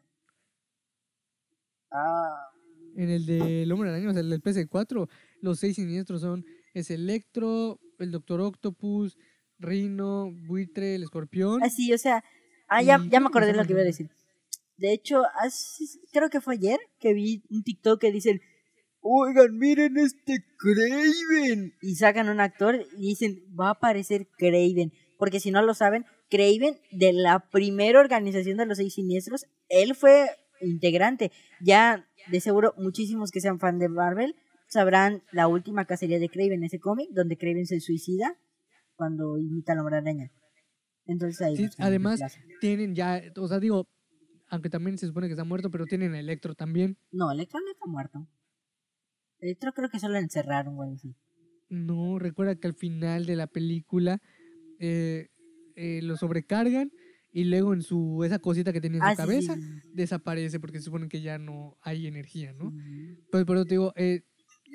Ah, 1.92 2.50
en 2.96 3.10
el 3.10 3.26
del 3.26 3.72
Hombre 3.72 3.90
Araña, 3.90 4.10
o 4.10 4.14
sea, 4.14 4.22
el 4.22 4.30
del 4.30 4.42
PS4, 4.42 5.08
los 5.42 5.60
seis 5.60 5.76
siniestros 5.76 6.22
son 6.22 6.46
es 6.74 6.90
Electro, 6.92 7.80
el 8.00 8.12
Doctor 8.12 8.42
Octopus, 8.42 9.18
Rino, 9.60 10.32
Buitre, 10.48 10.96
el 10.96 11.04
Escorpión. 11.04 11.64
ah, 11.64 11.70
sí, 11.70 11.94
o 11.94 11.98
sea, 11.98 12.24
ah, 12.68 12.82
ya, 12.82 13.00
ya 13.10 13.20
me 13.20 13.28
acordé 13.28 13.48
de 13.48 13.54
lo 13.58 13.66
que 13.66 13.74
iba 13.74 13.82
a 13.82 13.86
decir. 13.86 14.10
De 14.78 14.92
hecho, 14.92 15.22
hace- 15.40 15.86
creo 16.12 16.30
que 16.30 16.42
fue 16.42 16.56
ayer 16.56 16.80
que 17.00 17.14
vi 17.14 17.44
un 17.50 17.64
TikTok 17.64 18.02
que 18.02 18.12
dicen, 18.12 18.42
oigan, 19.02 19.58
miren 19.58 19.98
este 19.98 20.44
Craven. 20.58 21.74
Y 21.82 21.96
sacan 21.96 22.30
un 22.30 22.40
actor 22.40 22.86
y 22.98 23.10
dicen, 23.10 23.44
va 23.60 23.68
a 23.68 23.72
aparecer 23.72 24.28
Craven. 24.38 24.92
Porque 25.20 25.40
si 25.40 25.52
no 25.52 25.62
lo 25.62 25.74
saben, 25.74 26.06
Craven, 26.30 26.80
de 26.92 27.14
la 27.14 27.48
primera 27.52 28.00
organización 28.00 28.58
de 28.58 28.66
los 28.66 28.78
seis 28.78 28.96
siniestros, 28.96 29.46
él 29.70 29.94
fue 29.96 30.28
integrante. 30.62 31.32
Ya, 31.62 32.08
de 32.28 32.40
seguro, 32.42 32.74
muchísimos 32.78 33.30
que 33.32 33.42
sean 33.42 33.60
fan 33.60 33.78
de 33.80 33.90
Marvel 33.90 34.36
sabrán 34.74 35.24
la 35.32 35.48
última 35.48 35.86
cacería 35.86 36.20
de 36.20 36.30
Craven, 36.30 36.64
ese 36.64 36.80
cómic, 36.80 37.10
donde 37.12 37.38
Craven 37.38 37.66
se 37.66 37.80
suicida 37.80 38.38
cuando 38.96 39.38
imita 39.38 39.72
a 39.72 39.76
la 39.76 39.82
hombre 39.82 39.98
araña. 39.98 40.32
Entonces 41.06 41.42
ahí. 41.42 41.56
Sí, 41.58 41.70
además, 41.78 42.20
tienen 42.60 42.96
ya, 42.96 43.22
o 43.38 43.48
sea, 43.48 43.60
digo, 43.60 43.88
aunque 44.50 44.70
también 44.70 44.98
se 44.98 45.08
supone 45.08 45.28
que 45.28 45.34
está 45.34 45.44
muerto, 45.44 45.72
pero 45.72 45.86
tienen 45.86 46.14
a 46.14 46.20
Electro 46.20 46.56
también. 46.56 46.98
No, 47.12 47.32
Electro 47.32 47.60
no 47.62 47.72
está 47.72 47.86
muerto. 47.88 48.28
Electro 49.40 49.74
creo 49.74 49.90
que 49.90 50.00
solo 50.00 50.14
lo 50.14 50.20
encerraron, 50.20 50.76
güey. 50.76 50.98
Sí. 50.98 51.16
No, 51.70 52.20
recuerda 52.20 52.56
que 52.56 52.68
al 52.68 52.76
final 52.76 53.26
de 53.26 53.36
la 53.36 53.48
película 53.48 54.22
eh, 54.80 55.30
eh, 55.76 56.02
lo 56.04 56.18
sobrecargan 56.18 56.92
y 57.32 57.46
luego 57.46 57.74
en 57.74 57.82
su 57.82 58.24
esa 58.24 58.40
cosita 58.40 58.72
que 58.72 58.80
tenía 58.80 59.00
en 59.00 59.04
Ah, 59.04 59.16
su 59.16 59.22
sí, 59.22 59.28
cabeza 59.28 59.56
sí, 59.56 59.90
desaparece 59.92 60.60
porque 60.60 60.78
se 60.78 60.86
supone 60.86 61.10
que 61.10 61.22
ya 61.22 61.40
no 61.40 61.78
hay 61.82 62.06
energía, 62.08 62.54
¿no? 62.54 62.68
Ujú. 62.68 63.24
Pues 63.32 63.44
por 63.46 63.58
eso 63.58 63.66
te 63.66 63.74
digo, 63.74 63.92
eh, 63.96 64.22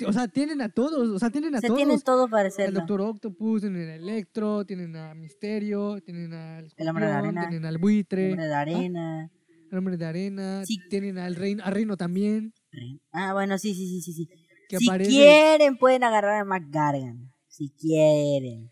o 0.06 0.12
sea, 0.12 0.28
tienen 0.28 0.60
a 0.62 0.68
todos, 0.68 1.08
o 1.08 1.18
sea, 1.18 1.30
tienen 1.30 1.54
a 1.54 1.58
O 1.58 1.60
sea, 1.60 1.68
todos. 1.68 1.78
tienen 1.78 2.00
todo 2.00 2.28
para 2.28 2.42
El 2.42 2.48
hacerlo. 2.48 2.80
Doctor 2.80 3.00
Octopus, 3.02 3.60
tienen 3.62 3.88
a 3.88 3.94
Electro, 3.94 4.64
tienen 4.64 4.94
a 4.96 5.14
Misterio, 5.14 6.00
tienen 6.02 6.32
al 6.32 6.72
El 6.76 6.88
Hombre 6.88 7.06
de 7.06 7.12
Arena. 7.12 7.40
tienen 7.48 7.64
al 7.66 7.78
Buitre, 7.78 8.30
Hombre 8.32 8.46
de 8.46 8.54
arena. 8.54 9.30
al 9.70 9.78
Hombre 9.78 9.96
de 9.96 10.04
Arena, 10.06 10.64
Sí. 10.64 10.78
tienen 10.88 11.18
al 11.18 11.34
Reino, 11.36 11.62
a 11.64 11.70
Reino 11.70 11.96
también, 11.96 12.52
Ah, 13.12 13.32
bueno, 13.32 13.58
sí, 13.58 13.74
sí, 13.74 13.86
sí, 13.88 14.00
sí. 14.02 14.12
sí. 14.12 14.28
que 14.68 14.76
si 14.78 14.88
aparece. 14.88 15.10
quieren, 15.10 15.76
pueden 15.78 16.04
agarrar 16.04 16.40
a 16.40 16.44
McGargan. 16.44 17.32
Si 17.48 17.70
quieren. 17.70 18.70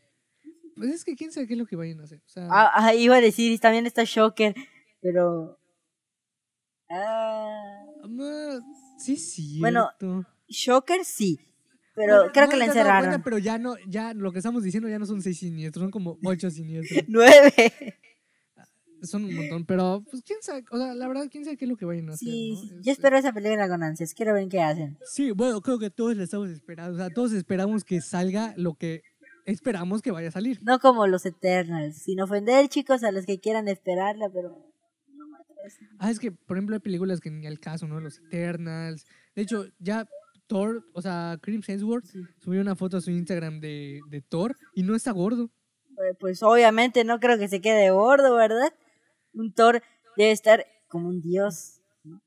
Pues 0.76 0.90
es 0.90 1.04
que 1.04 1.16
quién 1.16 1.32
sabe 1.32 1.46
qué 1.46 1.54
es 1.54 1.58
lo 1.58 1.64
que 1.66 1.74
vayan 1.76 2.00
a 2.00 2.04
hacer. 2.04 2.18
O 2.18 2.28
sea, 2.28 2.46
Ah, 2.50 2.70
ah, 2.74 2.94
iba 2.94 3.16
a 3.16 3.20
decir, 3.22 3.50
y 3.50 3.58
también 3.58 3.86
está 3.86 4.04
Shocker, 4.04 4.54
pero... 5.00 5.58
Ah, 6.90 7.82
sí, 8.98 9.16
sí. 9.16 9.58
Bueno, 9.58 9.88
Shocker 10.48 11.04
sí, 11.04 11.38
pero 11.96 12.30
creo 12.32 12.48
que 12.48 12.56
la 12.56 12.66
encerraron. 12.66 13.22
pero 13.22 13.38
ya 13.38 13.58
no, 13.58 13.76
ya 13.88 14.12
lo 14.12 14.30
que 14.30 14.38
estamos 14.38 14.62
diciendo 14.62 14.88
ya 14.88 14.98
no 14.98 15.06
son 15.06 15.22
seis 15.22 15.38
siniestros, 15.38 15.84
son 15.84 15.90
como 15.90 16.18
ocho 16.24 16.50
siniestros. 16.50 17.04
Nueve. 17.08 17.52
son 19.02 19.24
un 19.24 19.34
montón, 19.34 19.64
pero 19.64 20.04
pues 20.10 20.22
quién 20.22 20.38
sabe, 20.42 20.64
o 20.70 20.76
sea, 20.76 20.94
la 20.94 21.08
verdad, 21.08 21.28
quién 21.30 21.44
sabe 21.44 21.56
qué 21.56 21.64
es 21.64 21.70
lo 21.70 21.76
que 21.76 21.86
vayan 21.86 22.10
a 22.10 22.12
hacer. 22.12 22.28
Sí, 22.28 22.50
¿no? 22.50 22.60
sí, 22.60 22.66
Este, 22.66 22.82
yo 22.82 22.92
espero 22.92 23.16
esa 23.16 23.32
película 23.32 23.68
con 23.68 23.82
ansias, 23.82 24.12
quiero 24.14 24.34
ver 24.34 24.48
qué 24.48 24.60
hacen. 24.60 24.98
Sí, 25.10 25.30
bueno, 25.30 25.60
creo 25.62 25.78
que 25.78 25.90
todos 25.90 26.16
la 26.16 26.24
estamos 26.24 26.50
esperando. 26.50 26.94
O 26.94 26.96
sea, 26.98 27.08
todos 27.10 27.32
esperamos 27.32 27.82
que 27.82 28.00
salga 28.00 28.52
lo 28.56 28.74
que 28.74 29.02
esperamos 29.46 30.02
que 30.02 30.10
vaya 30.10 30.28
a 30.28 30.32
salir. 30.32 30.60
No 30.62 30.78
como 30.78 31.06
los 31.06 31.24
Eternals, 31.24 31.96
sin 32.02 32.20
ofender 32.20 32.68
chicos 32.68 33.04
a 33.04 33.12
los 33.12 33.24
que 33.24 33.38
quieran 33.38 33.68
esperarla, 33.68 34.28
pero... 34.28 34.50
no 35.14 35.28
me 35.28 35.38
atrevo. 35.38 35.96
Ah, 35.98 36.10
es 36.10 36.18
que, 36.18 36.32
por 36.32 36.58
ejemplo, 36.58 36.74
hay 36.74 36.80
películas 36.80 37.20
que 37.20 37.30
ni 37.30 37.46
al 37.46 37.58
caso, 37.58 37.86
¿no? 37.86 38.00
Los 38.00 38.18
Eternals. 38.18 39.06
De 39.34 39.42
hecho, 39.42 39.66
ya 39.78 40.06
Thor, 40.46 40.84
o 40.92 41.02
sea, 41.02 41.38
Chris 41.42 41.68
Hemsworth 41.68 42.04
Sí. 42.06 42.20
subió 42.38 42.60
una 42.60 42.76
foto 42.76 42.96
a 42.96 43.00
su 43.00 43.10
Instagram 43.10 43.60
de, 43.60 44.00
de 44.10 44.20
Thor 44.22 44.56
y 44.74 44.82
no 44.82 44.94
está 44.94 45.10
gordo. 45.12 45.50
Pues- 45.94 46.16
Pues 46.20 46.42
obviamente 46.42 47.04
no 47.04 47.18
creo 47.20 47.38
que 47.38 47.48
se 47.48 47.60
quede 47.60 47.90
gordo, 47.90 48.34
¿verdad? 48.36 48.72
Un 49.32 49.52
Thor 49.52 49.82
debe 50.16 50.30
estar 50.32 50.64
como 50.88 51.08
un 51.08 51.20
dios. 51.22 51.80
¿no? 52.04 52.22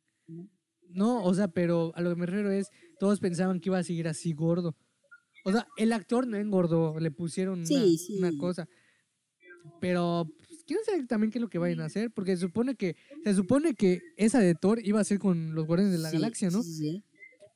No, 0.90 1.24
o 1.24 1.34
sea, 1.34 1.48
pero 1.48 1.92
a 1.96 2.02
lo 2.02 2.10
que 2.10 2.16
me 2.16 2.26
refiero 2.26 2.52
es, 2.52 2.70
todos 3.00 3.20
pensaban 3.20 3.60
que 3.60 3.70
iba 3.70 3.78
a 3.78 3.84
seguir 3.84 4.08
así 4.08 4.34
gordo. 4.34 4.76
O 5.46 5.52
sea, 5.52 5.68
el 5.78 5.94
actor 5.94 6.28
no 6.28 6.36
engordó, 6.38 7.00
le 7.00 7.12
pusieron 7.12 7.60
una, 7.60 7.66
Sí, 7.68 7.98
sí. 7.98 8.18
una 8.18 8.32
cosa. 8.38 8.68
Pero, 9.80 10.28
pues, 10.38 10.64
quién 10.66 10.80
sabe 10.86 11.06
también 11.06 11.32
qué 11.32 11.38
es 11.38 11.42
lo 11.42 11.50
que 11.50 11.58
vayan 11.60 11.80
a 11.82 11.86
hacer, 11.86 12.12
porque 12.12 12.36
se 12.36 12.42
supone 12.42 12.76
que, 12.76 12.96
se 13.24 13.34
supone 13.34 13.74
que 13.76 14.02
esa 14.18 14.40
de 14.40 14.56
Thor 14.56 14.80
iba 14.86 15.00
a 15.00 15.04
ser 15.04 15.20
con 15.20 15.54
los 15.56 15.66
Guardianes 15.66 15.96
de 15.98 16.04
la 16.04 16.12
Galaxia, 16.12 16.50
¿no? 16.50 16.62
Sí, 16.64 16.74
sí. 16.74 17.04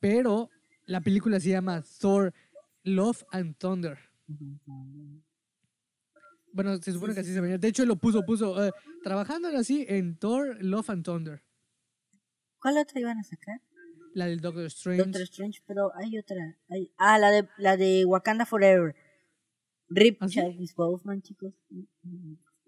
Pero 0.00 0.50
la 0.86 1.00
película 1.00 1.40
se 1.40 1.50
llama 1.50 1.82
Thor, 2.00 2.32
Love 2.82 3.24
and 3.30 3.56
Thunder. 3.56 3.98
Bueno, 6.52 6.76
se 6.80 6.92
supone 6.92 7.14
que 7.14 7.20
así 7.20 7.32
se 7.32 7.40
venía. 7.40 7.58
De 7.58 7.68
hecho, 7.68 7.84
lo 7.84 7.96
puso, 7.96 8.24
puso, 8.24 8.64
eh, 8.64 8.70
trabajando 9.02 9.48
así 9.48 9.84
en 9.88 10.16
Thor, 10.18 10.56
Love 10.62 10.90
and 10.90 11.04
Thunder. 11.04 11.42
¿Cuál 12.60 12.78
otra 12.78 13.00
iban 13.00 13.18
a 13.18 13.24
sacar? 13.24 13.60
La 14.14 14.26
del 14.26 14.40
Doctor 14.40 14.64
Strange. 14.66 15.02
Doctor 15.02 15.22
Strange, 15.22 15.60
pero 15.66 15.90
hay 15.96 16.16
otra. 16.18 16.36
hay- 16.68 16.92
Ah, 16.96 17.18
la 17.18 17.30
de, 17.30 17.48
la 17.58 17.76
de 17.76 18.04
Wakanda 18.04 18.46
Forever. 18.46 18.94
Rip 19.88 20.18
¿Ah, 20.22 20.28
sí? 20.28 20.36
Chadwick 20.36 20.74
Boseman, 20.76 21.20
chicos. 21.22 21.52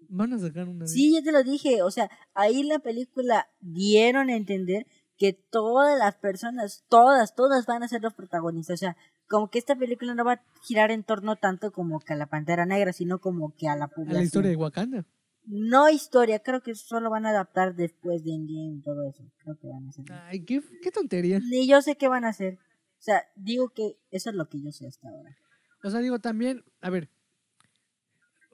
Van 0.09 0.33
a 0.33 0.39
sacar 0.39 0.67
una 0.67 0.83
de 0.85 0.87
Sí, 0.91 1.13
ya 1.13 1.21
te 1.23 1.31
lo 1.31 1.43
dije. 1.43 1.81
O 1.81 1.89
sea, 1.91 2.09
ahí 2.33 2.63
la 2.63 2.79
película 2.79 3.47
dieron 3.61 4.29
a 4.29 4.35
entender 4.35 4.85
que 5.17 5.33
todas 5.33 5.97
las 5.97 6.15
personas, 6.15 6.85
todas, 6.89 7.35
todas 7.35 7.65
van 7.65 7.83
a 7.83 7.87
ser 7.87 8.01
los 8.01 8.13
protagonistas. 8.13 8.75
O 8.75 8.77
sea, 8.77 8.97
como 9.27 9.49
que 9.49 9.59
esta 9.59 9.75
película 9.75 10.13
no 10.13 10.23
va 10.23 10.33
a 10.33 10.43
girar 10.63 10.91
en 10.91 11.03
torno 11.03 11.35
tanto 11.35 11.71
como 11.71 11.99
que 11.99 12.13
a 12.13 12.17
la 12.17 12.27
Pantera 12.27 12.65
Negra, 12.65 12.93
sino 12.93 13.19
como 13.19 13.53
que 13.55 13.67
a 13.67 13.75
la 13.75 13.85
a 13.85 13.89
población. 13.89 14.17
la 14.17 14.23
historia 14.23 14.49
de 14.51 14.55
Wakanda. 14.55 15.05
No 15.45 15.89
historia, 15.89 16.39
creo 16.39 16.61
que 16.61 16.75
solo 16.75 17.09
van 17.09 17.25
a 17.25 17.29
adaptar 17.29 17.75
después 17.75 18.23
de 18.23 18.31
Endgame 18.31 18.81
todo 18.83 19.09
eso. 19.09 19.23
Creo 19.37 19.57
que 19.57 19.67
van 19.67 19.85
a 19.85 19.89
hacer. 19.89 20.05
Ay, 20.11 20.43
qué, 20.43 20.61
qué 20.81 20.91
tontería. 20.91 21.39
Ni 21.39 21.67
yo 21.67 21.81
sé 21.81 21.95
qué 21.95 22.07
van 22.09 22.25
a 22.25 22.29
hacer. 22.29 22.55
O 22.55 23.01
sea, 23.01 23.23
digo 23.35 23.69
que 23.69 23.97
eso 24.11 24.29
es 24.29 24.35
lo 24.35 24.49
que 24.49 24.61
yo 24.61 24.71
sé 24.71 24.87
hasta 24.87 25.07
ahora. 25.09 25.35
O 25.83 25.89
sea, 25.89 26.01
digo, 26.01 26.19
también, 26.19 26.63
a 26.81 26.89
ver, 26.89 27.09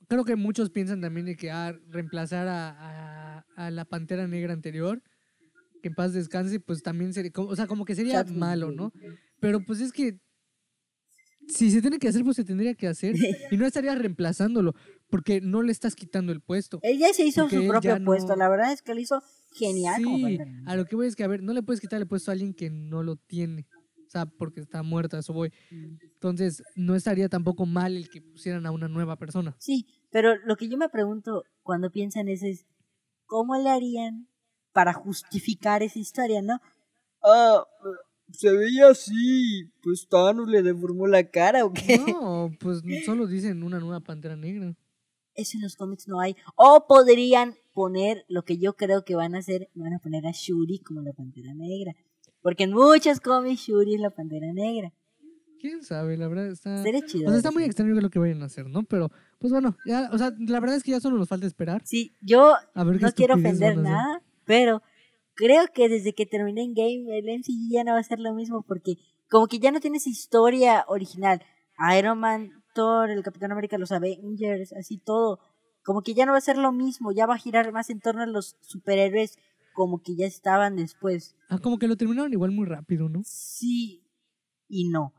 creo 0.07 0.23
que 0.23 0.35
muchos 0.35 0.69
piensan 0.69 1.01
también 1.01 1.25
de 1.25 1.35
que 1.35 1.49
ah, 1.49 1.75
reemplazar 1.89 2.47
a, 2.47 2.69
a, 2.69 3.45
a 3.55 3.71
la 3.71 3.85
Pantera 3.85 4.27
Negra 4.27 4.53
anterior, 4.53 5.01
que 5.83 5.89
en 5.89 5.95
paz 5.95 6.13
descanse, 6.13 6.59
pues 6.61 6.81
también 6.81 7.13
sería, 7.13 7.31
o 7.35 7.55
sea, 7.55 7.67
como 7.67 7.83
que 7.83 7.93
sería 7.93 8.23
malo. 8.23 8.71
¿no? 8.71 8.91
Pero 9.39 9.59
pues 9.63 9.81
es 9.81 9.91
que 9.91 10.17
si 11.49 11.69
se 11.71 11.81
tiene 11.81 11.99
que 11.99 12.07
hacer, 12.07 12.23
pues 12.23 12.37
se 12.37 12.45
tendría 12.45 12.73
que 12.73 12.87
hacer. 12.87 13.13
Y 13.51 13.57
no 13.57 13.65
estarías 13.65 13.99
reemplazándolo, 13.99 14.73
porque 15.09 15.41
no 15.41 15.61
le 15.61 15.71
estás 15.73 15.93
quitando 15.93 16.31
el 16.31 16.39
puesto. 16.41 16.79
Él 16.81 16.97
ya 16.97 17.13
se 17.13 17.25
hizo 17.25 17.49
su 17.49 17.67
propio 17.67 17.99
no- 17.99 18.05
puesto. 18.05 18.35
La 18.35 18.49
verdad 18.49 18.71
es 18.71 18.81
que 18.81 18.93
lo 18.95 19.01
hizo 19.01 19.21
genial. 19.53 20.01
Sí, 20.01 20.37
a 20.65 20.75
lo 20.77 20.85
que 20.85 20.95
voy 20.95 21.07
es 21.07 21.15
que, 21.17 21.23
a 21.25 21.27
ver, 21.27 21.43
no 21.43 21.53
le 21.53 21.61
puedes 21.61 21.81
quitar 21.81 22.01
el 22.01 22.07
puesto 22.07 22.31
a 22.31 22.33
alguien 22.33 22.53
que 22.53 22.69
no 22.69 23.03
lo 23.03 23.17
tiene. 23.17 23.67
O 24.07 24.09
sea, 24.13 24.25
porque 24.25 24.61
está 24.61 24.83
muerta, 24.83 25.19
eso 25.19 25.33
voy. 25.33 25.51
Entonces, 25.69 26.63
no 26.75 26.95
estaría 26.95 27.27
tampoco 27.27 27.65
mal 27.65 27.97
el 27.97 28.09
que 28.09 28.21
pusieran 28.21 28.65
a 28.65 28.71
una 28.71 28.87
nueva 28.87 29.17
persona. 29.17 29.55
Sí, 29.59 29.85
pero 30.11 30.35
lo 30.45 30.55
que 30.55 30.69
yo 30.69 30.77
me 30.77 30.87
pregunto 30.87 31.43
cuando 31.61 31.91
piensan 31.91 32.29
eso 32.29 32.45
es, 32.45 32.65
¿cómo 33.25 33.57
le 33.57 33.69
harían 33.69 34.29
para 34.73 34.93
justificar 34.93 35.83
esa 35.83 35.99
historia, 35.99 36.41
no? 36.41 36.59
Ah, 37.23 37.63
se 38.31 38.51
veía 38.51 38.89
así, 38.89 39.71
pues 39.81 40.07
Thanos 40.09 40.49
le 40.49 40.63
deformó 40.63 41.07
la 41.07 41.23
cara 41.29 41.65
o 41.65 41.71
qué. 41.71 41.99
No, 41.99 42.51
pues 42.59 42.81
solo 43.05 43.27
dicen 43.27 43.63
una 43.63 43.79
nueva 43.79 43.99
pantera 43.99 44.35
negra. 44.35 44.75
Eso 45.35 45.57
en 45.57 45.63
los 45.63 45.75
cómics 45.75 46.07
no 46.07 46.19
hay. 46.19 46.35
O 46.55 46.85
podrían 46.87 47.55
poner 47.73 48.25
lo 48.27 48.43
que 48.43 48.57
yo 48.57 48.75
creo 48.75 49.03
que 49.03 49.15
van 49.15 49.35
a 49.35 49.39
hacer, 49.39 49.69
van 49.73 49.93
a 49.93 49.99
poner 49.99 50.27
a 50.27 50.31
Shuri 50.31 50.79
como 50.79 51.01
la 51.01 51.13
pantera 51.13 51.53
negra. 51.53 51.93
Porque 52.41 52.65
en 52.65 52.73
muchos 52.73 53.19
cómics 53.19 53.61
Shuri 53.61 53.95
es 53.95 54.01
la 54.01 54.09
pantera 54.09 54.51
negra. 54.51 54.93
Quién 55.59 55.81
sabe, 55.81 56.17
la 56.17 56.27
verdad 56.27 56.47
está. 56.47 56.83
Sería 56.83 57.05
chido. 57.05 57.27
O 57.27 57.29
sea, 57.29 57.37
está 57.37 57.51
muy 57.51 57.63
extraño 57.63 57.93
lo 57.93 58.09
que 58.09 58.19
vayan 58.19 58.43
a 58.43 58.47
hacer, 58.47 58.67
¿no? 58.67 58.83
Pero, 58.83 59.09
pues 59.39 59.53
bueno, 59.53 59.77
ya, 59.85 60.09
o 60.11 60.17
sea, 60.17 60.33
la 60.37 60.59
verdad 60.59 60.75
es 60.75 60.83
que 60.83 60.91
ya 60.91 60.99
solo 60.99 61.17
nos 61.17 61.29
falta 61.29 61.47
esperar. 61.47 61.81
Sí, 61.85 62.13
yo 62.19 62.53
A 62.73 62.83
ver 62.83 62.97
qué 62.97 63.05
no 63.05 63.11
quiero 63.13 63.35
ofender 63.35 63.77
nada, 63.77 64.21
pero 64.45 64.81
creo 65.35 65.65
que 65.73 65.89
desde 65.89 66.13
que 66.13 66.25
terminé 66.25 66.63
en 66.63 66.73
Game, 66.73 67.17
el 67.17 67.39
MCU 67.39 67.69
ya 67.71 67.83
no 67.83 67.93
va 67.93 67.99
a 67.99 68.03
ser 68.03 68.19
lo 68.19 68.33
mismo 68.33 68.63
porque 68.67 68.95
como 69.29 69.47
que 69.47 69.59
ya 69.59 69.71
no 69.71 69.79
tiene 69.79 69.97
esa 69.97 70.09
historia 70.09 70.85
original. 70.87 71.41
Iron 71.97 72.19
Man, 72.19 72.63
Thor, 72.75 73.09
el 73.09 73.23
Capitán 73.23 73.51
América, 73.51 73.77
los 73.77 73.91
Avengers, 73.91 74.73
así 74.73 74.97
todo. 74.97 75.39
Como 75.83 76.01
que 76.01 76.13
ya 76.13 76.25
no 76.25 76.33
va 76.33 76.37
a 76.37 76.41
ser 76.41 76.57
lo 76.57 76.71
mismo, 76.71 77.11
ya 77.11 77.25
va 77.25 77.35
a 77.35 77.39
girar 77.39 77.71
más 77.71 77.89
en 77.89 77.99
torno 77.99 78.21
a 78.21 78.27
los 78.27 78.55
superhéroes 78.61 79.37
como 79.73 80.01
que 80.01 80.15
ya 80.15 80.27
estaban 80.27 80.75
después. 80.75 81.35
Ah, 81.49 81.57
como 81.57 81.79
que 81.79 81.87
lo 81.87 81.97
terminaron 81.97 82.31
igual 82.31 82.51
muy 82.51 82.67
rápido, 82.67 83.09
¿no? 83.09 83.21
Sí 83.25 84.03
y 84.73 84.89
no. 84.89 85.13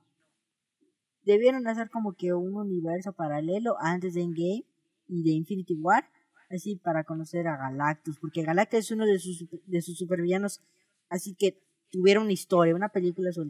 Debieron 1.22 1.66
hacer 1.68 1.88
como 1.90 2.14
que 2.14 2.34
un 2.34 2.56
universo 2.56 3.12
paralelo 3.12 3.76
antes 3.80 4.14
de 4.14 4.22
Endgame 4.22 4.66
y 5.06 5.22
de 5.22 5.30
Infinity 5.30 5.74
War, 5.74 6.10
así 6.50 6.76
para 6.76 7.04
conocer 7.04 7.48
a 7.48 7.56
Galactus, 7.56 8.18
porque 8.18 8.42
Galactus 8.42 8.80
es 8.80 8.90
uno 8.90 9.06
de 9.06 9.18
sus, 9.18 9.44
de 9.66 9.82
sus 9.82 9.98
supervillanos, 9.98 10.60
así 11.08 11.34
que 11.34 11.62
tuviera 11.90 12.20
una 12.20 12.32
historia, 12.32 12.74
una 12.74 12.88
película 12.88 13.30
sí. 13.32 13.42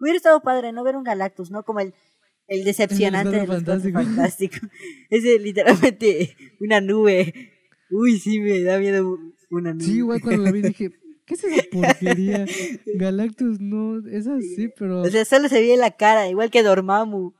Hubiera 0.00 0.16
estado 0.16 0.40
padre 0.40 0.72
no 0.72 0.82
ver 0.82 0.96
un 0.96 1.04
Galactus, 1.04 1.50
¿no? 1.50 1.62
Como 1.62 1.80
el, 1.80 1.94
el 2.48 2.64
decepcionante 2.64 3.30
de 3.30 3.46
Cuatro 3.46 3.74
los 3.74 3.82
Cuatro 3.82 4.02
Fantásticos. 4.02 4.04
Fantásticos. 4.04 4.70
Ese 5.10 5.38
literalmente 5.38 6.36
una 6.60 6.80
nube. 6.80 7.52
Uy, 7.90 8.18
sí, 8.18 8.40
me 8.40 8.62
da 8.62 8.78
miedo 8.78 9.18
una 9.50 9.72
nube. 9.72 9.84
Sí, 9.84 9.98
igual 9.98 10.20
cuando 10.20 10.42
la 10.42 10.50
vi 10.50 10.62
dije, 10.62 10.90
¿qué 11.24 11.34
es 11.34 11.44
esa 11.44 11.62
porquería? 11.72 12.44
Galactus 12.96 13.60
no, 13.60 13.98
es 14.08 14.26
así, 14.26 14.68
pero. 14.76 15.02
O 15.02 15.08
sea, 15.08 15.24
solo 15.24 15.48
se 15.48 15.60
veía 15.60 15.76
la 15.76 15.92
cara, 15.92 16.28
igual 16.28 16.50
que 16.50 16.62
Dormammu. 16.62 17.34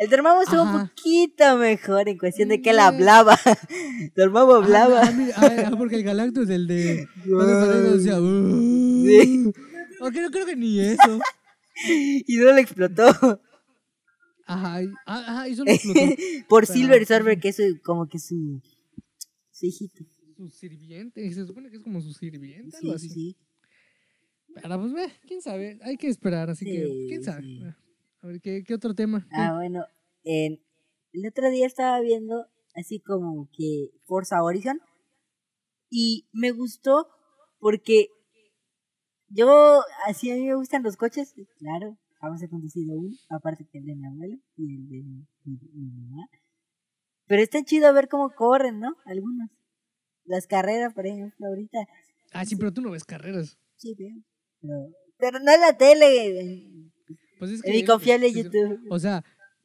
El 0.00 0.08
Dormammu 0.08 0.42
estuvo 0.42 0.62
un 0.62 0.88
poquito 0.88 1.56
mejor 1.58 2.08
en 2.08 2.16
cuestión 2.16 2.48
de 2.48 2.62
que 2.62 2.70
él 2.70 2.76
Eh. 2.78 2.80
hablaba. 2.80 3.36
Dormammu 4.16 4.52
Ah, 4.52 4.56
hablaba. 4.56 5.02
ah, 5.02 5.10
mira, 5.12 5.34
ah, 5.36 5.64
ah, 5.66 5.74
porque 5.76 5.96
el 5.96 6.02
Galactus, 6.04 6.48
el 6.48 6.66
de. 6.66 7.06
decía, 7.96 8.20
"Uh". 8.20 9.06
Sí. 9.06 9.52
No 10.00 10.10
creo 10.10 10.46
que 10.46 10.56
ni 10.56 10.80
eso. 10.80 11.18
Y 12.26 12.36
no 12.36 12.52
le 12.52 12.60
explotó. 12.60 13.06
Ajá, 14.46 14.80
ajá, 15.06 15.48
y 15.48 15.54
solo 15.54 15.70
explotó. 15.70 16.00
Por 16.48 16.66
Pero- 16.66 16.72
Silver 16.78 17.06
Surfer, 17.06 17.38
que 17.40 17.48
es 17.50 17.62
como 17.84 18.06
que 18.08 18.18
su, 18.18 18.60
su 19.52 19.66
hijito. 19.66 20.04
su 20.36 20.48
sirviente. 20.50 21.32
Se 21.32 21.46
supone 21.46 21.70
que 21.70 21.76
es 21.76 21.82
como 21.82 22.00
su 22.02 22.12
sirviente, 22.12 22.76
Sí, 22.78 22.86
algo 22.88 22.98
sí, 22.98 23.06
así. 23.06 23.14
sí. 23.14 23.36
Pero 24.54 24.80
pues, 24.80 24.92
ve, 24.92 25.12
quién 25.26 25.40
sabe. 25.40 25.78
Hay 25.82 25.96
que 25.96 26.08
esperar, 26.08 26.50
así 26.50 26.64
que, 26.64 27.04
quién 27.08 27.22
sabe. 27.22 27.46
A 28.22 28.26
ver, 28.26 28.40
¿qué, 28.40 28.62
qué 28.64 28.74
otro 28.74 28.94
tema? 28.94 29.20
¿Qué? 29.30 29.36
Ah, 29.36 29.54
bueno. 29.54 29.84
en- 30.24 30.60
el 31.12 31.26
otro 31.26 31.50
día 31.50 31.66
estaba 31.66 31.98
viendo 32.00 32.46
así 32.74 33.00
como 33.00 33.48
que 33.56 33.90
Forza 34.04 34.42
Horizon. 34.42 34.80
Y 35.90 36.28
me 36.32 36.52
gustó 36.52 37.08
porque 37.58 38.08
yo, 39.28 39.82
así 40.06 40.30
a 40.30 40.34
mí 40.36 40.46
me 40.46 40.54
gustan 40.54 40.82
los 40.82 40.96
coches. 40.96 41.34
Claro, 41.58 41.96
vamos 42.20 42.42
a 42.42 42.48
conducido 42.48 42.96
uno, 42.96 43.16
aparte 43.30 43.66
que 43.70 43.78
el 43.78 43.86
de 43.86 43.96
mi 43.96 44.06
abuelo 44.06 44.36
y 44.56 44.76
el 44.76 44.88
de 44.88 44.96
mi, 45.02 45.26
mi- 45.44 45.70
mi 45.72 45.90
mamá. 45.90 46.28
Pero 47.26 47.42
está 47.42 47.62
chido 47.64 47.92
ver 47.92 48.08
cómo 48.08 48.30
corren, 48.34 48.78
¿no? 48.80 48.96
Algunos. 49.04 49.50
Las 50.24 50.46
carreras, 50.46 50.94
por 50.94 51.06
ejemplo, 51.06 51.46
ahorita. 51.46 51.78
Ah, 52.32 52.44
sí, 52.44 52.54
pero 52.56 52.72
tú 52.72 52.82
no 52.82 52.90
ves 52.90 53.04
carreras. 53.04 53.58
Sí, 53.76 53.94
veo. 53.98 54.14
Pero, 54.60 54.74
pero 55.16 55.38
no 55.40 55.52
en 55.52 55.60
la 55.60 55.76
tele, 55.76 56.90
Pues 57.40 57.50
es 57.50 57.64
mi 57.64 57.84
confiable 57.84 58.32
YouTube. 58.32 58.86
O 58.90 58.98
sea, 59.00 59.24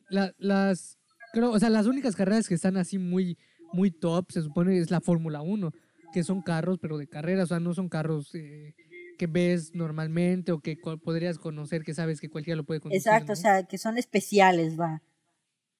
la- 0.09 0.33
las 0.39 0.97
creo, 1.33 1.51
o 1.51 1.59
sea, 1.59 1.69
las 1.69 1.85
únicas 1.85 2.15
carreras 2.15 2.47
que 2.47 2.55
están 2.55 2.77
así 2.77 2.97
muy 2.97 3.37
muy 3.73 3.91
top 3.91 4.31
se 4.31 4.41
supone 4.41 4.77
es 4.79 4.89
la 4.89 5.01
Fórmula 5.01 5.41
1, 5.41 5.71
que 6.13 6.23
son 6.23 6.41
carros 6.41 6.79
pero 6.81 6.97
de 6.97 7.07
carrera, 7.07 7.43
o 7.43 7.45
sea, 7.47 7.59
no 7.59 7.73
son 7.73 7.89
carros 7.89 8.33
eh, 8.33 8.73
que 9.17 9.27
ves 9.27 9.75
normalmente 9.75 10.51
o 10.53 10.59
que 10.59 10.77
podrías 11.03 11.37
conocer 11.37 11.83
que 11.83 11.93
sabes 11.93 12.19
que 12.21 12.29
cualquiera 12.29 12.55
lo 12.57 12.63
puede 12.63 12.79
conducir. 12.79 12.99
Exacto, 13.01 13.27
¿no? 13.27 13.33
o 13.33 13.35
sea, 13.35 13.63
que 13.63 13.77
son 13.77 13.97
especiales, 13.97 14.79
va. 14.79 15.01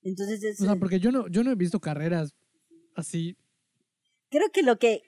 Entonces, 0.04 0.44
es, 0.44 0.62
O 0.62 0.66
sea, 0.66 0.76
porque 0.76 1.00
yo 1.00 1.12
no 1.12 1.28
yo 1.30 1.44
no 1.44 1.52
he 1.52 1.56
visto 1.56 1.80
carreras 1.80 2.34
así. 2.96 3.38
creo 4.30 4.50
que 4.52 4.62
lo 4.64 4.78
que 4.78 5.02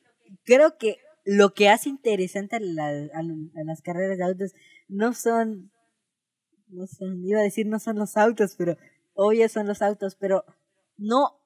creo 0.45 0.77
que 0.77 0.97
lo 1.25 1.53
que 1.53 1.67
hace 1.67 1.89
interesante 1.89 2.55
a, 2.55 2.59
la- 2.61 2.87
a 3.13 3.19
l- 3.21 3.51
a 3.59 3.63
las 3.65 3.81
carreras 3.81 4.17
de 4.17 4.23
autos 4.23 4.53
no 4.87 5.13
son 5.13 5.71
no 6.69 6.87
son 6.87 7.25
iba 7.25 7.39
a 7.39 7.43
decir 7.43 7.67
no 7.67 7.79
son 7.79 7.97
los 7.97 8.17
autos 8.17 8.55
pero 8.57 8.77
obvio 9.13 9.47
son 9.49 9.67
los 9.67 9.81
autos 9.81 10.15
pero 10.15 10.43
no 10.97 11.39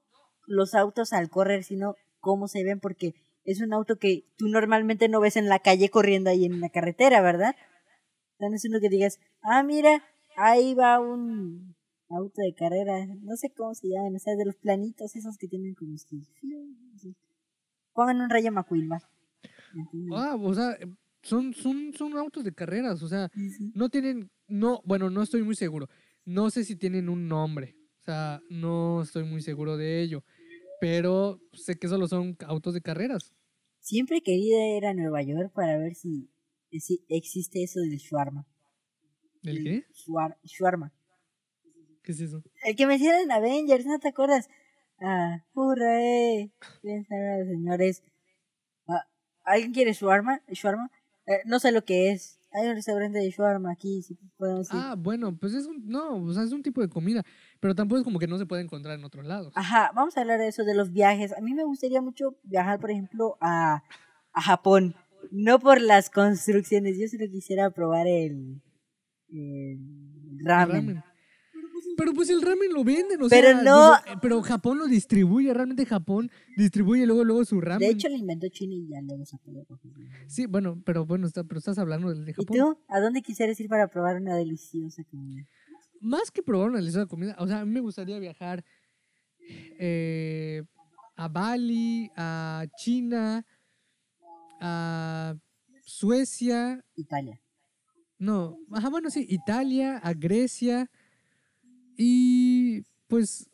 los 0.48 0.76
autos 0.76 1.14
al 1.14 1.30
correr 1.30 1.64
sino 1.64 1.96
cómo 2.20 2.48
se 2.48 2.64
ven 2.64 2.80
porque 2.80 3.14
es 3.44 3.62
un 3.62 3.74
auto 3.74 3.98
que 3.98 4.26
tú 4.38 4.48
normalmente 4.48 5.10
no 5.10 5.20
ves 5.20 5.36
en 5.36 5.50
la 5.50 5.60
calle 5.60 5.90
corriendo 5.90 6.30
ahí 6.30 6.46
en 6.46 6.60
la 6.60 6.70
carretera 6.70 7.22
verdad 7.22 7.56
o 7.56 8.38
sea, 8.38 8.50
no 8.50 8.56
es 8.56 8.66
uno 8.66 8.80
que 8.80 8.90
digas 8.90 9.20
ah 9.42 9.64
mira 9.64 10.04
ahí 10.38 10.74
va 10.74 11.00
un 11.00 11.76
auto 12.10 12.42
de 12.42 12.54
carrera 12.54 13.06
no 13.22 13.36
sé 13.36 13.52
cómo 13.56 13.74
se 13.74 13.88
llaman 13.88 14.16
o 14.16 14.20
sea 14.20 14.36
de 14.36 14.46
los 14.46 14.56
planitos 14.56 15.16
esos 15.16 15.38
que 15.38 15.48
tienen 15.48 15.76
como 15.76 15.96
pongan 17.94 18.22
un 18.22 18.30
rayo 18.30 18.52
McQueen 18.52 18.92
va 18.92 19.02
Ah, 20.14 20.36
o 20.40 20.54
sea, 20.54 20.78
son 21.22 21.54
son 21.54 21.94
son 21.94 22.18
autos 22.18 22.44
de 22.44 22.54
carreras, 22.54 23.02
o 23.04 23.08
sea, 23.08 23.30
sí, 23.34 23.50
sí. 23.52 23.72
no 23.76 23.90
tienen 23.90 24.30
no, 24.52 24.82
bueno, 24.86 25.10
no 25.10 25.22
estoy 25.24 25.44
muy 25.44 25.56
seguro. 25.56 25.90
No 26.26 26.50
sé 26.50 26.64
si 26.64 26.76
tienen 26.76 27.10
un 27.10 27.28
nombre. 27.28 27.76
O 28.02 28.04
sea, 28.04 28.42
no 28.50 29.02
estoy 29.02 29.24
muy 29.24 29.42
seguro 29.42 29.78
de 29.78 30.02
ello. 30.02 30.24
Pero 30.80 31.40
sé 31.54 31.76
que 31.78 31.88
solo 31.88 32.08
son 32.08 32.38
autos 32.46 32.74
de 32.74 32.82
carreras. 32.82 33.34
Siempre 33.80 34.18
he 34.18 34.22
querido 34.24 34.60
ir 34.78 34.86
a 34.86 34.94
Nueva 34.94 35.22
York 35.22 35.52
para 35.54 35.78
ver 35.78 35.96
si, 35.96 36.30
si 36.72 37.04
existe 37.10 37.64
eso 37.64 37.80
del 37.80 37.98
shawarma. 37.98 38.48
¿El 39.44 39.64
qué? 39.64 39.86
Shuar- 39.94 40.38
shawarma. 40.44 40.94
¿Qué 42.04 42.12
es 42.12 42.22
eso? 42.22 42.44
El 42.64 42.76
que 42.76 42.86
me 42.88 42.96
hicieron 42.96 43.22
en 43.22 43.32
Avengers, 43.32 43.86
¿no 43.86 44.00
te 44.00 44.10
acuerdas? 44.10 44.50
Ah, 45.00 45.46
hurra, 45.54 46.02
eh. 46.04 46.52
Señores. 46.82 48.04
Ah, 48.88 49.08
¿Alguien 49.44 49.74
quiere 49.74 49.94
shawarma? 49.94 50.42
¿Shawarma? 50.48 50.92
Eh, 51.28 51.42
no 51.46 51.60
sé 51.60 51.72
lo 51.72 51.86
que 51.86 52.12
es. 52.12 52.40
Hay 52.54 52.68
un 52.68 52.76
restaurante 52.76 53.20
de 53.20 53.30
shawarma 53.30 53.72
aquí, 53.72 54.02
si 54.02 54.16
podemos 54.38 54.72
ir. 54.74 54.80
Ah, 54.80 54.96
bueno, 54.98 55.38
pues 55.38 55.54
es 55.54 55.66
un 55.66 55.88
no, 55.88 56.18
o 56.24 56.34
sea, 56.34 56.44
es 56.44 56.52
un 56.52 56.64
tipo 56.64 56.82
de 56.82 56.90
comida, 56.90 57.24
pero 57.60 57.74
tampoco 57.76 58.00
es 58.00 58.04
como 58.04 58.20
que 58.20 58.28
no 58.28 58.38
se 58.38 58.46
puede 58.46 58.62
encontrar 58.62 58.98
en 58.98 59.06
otros 59.06 59.26
lados. 59.26 59.54
Ajá, 59.56 59.92
vamos 59.96 60.18
a 60.18 60.22
hablar 60.22 60.40
de 60.40 60.50
eso, 60.50 60.64
de 60.64 60.76
los 60.76 60.92
viajes. 60.92 61.32
A 61.38 61.42
mí 61.42 61.54
me 61.54 61.64
gustaría 61.64 62.02
mucho 62.02 62.36
viajar, 62.44 62.80
por 62.80 62.92
ejemplo, 62.92 63.38
a, 63.40 63.84
a 64.34 64.42
Japón. 64.42 64.96
No 65.32 65.60
por 65.60 65.80
las 65.80 66.10
construcciones, 66.10 66.98
yo 66.98 67.08
solo 67.08 67.30
quisiera 67.32 67.70
probar 67.70 68.08
el, 68.08 68.62
el 69.30 69.80
El 70.40 70.46
ramen. 70.46 71.04
Pero 71.98 72.14
pues 72.14 72.30
el 72.30 72.42
ramen 72.42 72.74
lo 72.74 72.84
venden, 72.84 73.22
o 73.22 73.30
Pero 73.30 73.50
sea, 73.50 73.64
no- 73.64 73.74
digo, 73.82 73.94
eh, 74.08 74.18
pero 74.22 74.42
Japón 74.42 74.78
lo 74.80 74.88
distribuye, 74.88 75.54
realmente 75.54 75.86
Japón 75.86 76.32
distribuye 76.58 77.06
luego 77.06 77.24
luego 77.24 77.46
su 77.46 77.60
ramen. 77.62 77.88
De 77.88 77.94
hecho, 77.94 78.10
lo 78.10 78.16
inventó 78.16 78.48
China 78.50 78.74
y 78.76 78.88
ya 78.88 79.02
luego 79.02 79.18
de 79.20 79.26
Japón. 79.26 79.66
sí, 80.28 80.46
bueno, 80.46 80.82
pero 80.86 81.06
bueno, 81.06 81.28
está, 81.28 81.44
pero 81.44 81.60
estás 81.60 81.78
hablando 81.78 82.10
del 82.10 82.26
de 82.26 82.32
¿Y 82.32 82.36
Japón. 82.36 82.58
tú? 82.58 82.78
¿A 82.88 83.00
dónde 83.00 83.22
quisieras 83.22 83.60
ir 83.60 83.68
para 83.70 83.88
probar 83.88 84.16
una 84.18 84.36
deliciosa 84.36 85.04
comida? 85.04 85.46
Más 86.00 86.32
que 86.32 86.42
probar 86.42 86.70
una 86.70 86.80
deliciosa 86.80 87.06
comida, 87.08 87.36
o 87.40 87.48
sea, 87.48 87.60
a 87.62 87.66
mí 87.66 87.72
me 87.72 87.80
gustaría 87.82 88.18
viajar 88.20 88.64
eh, 89.78 90.64
a 91.16 91.28
Bali, 91.28 92.10
a 92.16 92.66
China, 92.78 93.46
a 94.60 95.36
Suecia, 95.86 96.84
Italia. 96.96 97.40
no, 98.18 98.58
ajá, 98.72 98.90
bueno, 98.90 99.10
sí, 99.10 99.26
Italia, 99.30 99.98
a 99.98 100.14
Grecia 100.14 100.90
y 102.04 102.84
pues 103.08 103.50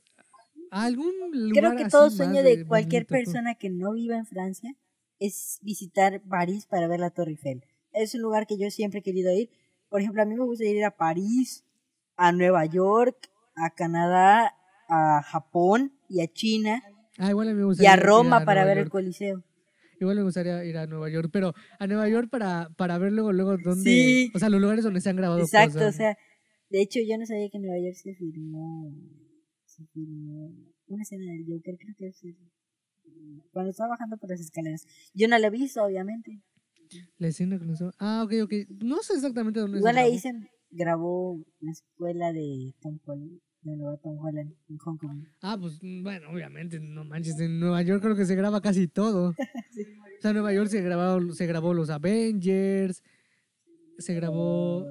a 0.71 0.83
algún 0.85 1.11
lugar 1.33 1.73
Creo 1.73 1.75
que 1.75 1.89
todo 1.89 2.09
sueño 2.09 2.43
de 2.43 2.65
cualquier 2.65 3.03
bonito, 3.05 3.25
persona 3.25 3.55
que 3.55 3.69
no 3.69 3.93
viva 3.93 4.15
en 4.17 4.25
Francia 4.25 4.75
es 5.19 5.59
visitar 5.61 6.21
París 6.21 6.65
para 6.65 6.87
ver 6.87 6.99
la 6.99 7.09
Torre 7.09 7.31
Eiffel. 7.31 7.63
Es 7.93 8.13
un 8.15 8.21
lugar 8.21 8.45
que 8.47 8.57
yo 8.57 8.69
siempre 8.69 8.99
he 8.99 9.03
querido 9.03 9.33
ir. 9.33 9.49
Por 9.89 10.01
ejemplo, 10.01 10.21
a 10.21 10.25
mí 10.25 10.35
me 10.35 10.43
gustaría 10.45 10.73
ir 10.77 10.85
a 10.85 10.95
París, 10.95 11.63
a 12.15 12.31
Nueva 12.31 12.65
York, 12.65 13.29
a 13.55 13.69
Canadá, 13.71 14.53
a 14.89 15.21
Japón 15.23 15.93
y 16.07 16.21
a 16.21 16.27
China 16.31 16.83
Ah, 17.17 17.31
igual 17.31 17.47
a 17.49 17.51
mí 17.51 17.55
me 17.57 17.61
y 17.63 17.65
gustaría 17.65 17.93
a 17.93 17.95
Roma 17.95 18.45
para 18.45 18.61
Nueva 18.61 18.65
ver 18.67 18.77
el 18.77 18.83
York. 18.85 18.91
Coliseo. 18.91 19.43
Igual 19.99 20.17
me 20.17 20.23
gustaría 20.23 20.63
ir 20.63 20.77
a 20.77 20.85
Nueva 20.85 21.09
York, 21.09 21.29
pero 21.33 21.55
a 21.79 21.87
Nueva 21.87 22.07
York 22.07 22.29
para, 22.29 22.69
para 22.77 22.99
ver 22.99 23.11
luego, 23.11 23.33
luego 23.33 23.57
dónde, 23.57 23.81
Sí. 23.83 24.31
o 24.35 24.37
sea, 24.39 24.49
los 24.49 24.61
lugares 24.61 24.83
donde 24.83 25.01
se 25.01 25.09
han 25.09 25.15
grabado 25.15 25.39
Exacto, 25.41 25.79
cosas. 25.79 25.95
o 25.95 25.97
sea, 25.97 26.17
de 26.69 26.81
hecho 26.81 26.99
yo 27.07 27.17
no 27.17 27.25
sabía 27.25 27.49
que 27.49 27.57
en 27.57 27.63
Nueva 27.63 27.79
York 27.79 27.95
se 27.95 28.13
filmó, 28.15 28.91
se 29.65 29.85
filmó 29.87 30.51
una 30.87 31.03
escena 31.03 31.31
del 31.31 31.45
Joker, 31.47 31.77
creo 31.77 31.95
que 31.97 32.07
es 32.07 32.23
cuando 33.51 33.71
estaba 33.71 33.89
bajando 33.89 34.17
por 34.17 34.29
las 34.29 34.39
escaleras. 34.39 34.85
Yo 35.13 35.27
no 35.27 35.37
la 35.37 35.47
he 35.47 35.49
visto, 35.49 35.83
obviamente. 35.83 36.41
La 37.17 37.27
escena 37.27 37.57
que 37.57 37.65
nos... 37.65 37.81
Ah, 37.99 38.23
ok, 38.23 38.33
ok. 38.43 38.53
No 38.83 38.97
sé 39.01 39.13
exactamente 39.13 39.59
dónde 39.59 39.79
Igual 39.79 39.97
ahí 39.97 40.19
se 40.19 40.31
grabó 40.69 41.39
la 41.59 41.71
escuela 41.71 42.31
de 42.31 42.73
Tom 42.81 42.99
Holland, 43.05 43.39
de 43.61 43.97
Tom 44.01 44.17
Holland 44.19 44.53
en 44.69 44.77
Hong 44.77 44.97
Kong. 44.97 45.23
Ah, 45.41 45.57
pues 45.59 45.79
bueno, 45.81 46.29
obviamente, 46.31 46.79
no 46.79 47.03
manches, 47.03 47.39
en 47.39 47.59
Nueva 47.59 47.81
York 47.81 48.01
creo 48.01 48.15
que 48.15 48.25
se 48.25 48.35
graba 48.35 48.61
casi 48.61 48.87
todo. 48.87 49.33
O 50.17 50.19
sea, 50.19 50.31
en 50.31 50.37
Nueva 50.37 50.51
York 50.51 50.67
se 50.69 50.81
grabó, 50.81 51.31
se 51.31 51.45
grabó 51.45 51.75
los 51.75 51.91
Avengers, 51.91 53.03
se 53.99 54.15
grabó 54.15 54.83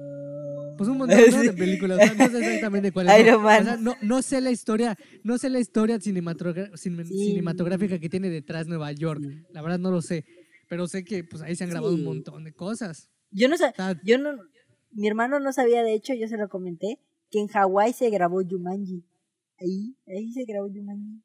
pues 0.77 0.89
un 0.89 0.97
montón 0.99 1.19
¿no? 1.31 1.41
de 1.41 1.53
películas, 1.53 1.97
no 2.17 2.29
sé 2.29 2.37
exactamente 2.39 2.91
cuál 2.91 3.07
es. 3.09 3.19
Iron 3.19 3.41
no. 3.41 3.43
Man. 3.43 3.61
O 3.61 3.65
sea, 3.65 3.77
no, 3.77 3.95
no 4.01 4.21
sé 4.21 4.41
la 4.41 4.51
historia, 4.51 4.97
no 5.23 5.37
sé 5.37 5.49
la 5.49 5.59
historia 5.59 5.99
cinematográfica 5.99 7.99
que 7.99 8.09
tiene 8.09 8.29
detrás 8.29 8.67
Nueva 8.67 8.91
York. 8.91 9.21
La 9.51 9.61
verdad 9.61 9.79
no 9.79 9.91
lo 9.91 10.01
sé, 10.01 10.25
pero 10.69 10.87
sé 10.87 11.03
que 11.03 11.23
pues 11.23 11.41
ahí 11.41 11.55
se 11.55 11.63
han 11.63 11.69
grabado 11.69 11.93
un 11.93 12.03
montón 12.03 12.43
de 12.43 12.53
cosas. 12.53 13.09
Yo 13.31 13.49
no 13.49 13.57
sé, 13.57 13.73
yo 14.03 14.17
no, 14.17 14.31
mi 14.91 15.07
hermano 15.07 15.39
no 15.39 15.51
sabía, 15.51 15.83
de 15.83 15.93
hecho, 15.93 16.13
yo 16.13 16.27
se 16.27 16.37
lo 16.37 16.47
comenté, 16.49 16.99
que 17.29 17.39
en 17.39 17.47
Hawái 17.47 17.93
se 17.93 18.09
grabó 18.09 18.41
Jumanji. 18.47 19.03
Ahí, 19.59 19.95
ahí 20.07 20.31
se 20.31 20.45
grabó 20.45 20.69
Jumanji. 20.69 21.21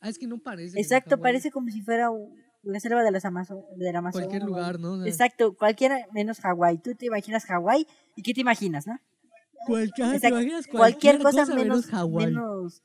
ah, 0.00 0.08
es 0.08 0.18
que 0.18 0.26
no 0.26 0.38
parece. 0.38 0.80
Exacto, 0.80 1.20
parece 1.20 1.50
como 1.50 1.68
si 1.68 1.82
fuera 1.82 2.10
u- 2.10 2.34
la 2.62 2.80
selva 2.80 3.02
de 3.02 3.10
las 3.10 3.24
Amazon, 3.24 3.62
del 3.76 3.94
Amazonas. 3.96 4.26
cualquier 4.28 4.42
lugar, 4.48 4.78
¿no? 4.80 4.92
O 4.92 4.98
sea, 4.98 5.06
Exacto, 5.08 5.54
cualquiera 5.56 6.06
menos 6.12 6.40
Hawái. 6.40 6.78
Tú 6.78 6.94
te 6.94 7.06
imaginas 7.06 7.44
Hawái 7.44 7.86
y 8.16 8.22
¿qué 8.22 8.32
te 8.34 8.40
imaginas, 8.40 8.86
no? 8.86 8.98
cualquier, 9.66 10.20
¿te 10.20 10.28
imaginas 10.28 10.66
Cualquier, 10.66 11.18
cosa, 11.22 11.46
menos, 11.46 11.86
Hawái. 11.86 12.26
menos- 12.26 12.82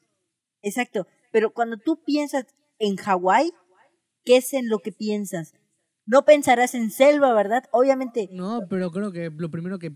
Exacto, 0.62 1.08
pero 1.32 1.52
cuando 1.54 1.78
tú 1.78 2.04
piensas 2.04 2.46
en 2.80 2.96
Hawái, 2.98 3.52
¿qué 4.26 4.38
es 4.38 4.54
en 4.54 4.70
lo 4.70 4.80
que 4.80 4.92
piensas? 4.92 5.54
No 6.06 6.24
pensarás 6.26 6.74
en 6.76 6.90
selva, 6.92 7.34
¿verdad? 7.34 7.64
Obviamente, 7.72 8.30
No, 8.32 8.62
pero 8.70 8.92
creo 8.92 9.12
que 9.12 9.30
lo 9.36 9.50
primero 9.50 9.78
que 9.80 9.92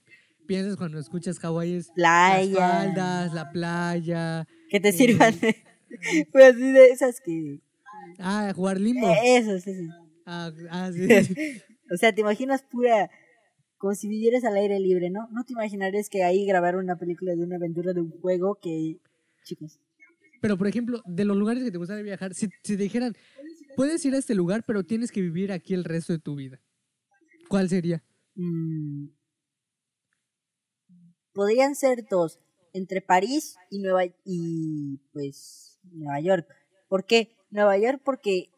piensas 0.47 0.75
cuando 0.75 0.99
escuchas 0.99 1.39
Hawái 1.39 1.75
es 1.75 1.89
playa. 1.91 2.59
las 2.59 2.85
faldas, 2.85 3.33
la 3.33 3.51
playa, 3.51 4.47
Que 4.69 4.79
te 4.79 4.89
eh, 4.89 4.93
sirvan. 4.93 5.33
pues 6.31 6.53
así 6.55 6.71
de 6.71 6.89
esas 6.89 7.21
que. 7.21 7.59
Ah, 8.19 8.51
jugar 8.55 8.79
limbo. 8.79 9.07
Eso, 9.23 9.59
sí, 9.59 9.73
sí. 9.73 9.89
Ah, 10.25 10.51
ah, 10.69 10.91
sí. 10.91 11.07
O 11.93 11.97
sea, 11.97 12.13
te 12.13 12.21
imaginas 12.21 12.63
pura. 12.63 13.09
Como 13.77 13.95
si 13.95 14.07
vivieras 14.07 14.45
al 14.45 14.55
aire 14.55 14.79
libre, 14.79 15.09
¿no? 15.09 15.27
No 15.31 15.43
te 15.43 15.53
imaginarías 15.53 16.07
que 16.07 16.23
ahí 16.23 16.45
grabaron 16.45 16.83
una 16.83 16.97
película 16.97 17.35
de 17.35 17.43
una 17.43 17.57
aventura 17.57 17.93
de 17.93 18.01
un 18.01 18.11
juego 18.21 18.57
que. 18.61 18.99
Chicos. 19.43 19.79
Pero, 20.39 20.57
por 20.57 20.67
ejemplo, 20.67 21.01
de 21.05 21.25
los 21.25 21.35
lugares 21.35 21.63
que 21.63 21.71
te 21.71 21.77
gustaría 21.77 22.03
viajar, 22.03 22.33
si, 22.33 22.47
si 22.63 22.77
te 22.77 22.83
dijeran, 22.83 23.15
puedes 23.75 24.05
ir 24.05 24.13
a 24.13 24.19
este 24.19 24.35
lugar, 24.35 24.63
pero 24.65 24.83
tienes 24.83 25.11
que 25.11 25.21
vivir 25.21 25.51
aquí 25.51 25.73
el 25.73 25.83
resto 25.83 26.13
de 26.13 26.19
tu 26.19 26.35
vida. 26.35 26.61
¿Cuál 27.49 27.69
sería? 27.69 28.03
Mm, 28.35 29.07
podrían 31.33 31.75
ser 31.75 32.07
dos, 32.09 32.39
entre 32.73 33.01
París 33.01 33.55
y 33.69 33.79
Nueva 33.79 34.05
y 34.23 34.97
pues 35.11 35.79
Nueva 35.91 36.19
York. 36.21 36.47
¿Por 36.87 37.05
qué? 37.05 37.35
Nueva 37.51 37.77
York 37.77 38.01
porque 38.03 38.49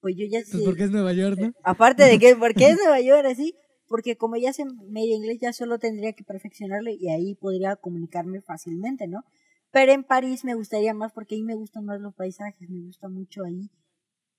pues 0.00 0.14
yo 0.16 0.24
ya 0.30 0.40
sé, 0.42 0.52
Pues 0.52 0.64
porque 0.64 0.84
es 0.84 0.90
Nueva 0.90 1.12
York, 1.12 1.38
¿no? 1.38 1.52
aparte 1.64 2.04
de 2.04 2.18
que 2.18 2.36
¿por 2.36 2.54
qué 2.54 2.70
es 2.70 2.76
Nueva 2.82 3.00
York 3.00 3.26
así? 3.26 3.54
Porque 3.88 4.16
como 4.16 4.36
ya 4.36 4.52
sé 4.52 4.64
medio 4.88 5.14
inglés 5.14 5.38
ya 5.40 5.52
solo 5.52 5.78
tendría 5.78 6.12
que 6.12 6.24
perfeccionarlo 6.24 6.90
y 6.90 7.08
ahí 7.10 7.34
podría 7.34 7.76
comunicarme 7.76 8.40
fácilmente, 8.40 9.06
¿no? 9.06 9.22
Pero 9.70 9.92
en 9.92 10.04
París 10.04 10.44
me 10.44 10.54
gustaría 10.54 10.94
más 10.94 11.12
porque 11.12 11.34
ahí 11.34 11.42
me 11.42 11.54
gustan 11.54 11.84
más 11.84 12.00
los 12.00 12.14
paisajes, 12.14 12.68
me 12.70 12.80
gusta 12.82 13.08
mucho 13.08 13.44
ahí. 13.44 13.68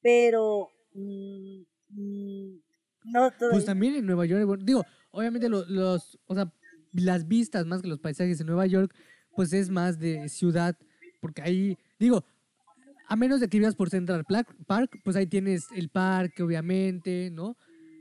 Pero 0.02 0.70
mm, 0.94 1.62
mm, 1.90 2.60
no 3.06 3.32
todo 3.32 3.52
Pues 3.52 3.66
también 3.66 3.96
en 3.96 4.06
Nueva 4.06 4.26
York, 4.26 4.46
bueno, 4.46 4.64
digo, 4.66 4.84
obviamente 5.12 5.50
lo- 5.50 5.66
los, 5.66 6.20
o 6.28 6.36
sea, 6.36 6.52
las 6.94 7.28
vistas 7.28 7.66
más 7.66 7.82
que 7.82 7.88
los 7.88 8.00
paisajes 8.00 8.40
en 8.40 8.48
Nueva 8.48 8.66
York, 8.68 8.94
pues 9.36 9.54
es 9.54 9.70
más 9.70 10.00
de 10.00 10.28
ciudad, 10.30 10.76
porque 11.22 11.42
ahí, 11.42 11.78
digo, 12.00 12.24
a 13.08 13.16
menos 13.16 13.40
de 13.40 13.48
que 13.48 13.58
vivas 13.60 13.76
por 13.76 13.90
Central 13.90 14.26
Park, 14.68 15.00
pues 15.04 15.16
ahí 15.16 15.28
tienes 15.28 15.68
el 15.76 15.90
parque, 15.90 16.44
obviamente, 16.44 17.30
¿no? 17.32 17.58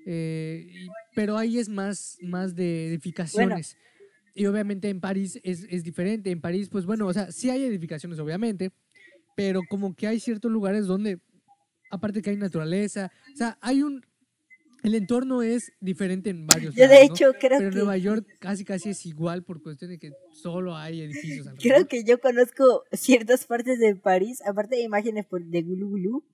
Eh, 0.06 0.66
y- 0.68 0.88
pero 1.14 1.36
ahí 1.38 1.58
es 1.58 1.68
más, 1.68 2.18
más 2.22 2.54
de 2.54 2.88
edificaciones. 2.88 3.76
Y 4.34 4.46
obviamente 4.46 4.88
en 4.90 5.00
París 5.00 5.40
es, 5.42 5.66
es 5.70 5.82
diferente. 5.82 6.30
En 6.30 6.40
París, 6.40 6.68
pues 6.70 6.84
bueno, 6.84 7.06
o 7.06 7.12
sea, 7.12 7.32
sí 7.32 7.48
hay 7.50 7.64
edificaciones, 7.64 8.18
obviamente, 8.18 8.70
pero 9.34 9.62
como 9.68 9.94
que 9.94 10.06
hay 10.06 10.20
ciertos 10.20 10.50
lugares 10.50 10.86
donde, 10.86 11.18
aparte 11.90 12.20
que 12.20 12.30
hay 12.30 12.36
naturaleza, 12.36 13.10
o 13.32 13.36
sea, 13.36 13.58
hay 13.60 13.82
un... 13.82 14.04
El 14.82 14.94
entorno 14.94 15.42
es 15.42 15.72
diferente 15.80 16.30
en 16.30 16.46
varios 16.46 16.74
Yo 16.74 16.82
de 16.86 16.94
lados, 16.94 17.08
¿no? 17.08 17.14
hecho 17.14 17.32
creo 17.40 17.58
Pero 17.58 17.70
que 17.70 17.76
Nueva 17.76 17.96
York 17.96 18.26
casi 18.38 18.64
casi 18.64 18.90
es 18.90 19.04
igual 19.06 19.42
por 19.42 19.60
cuestión 19.62 19.90
de 19.90 19.98
que 19.98 20.12
solo 20.32 20.76
hay 20.76 21.00
edificios 21.02 21.46
alrededor. 21.46 21.58
Creo 21.76 21.88
que 21.88 22.04
yo 22.04 22.20
conozco 22.20 22.84
ciertas 22.92 23.46
partes 23.46 23.78
de 23.80 23.96
París, 23.96 24.40
aparte 24.46 24.76
de 24.76 24.82
imágenes 24.82 25.26
por- 25.26 25.44
de 25.44 25.62
Gulu 25.62 25.88
Gulu. 25.88 26.24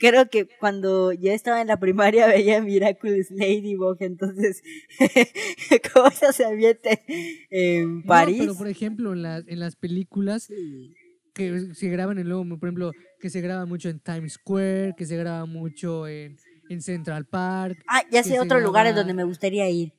Creo 0.00 0.28
que 0.28 0.48
cuando 0.58 1.12
yo 1.12 1.30
estaba 1.30 1.60
en 1.60 1.68
la 1.68 1.78
primaria 1.78 2.26
veía 2.26 2.60
Miraculous 2.60 3.30
Ladybug, 3.30 3.96
entonces, 4.00 4.62
¿cómo 5.94 6.10
se 6.10 6.44
ambiente 6.44 7.02
en 7.50 7.98
No, 8.00 8.06
París? 8.06 8.38
pero 8.40 8.56
por 8.56 8.68
ejemplo, 8.68 9.12
en 9.12 9.22
las, 9.22 9.46
en 9.46 9.60
las 9.60 9.76
películas 9.76 10.44
Sí. 10.44 10.92
que 11.34 11.72
se 11.74 11.88
graban 11.88 12.18
en 12.18 12.28
luego, 12.28 12.44
por 12.58 12.68
ejemplo, 12.68 12.92
que 13.20 13.30
se 13.30 13.40
graba 13.40 13.64
mucho 13.66 13.88
en 13.88 14.00
Times 14.00 14.34
Square, 14.34 14.94
que 14.96 15.06
se 15.06 15.16
graba 15.16 15.46
mucho 15.46 16.08
en, 16.08 16.36
en 16.68 16.80
Central 16.82 17.26
Park. 17.26 17.82
Ah, 17.88 18.02
ya 18.10 18.22
que 18.22 18.28
sé 18.28 18.34
se 18.34 18.40
otro 18.40 18.60
lugar 18.60 18.86
en 18.86 18.92
graba- 18.92 19.00
donde 19.00 19.14
me 19.14 19.24
gustaría 19.24 19.68
ir. 19.70 19.92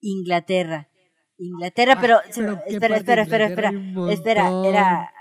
Inglaterra. 0.00 0.88
Inglaterra, 1.38 1.94
Ah, 1.96 2.00
pero, 2.00 2.18
pero 2.34 2.54
¿qué 2.64 2.74
espera, 2.74 2.96
espera, 2.96 3.22
espera, 3.22 3.46
espera, 3.46 3.72
espera, 4.12 4.42
era, 4.64 5.12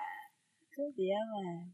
¿cómo 0.76 0.92
se 0.96 1.04
llama? 1.04 1.74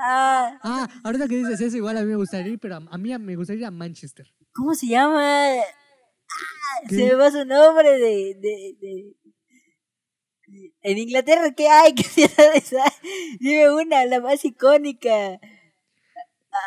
Ah, 0.00 0.58
Ah, 0.62 0.88
ahorita 1.04 1.28
que 1.28 1.36
dices 1.36 1.60
eso, 1.60 1.76
igual 1.76 1.96
a 1.96 2.00
mí 2.02 2.06
me 2.06 2.16
gustaría 2.16 2.52
ir, 2.52 2.58
pero 2.58 2.76
a, 2.76 2.98
mí 2.98 3.16
me 3.18 3.36
gustaría 3.36 3.60
ir 3.60 3.66
a 3.66 3.70
Manchester. 3.70 4.26
¿cómo 4.54 4.74
se 4.74 4.88
llama? 4.88 5.54
Ah, 5.54 5.62
se 6.88 6.96
me 6.96 7.14
va 7.14 7.30
su 7.30 7.44
nombre 7.44 7.90
de, 7.90 8.34
de, 8.40 8.76
de- 8.80 9.14
En 10.82 10.98
Inglaterra, 10.98 11.52
¿qué 11.56 11.68
hay? 11.68 11.94
¿Qué 11.94 12.02
ciudades 12.04 12.72
hay? 12.72 13.36
Dime 13.38 13.70
una, 13.72 14.04
la 14.06 14.20
más 14.20 14.44
icónica. 14.44 15.38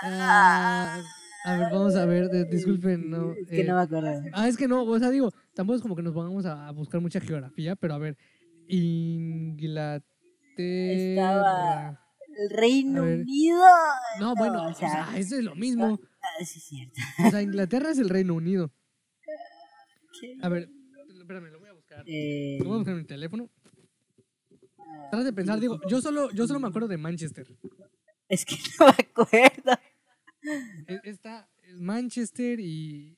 Ah, 0.03 1.01
a 1.45 1.57
ver, 1.57 1.67
vamos 1.71 1.95
a 1.95 2.05
ver, 2.05 2.29
de- 2.29 2.45
disculpen, 2.45 3.09
no. 3.09 3.33
Es 3.33 3.49
que 3.49 3.61
eh, 3.61 3.63
no 3.65 3.75
me 3.75 3.81
acuerdo. 3.81 4.21
Ah, 4.33 4.47
es 4.47 4.57
que 4.57 4.67
no, 4.67 4.83
o 4.83 4.99
sea, 4.99 5.09
digo, 5.09 5.31
tampoco 5.53 5.75
es 5.77 5.81
como 5.81 5.95
que 5.95 6.01
nos 6.03 6.13
pongamos 6.13 6.45
a, 6.45 6.67
a 6.67 6.71
buscar 6.71 7.01
mucha 7.01 7.19
geografía, 7.19 7.75
pero 7.75 7.93
a 7.95 7.97
ver, 7.97 8.17
Inglaterra. 8.67 10.03
Estaba- 10.57 11.99
El 12.37 12.49
Reino. 12.57 13.03
Unido. 13.03 13.59
No, 14.19 14.35
bueno, 14.35 14.63
o 14.65 14.69
o 14.69 14.73
sea- 14.73 14.89
sea, 15.07 15.17
eso 15.17 15.35
es 15.35 15.43
lo 15.43 15.55
mismo. 15.55 15.99
Ah, 16.21 16.45
sí, 16.45 16.59
es 16.59 16.63
cierto. 16.65 16.99
O 17.27 17.29
sea, 17.29 17.41
Inglaterra 17.41 17.91
es 17.91 17.97
el 17.99 18.09
Reino 18.09 18.33
Unido. 18.35 18.71
A 20.41 20.49
ver, 20.49 20.69
espérame, 21.19 21.51
lo 21.51 21.59
voy 21.59 21.69
a 21.69 21.73
buscar. 21.73 22.03
Eh, 22.07 22.57
Lo 22.59 22.65
voy 22.65 22.73
a 22.75 22.77
buscar 22.77 22.93
en 22.93 22.99
mi 22.99 23.05
teléfono. 23.07 23.49
Trata 25.09 25.23
de 25.25 25.33
pensar, 25.33 25.59
digo, 25.59 25.79
yo 25.89 25.99
solo, 26.01 26.29
yo 26.31 26.45
solo 26.47 26.59
me 26.59 26.67
acuerdo 26.67 26.87
de 26.87 26.97
Manchester. 26.97 27.47
es 28.29 28.45
que 28.45 28.55
no 28.79 28.85
me 28.85 28.91
acuerdo. 28.91 29.81
E- 30.87 31.01
Está 31.03 31.49
Manchester 31.75 32.59
y. 32.59 33.17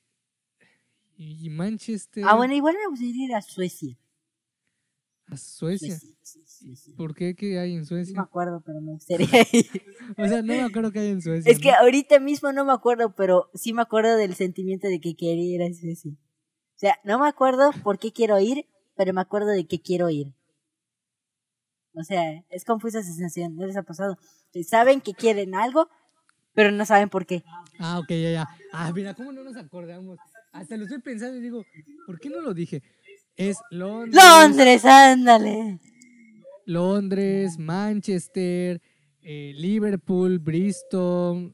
Y 1.16 1.48
Manchester. 1.50 2.24
Ah, 2.26 2.34
bueno, 2.36 2.54
igual 2.54 2.74
me 2.76 2.88
gustaría 2.88 3.24
ir 3.26 3.34
a 3.34 3.40
Suecia. 3.42 3.96
A 5.28 5.36
Suecia. 5.36 5.96
Suecia, 5.98 6.42
Suecia. 6.44 6.94
¿Por 6.96 7.14
qué? 7.14 7.34
¿Qué 7.36 7.58
hay 7.58 7.70
en 7.72 7.76
No 7.76 7.82
me 7.82 7.86
Suecia? 7.86 8.20
acuerdo, 8.20 8.62
pero 8.66 8.80
me 8.80 8.92
gustaría 8.92 9.26
ir. 9.52 9.66
O 10.18 10.26
sea, 10.28 10.42
no 10.42 10.54
me 10.54 10.62
acuerdo 10.62 10.90
qué 10.92 10.98
hay 11.00 11.08
en 11.10 11.22
Suecia. 11.22 11.50
Es 11.50 11.60
que 11.60 11.70
¿no? 11.70 11.76
ahorita 11.78 12.18
mismo 12.18 12.52
no 12.52 12.64
me 12.64 12.72
acuerdo, 12.72 13.14
pero 13.14 13.48
sí 13.54 13.72
me 13.72 13.82
acuerdo 13.82 14.16
del 14.16 14.34
sentimiento 14.34 14.88
de 14.88 15.00
que 15.00 15.14
quería 15.14 15.54
ir 15.54 15.62
a 15.62 15.72
Suecia. 15.72 16.12
O 16.12 16.78
sea, 16.78 16.98
no 17.04 17.18
me 17.20 17.28
acuerdo 17.28 17.70
por 17.84 17.98
qué 18.00 18.12
quiero 18.12 18.38
ir, 18.40 18.66
pero 18.96 19.12
me 19.14 19.20
acuerdo 19.20 19.48
de 19.48 19.66
que 19.66 19.80
quiero 19.80 20.10
ir. 20.10 20.34
O 21.94 22.02
sea, 22.02 22.44
es 22.50 22.64
confusa 22.64 22.98
esa 22.98 23.12
sensación, 23.12 23.54
¿no 23.56 23.66
les 23.66 23.76
ha 23.76 23.84
pasado? 23.84 24.18
Que 24.52 24.64
saben 24.64 25.00
que 25.00 25.14
quieren 25.14 25.54
algo, 25.54 25.88
pero 26.54 26.70
no 26.70 26.84
saben 26.86 27.08
por 27.08 27.26
qué. 27.26 27.44
Ah, 27.78 27.98
ok, 27.98 28.08
ya, 28.10 28.30
ya. 28.30 28.48
Ah, 28.72 28.92
mira, 28.94 29.14
¿cómo 29.14 29.32
no 29.32 29.42
nos 29.44 29.56
acordamos? 29.56 30.18
Hasta 30.52 30.76
lo 30.76 30.84
estoy 30.84 31.00
pensando 31.00 31.36
y 31.36 31.40
digo, 31.40 31.64
¿por 32.06 32.20
qué 32.20 32.30
no 32.30 32.40
lo 32.40 32.54
dije? 32.54 32.82
Es 33.36 33.58
Londres. 33.70 34.14
¡Londres, 34.14 34.84
ándale! 34.84 35.80
Londres, 36.66 37.58
Manchester, 37.58 38.80
eh, 39.20 39.52
Liverpool, 39.56 40.38
Bristol, 40.38 41.52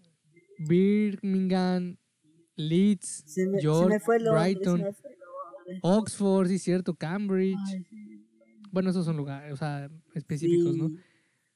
Birmingham, 0.59 1.96
Leeds, 2.57 3.24
Se 3.26 3.46
me, 3.46 3.59
se 3.59 3.64
York, 3.64 3.88
me 3.88 4.01
fue 4.01 4.20
Londres. 4.20 4.55
Brighton, 4.55 4.82
me 4.82 4.92
fue. 4.92 5.11
Oxford, 5.82 6.48
sí, 6.48 6.59
cierto, 6.59 6.94
Cambridge. 6.94 7.57
Ay, 7.68 7.86
Bueno, 8.70 8.90
esos 8.90 9.05
son 9.05 9.16
lugares, 9.16 9.53
o 9.53 9.57
sea, 9.57 9.88
específicos, 10.14 10.76
¿no? 10.76 10.90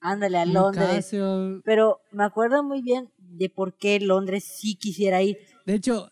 Ándale, 0.01 0.39
a 0.39 0.47
Londres. 0.47 1.13
Newcastle. 1.13 1.61
Pero 1.65 2.01
me 2.13 2.25
acuerdo 2.25 2.63
muy 2.63 2.83
bien 2.83 3.11
de 3.37 3.49
por 3.51 3.77
qué 3.77 4.01
Londres 4.01 4.45
sí 4.45 4.77
quisiera 4.77 5.23
ir. 5.23 5.39
De 5.67 5.75
hecho, 5.75 6.09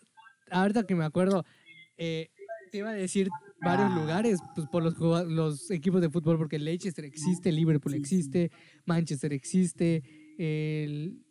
ahorita 0.51 0.85
que 0.85 0.95
me 0.95 1.05
acuerdo, 1.05 1.43
eh, 1.97 2.29
te 2.71 2.79
iba 2.79 2.89
a 2.89 2.93
decir 2.93 3.29
varios 3.61 3.91
Ah. 3.91 3.95
lugares, 3.95 4.39
pues 4.55 4.67
por 4.67 4.83
los, 4.83 4.97
los 5.27 5.71
equipos 5.71 6.01
de 6.01 6.09
fútbol, 6.09 6.37
porque 6.37 6.59
Leicester 6.59 7.05
existe, 7.05 7.51
Liverpool 7.51 7.93
Sí, 7.93 7.97
sí. 7.97 8.01
existe, 8.03 8.51
Manchester 8.85 9.31
existe, 9.33 10.03
el, 10.37 11.23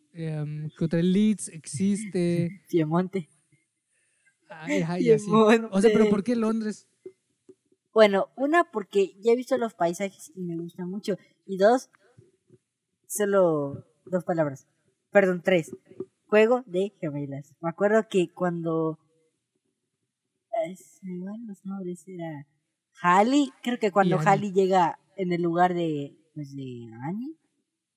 contra 0.77 0.99
el 0.99 1.11
Leeds 1.11 1.49
existe, 1.49 2.61
Piemonte. 2.69 3.29
ay, 4.49 4.83
ay, 4.87 5.11
así. 5.11 5.29
O 5.31 5.81
sea, 5.81 5.91
pero 5.93 6.09
¿por 6.09 6.23
qué 6.23 6.35
Londres? 6.35 6.87
Bueno, 7.93 8.29
una 8.35 8.63
porque 8.71 9.13
ya 9.21 9.33
he 9.33 9.35
visto 9.35 9.55
los 9.57 9.73
paisajes 9.75 10.31
y 10.35 10.41
me 10.41 10.57
gusta 10.57 10.85
mucho. 10.85 11.15
Y 11.45 11.57
dos, 11.57 11.89
solo 13.07 13.85
dos 14.05 14.23
palabras. 14.23 14.65
Perdón, 15.13 15.41
tres. 15.43 15.73
Juego 16.25 16.63
de 16.65 16.91
gemelas. 16.99 17.55
Me 17.61 17.69
acuerdo 17.69 18.07
que 18.09 18.27
cuando... 18.33 18.99
eh, 20.65 20.75
se 20.75 21.07
van 21.23 21.47
los 21.47 21.63
nombres, 21.65 22.05
era... 22.07 22.47
Halley, 23.01 23.51
creo 23.61 23.79
que 23.79 23.91
cuando. 23.91 24.19
Halley 24.19 24.51
llega 24.51 24.99
en 25.15 25.31
el 25.31 25.41
lugar 25.41 25.73
de, 25.73 26.17
pues, 26.33 26.55
de 26.55 26.89
Annie, 27.03 27.37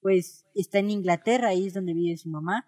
pues 0.01 0.47
está 0.55 0.79
en 0.79 0.91
Inglaterra, 0.91 1.49
ahí 1.49 1.67
es 1.67 1.75
donde 1.75 1.95
vive 1.95 2.17
su 2.17 2.29
mamá. 2.29 2.67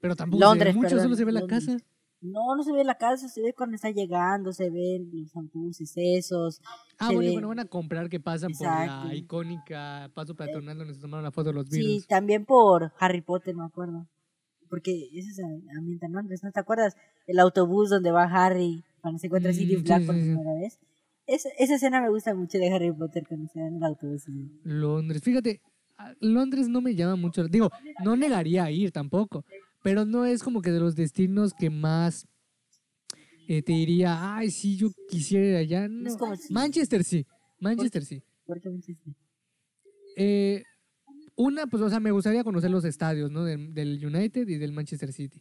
Pero 0.00 0.16
tampoco 0.16 0.40
Londres, 0.42 0.72
se 0.72 0.72
ve 0.72 0.76
mucho, 0.76 0.88
perdón, 0.88 1.04
solo 1.04 1.16
se 1.16 1.24
ve 1.24 1.32
la 1.32 1.40
Londres. 1.40 1.66
casa. 1.66 1.78
No, 2.22 2.54
no 2.54 2.62
se 2.62 2.72
ve 2.72 2.84
la 2.84 2.96
casa, 2.96 3.28
se 3.28 3.40
ve 3.40 3.54
cuando 3.54 3.76
está 3.76 3.90
llegando, 3.90 4.52
se 4.52 4.68
ven 4.68 5.10
los 5.12 5.34
autobuses 5.36 5.92
esos. 5.96 6.60
Ah, 6.98 7.08
se 7.08 7.14
bueno, 7.14 7.30
y 7.30 7.32
cuando 7.32 7.48
van 7.48 7.58
a 7.60 7.64
comprar 7.64 8.08
que 8.10 8.20
pasan 8.20 8.52
por 8.52 8.66
la 8.66 9.14
icónica 9.14 10.10
paso 10.14 10.34
peatonal 10.34 10.76
donde 10.78 10.94
se 10.94 11.00
tomaron 11.00 11.24
la 11.24 11.30
foto 11.30 11.48
de 11.48 11.54
los 11.54 11.66
Sí, 11.68 11.78
Beatles. 11.78 12.06
también 12.08 12.44
por 12.44 12.92
Harry 12.98 13.22
Potter, 13.22 13.54
me 13.56 13.64
acuerdo. 13.64 14.06
Porque 14.68 15.08
eso 15.14 15.34
se 15.34 15.42
ambienta 15.76 16.06
en 16.06 16.12
Londres, 16.12 16.42
¿no 16.44 16.52
te 16.52 16.60
acuerdas? 16.60 16.94
El 17.26 17.38
autobús 17.40 17.88
donde 17.90 18.10
va 18.10 18.24
Harry 18.24 18.84
cuando 19.00 19.18
se 19.18 19.26
encuentra 19.26 19.50
a 19.50 19.54
Sirius 19.54 19.82
Mm, 19.82 19.84
Black 19.86 20.00
sí, 20.02 20.06
por 20.06 20.14
sí, 20.16 20.20
sí. 20.22 20.28
primera 20.28 20.54
vez. 20.60 20.78
Esa, 21.26 21.48
esa 21.58 21.74
escena 21.76 22.00
me 22.02 22.10
gusta 22.10 22.34
mucho 22.34 22.58
de 22.58 22.70
Harry 22.72 22.92
Potter 22.92 23.24
cuando 23.26 23.48
se 23.50 23.60
en 23.60 23.76
el 23.76 23.82
autobús. 23.84 24.22
sí. 24.24 24.60
Londres. 24.64 25.22
Fíjate, 25.22 25.60
Londres 26.20 26.68
no 26.68 26.80
me 26.82 26.94
llama 26.94 27.16
mucho. 27.16 27.48
Digo, 27.48 27.70
no 28.04 28.14
negaría 28.16 28.64
a 28.64 28.70
ir 28.70 28.90
tampoco, 28.92 29.44
pero 29.82 30.04
no 30.04 30.24
es 30.26 30.42
como 30.42 30.62
que 30.62 30.70
de 30.70 30.80
los 30.80 30.94
destinos 30.96 31.52
que 31.58 31.70
más 31.70 32.26
eh, 33.48 33.62
te 33.62 33.72
diría, 33.72 34.36
ay, 34.36 34.50
sí, 34.50 34.76
yo 34.76 34.90
quisiera 35.08 35.46
ir 35.46 35.56
allá. 35.56 35.88
No. 35.88 36.08
es 36.08 36.40
si- 36.46 36.52
Manchester 36.52 37.02
sí, 37.04 37.26
Manchester 37.58 38.04
sí. 38.04 38.22
¿Por 38.46 38.60
qué? 38.60 38.70
Eh, 40.16 40.62
Una, 41.36 41.66
pues, 41.66 41.82
o 41.82 41.88
sea, 41.88 42.00
me 42.00 42.10
gustaría 42.10 42.44
conocer 42.44 42.70
los 42.70 42.84
estadios, 42.84 43.30
¿no? 43.30 43.44
Del, 43.44 43.72
del 43.72 44.04
United 44.04 44.46
y 44.46 44.56
del 44.58 44.72
Manchester 44.72 45.12
City. 45.12 45.40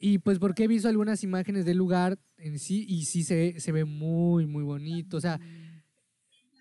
Y 0.00 0.18
pues 0.18 0.38
porque 0.38 0.64
he 0.64 0.68
visto 0.68 0.88
algunas 0.88 1.22
imágenes 1.24 1.64
del 1.64 1.78
lugar 1.78 2.18
en 2.36 2.58
sí 2.58 2.84
y 2.86 3.04
sí 3.06 3.22
se, 3.24 3.58
se 3.58 3.72
ve 3.72 3.84
muy, 3.86 4.46
muy 4.46 4.62
bonito. 4.62 5.16
O 5.16 5.20
sea, 5.20 5.40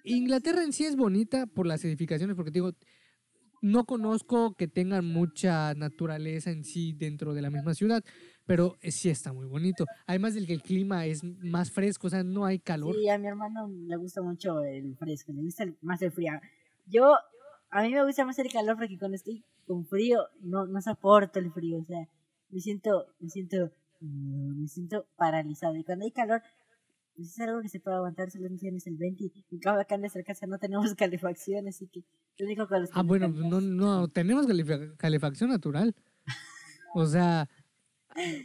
Inglaterra 0.05 0.63
en 0.63 0.71
sí 0.71 0.85
es 0.85 0.95
bonita 0.95 1.45
por 1.47 1.65
las 1.67 1.83
edificaciones, 1.83 2.35
porque 2.35 2.51
te 2.51 2.59
digo, 2.59 2.73
no 3.63 3.85
conozco 3.85 4.55
que 4.55 4.67
tengan 4.67 5.05
mucha 5.05 5.73
naturaleza 5.73 6.51
en 6.51 6.65
sí 6.65 6.91
dentro 6.91 7.33
de 7.33 7.41
la 7.41 7.49
misma 7.49 7.73
ciudad, 7.73 8.03
pero 8.45 8.75
eh, 8.81 8.91
sí 8.91 9.09
está 9.09 9.31
muy 9.31 9.47
bonito. 9.47 9.85
Además 10.05 10.33
del 10.33 10.45
que 10.45 10.53
el 10.53 10.61
clima 10.61 11.05
es 11.05 11.23
más 11.23 11.71
fresco, 11.71 12.07
o 12.07 12.09
sea, 12.09 12.23
no 12.23 12.45
hay 12.45 12.59
calor. 12.59 12.93
Sí, 12.93 13.07
a 13.07 13.17
mi 13.17 13.27
hermano 13.27 13.69
le 13.69 13.95
gusta 13.95 14.21
mucho 14.21 14.61
el 14.63 14.97
fresco, 14.97 15.31
le 15.31 15.43
gusta 15.43 15.65
más 15.81 16.01
el 16.01 16.11
frío. 16.11 16.33
Yo, 16.87 17.15
a 17.69 17.81
mí 17.83 17.93
me 17.93 18.03
gusta 18.03 18.25
más 18.25 18.37
el 18.37 18.51
calor 18.51 18.75
porque 18.75 18.99
cuando 18.99 19.15
estoy 19.15 19.45
con 19.65 19.85
frío 19.85 20.27
no, 20.41 20.67
no 20.67 20.81
soporto 20.81 21.39
el 21.39 21.49
frío, 21.53 21.79
o 21.79 21.85
sea, 21.85 22.05
me 22.49 22.59
siento, 22.59 23.07
me 23.19 23.29
siento, 23.29 23.71
me 24.01 24.67
siento 24.67 25.07
paralizado. 25.15 25.77
Y 25.77 25.85
cuando 25.85 26.03
hay 26.03 26.11
calor, 26.11 26.41
pues 27.15 27.29
es 27.29 27.39
algo 27.39 27.61
que 27.61 27.69
se 27.69 27.79
puede 27.79 27.97
aguantar, 27.97 28.29
solo 28.31 28.49
no 28.49 28.57
tienes 28.57 28.85
el 28.87 28.97
20. 28.97 29.31
Y 29.49 29.59
cabo 29.59 29.79
acá 29.79 29.95
en 29.95 30.01
nuestra 30.01 30.23
casa 30.23 30.45
no 30.47 30.57
tenemos 30.57 30.93
calefacción, 30.95 31.67
así 31.67 31.87
que 31.87 32.03
lo 32.37 32.45
único 32.45 32.67
con 32.67 32.81
los 32.81 32.89
Ah, 32.93 33.03
bueno, 33.03 33.31
pues 33.31 33.45
no, 33.45 33.61
no, 33.61 34.07
tenemos 34.07 34.45
calefacción 34.97 35.49
natural. 35.49 35.95
O 36.95 37.07
sea, 37.07 37.49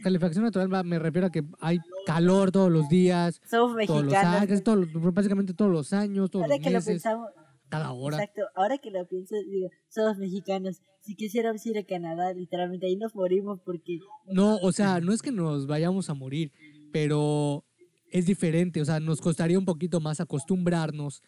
calefacción 0.03 0.45
natural 0.45 0.73
va- 0.73 0.83
me 0.83 0.99
refiero 0.99 1.27
a 1.27 1.31
que 1.31 1.45
hay 1.61 1.79
calor 2.07 2.51
todos 2.51 2.71
los 2.73 2.89
días, 2.89 3.41
Somos 3.45 3.77
todos 3.87 4.05
los 4.05 4.13
mexicanos. 4.13 4.41
años, 4.43 4.63
todos 4.63 4.79
los- 4.93 5.15
básicamente 5.15 5.53
todos 5.55 5.71
los 5.71 5.93
años, 5.93 6.31
todos 6.31 6.45
Ahora 6.45 6.57
los 6.57 6.65
que 6.65 6.71
lo 6.71 6.77
meses, 6.79 6.93
pensamos, 6.95 7.29
cada 7.69 7.93
hora. 7.93 8.17
Exacto, 8.17 8.43
ahora 8.55 8.79
que 8.79 8.91
lo 8.91 9.07
pienso, 9.07 9.35
digo, 9.51 9.69
somos 9.89 10.17
mexicanos. 10.17 10.81
Si 11.03 11.15
quisiéramos 11.15 11.65
ir 11.67 11.77
a 11.79 11.85
Canadá, 11.85 12.33
literalmente 12.33 12.87
ahí 12.87 12.97
nos 12.97 13.15
morimos 13.15 13.61
porque 13.61 13.99
No, 14.27 14.57
o 14.57 14.73
sea, 14.73 15.01
no 15.01 15.13
es 15.13 15.21
que 15.21 15.31
nos 15.33 15.67
vayamos 15.67 16.09
a 16.09 16.15
morir, 16.15 16.51
pero 16.91 17.65
es 18.11 18.27
diferente, 18.27 18.81
o 18.81 18.85
sea, 18.85 19.01
nos 19.01 19.21
costaría 19.21 19.59
un 19.59 19.65
poquito 19.65 20.01
más 20.01 20.21
acostumbrarnos 20.21 21.23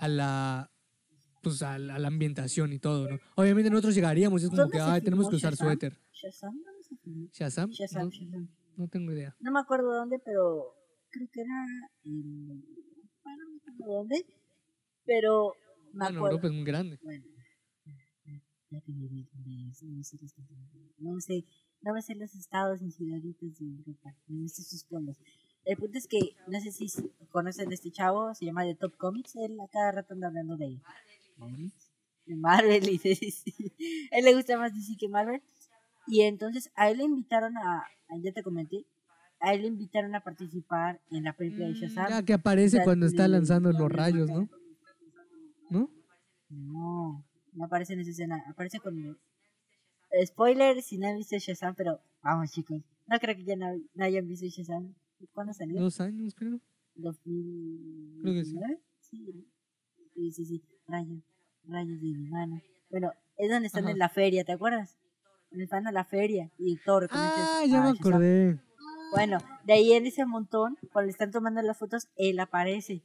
a 0.00 0.08
la 0.08 0.70
pues 1.42 1.62
a 1.62 1.78
la, 1.78 1.96
a 1.96 1.98
la 1.98 2.08
ambientación 2.08 2.72
y 2.72 2.78
todo, 2.78 3.08
¿no? 3.10 3.18
Obviamente 3.36 3.68
nosotros 3.70 3.94
llegaríamos 3.94 4.42
es 4.42 4.48
como 4.48 4.62
¿Dónde 4.62 4.78
que, 4.78 4.82
ay, 4.82 5.02
tenemos 5.02 5.28
que 5.28 5.36
usar 5.36 5.52
Shazam? 5.52 5.68
suéter. 5.68 5.98
Shazam, 6.12 6.54
¿dónde 6.64 6.82
se 6.82 6.96
filmó? 6.96 7.28
¿Shazam? 7.32 7.70
Shazam, 7.70 8.04
No, 8.04 8.10
Shazam. 8.10 8.48
no 8.78 8.88
tengo 8.88 9.12
idea. 9.12 9.36
No 9.40 9.52
me 9.52 9.60
acuerdo 9.60 9.92
dónde, 9.94 10.18
pero 10.24 10.74
creo 11.10 11.28
que 11.30 11.40
era 11.42 11.66
en... 12.04 12.64
Bueno, 13.22 13.44
no 13.44 13.50
me 13.50 13.56
acuerdo 13.74 13.92
dónde, 13.94 14.26
pero 15.04 15.52
me 15.92 15.98
Bueno, 15.98 16.06
acuerdo... 16.18 16.26
Europa 16.36 16.46
es 16.46 16.52
muy 16.54 16.64
grande. 16.64 16.98
Bueno, 17.02 17.24
no 18.70 18.80
sé, 19.72 19.86
no 19.86 20.02
sé, 21.20 21.44
no 21.82 21.92
me 21.92 22.02
sé 22.02 22.14
los 22.14 22.34
estados 22.34 22.80
ni 22.82 22.90
ciudaditos 22.90 23.58
de 23.58 23.66
Europa, 23.66 24.16
no 24.28 24.40
me 24.40 24.48
sé 24.48 24.62
sus 24.62 24.84
pueblos. 24.84 25.16
El 25.64 25.76
punto 25.78 25.98
es 25.98 26.06
que, 26.06 26.36
no 26.46 26.60
sé 26.60 26.72
si 26.72 26.86
conocen 27.30 27.70
a 27.70 27.74
este 27.74 27.90
chavo, 27.90 28.34
se 28.34 28.44
llama 28.44 28.64
The 28.64 28.74
Top 28.74 28.96
Comics, 28.96 29.34
él 29.36 29.58
a 29.60 29.68
cada 29.68 29.92
rato 29.92 30.12
anda 30.14 30.26
hablando 30.28 30.56
de, 30.56 30.78
de 32.26 32.36
Marvel 32.36 32.88
y 32.88 32.98
de 32.98 33.10
DC. 33.10 33.52
él 34.10 34.24
le 34.24 34.34
gusta 34.34 34.58
más 34.58 34.74
DC 34.74 34.96
que 34.98 35.08
Marvel. 35.08 35.42
Y 36.06 36.22
entonces 36.22 36.70
a 36.74 36.90
él 36.90 36.98
le 36.98 37.04
invitaron 37.04 37.56
a, 37.56 37.78
a- 37.80 38.18
ya 38.22 38.32
te 38.32 38.42
comenté, 38.42 38.84
a 39.40 39.54
él 39.54 39.62
le 39.62 39.68
invitaron 39.68 40.14
a 40.14 40.20
participar 40.20 41.00
en 41.10 41.24
la 41.24 41.32
película 41.32 41.66
de 41.66 41.74
Shazam. 41.74 42.06
Mm, 42.06 42.10
Ya 42.10 42.22
que 42.22 42.32
aparece 42.34 42.76
cuando 42.84 43.06
está 43.06 43.26
lanzando 43.28 43.72
los 43.72 43.90
rayos, 43.90 44.28
¿no? 44.28 44.48
¿No? 45.70 45.90
No, 46.50 47.24
no 47.54 47.64
aparece 47.64 47.94
en 47.94 48.00
esa 48.00 48.10
escena. 48.10 48.44
Aparece 48.48 48.80
con. 48.80 49.18
Spoiler 50.26 50.80
si 50.82 50.98
no 50.98 51.08
han 51.08 51.16
visto 51.16 51.36
Shazam, 51.38 51.74
pero 51.74 52.00
vamos, 52.22 52.50
chicos. 52.52 52.82
No 53.06 53.18
creo 53.18 53.34
que 53.34 53.44
ya 53.44 53.56
no, 53.56 53.66
no 53.94 54.04
hayan 54.04 54.28
visto 54.28 54.46
Shazam. 54.46 54.94
¿Cuándo 55.32 55.52
salió? 55.52 55.80
Dos 55.80 56.00
años, 56.00 56.34
creo. 56.34 56.60
¿2019? 56.96 58.22
Creo 58.22 58.34
que 58.34 58.44
sí. 58.44 58.58
Sí, 59.00 59.46
sí, 60.14 60.32
sí, 60.32 60.44
sí. 60.44 60.62
Rayos, 60.86 61.22
rayos 61.64 62.00
de 62.00 62.06
mi 62.06 62.28
mano. 62.28 62.60
Bueno, 62.90 63.12
es 63.36 63.50
donde 63.50 63.66
están 63.66 63.84
Ajá. 63.84 63.92
en 63.92 63.98
la 63.98 64.08
feria, 64.08 64.44
¿te 64.44 64.52
acuerdas? 64.52 64.96
Donde 65.50 65.64
están 65.64 65.86
a 65.86 65.92
la 65.92 66.04
feria 66.04 66.50
y 66.58 66.76
Thor. 66.84 67.08
Ah, 67.10 67.60
a 67.62 67.66
ya 67.66 67.80
me 67.82 67.88
Shazam. 67.88 67.96
acordé. 67.98 68.60
Bueno, 69.10 69.38
de 69.64 69.72
ahí 69.72 69.92
en 69.92 70.06
ese 70.06 70.24
montón, 70.26 70.76
cuando 70.92 71.06
le 71.06 71.12
están 71.12 71.30
tomando 71.30 71.62
las 71.62 71.78
fotos, 71.78 72.08
él 72.16 72.40
aparece. 72.40 73.02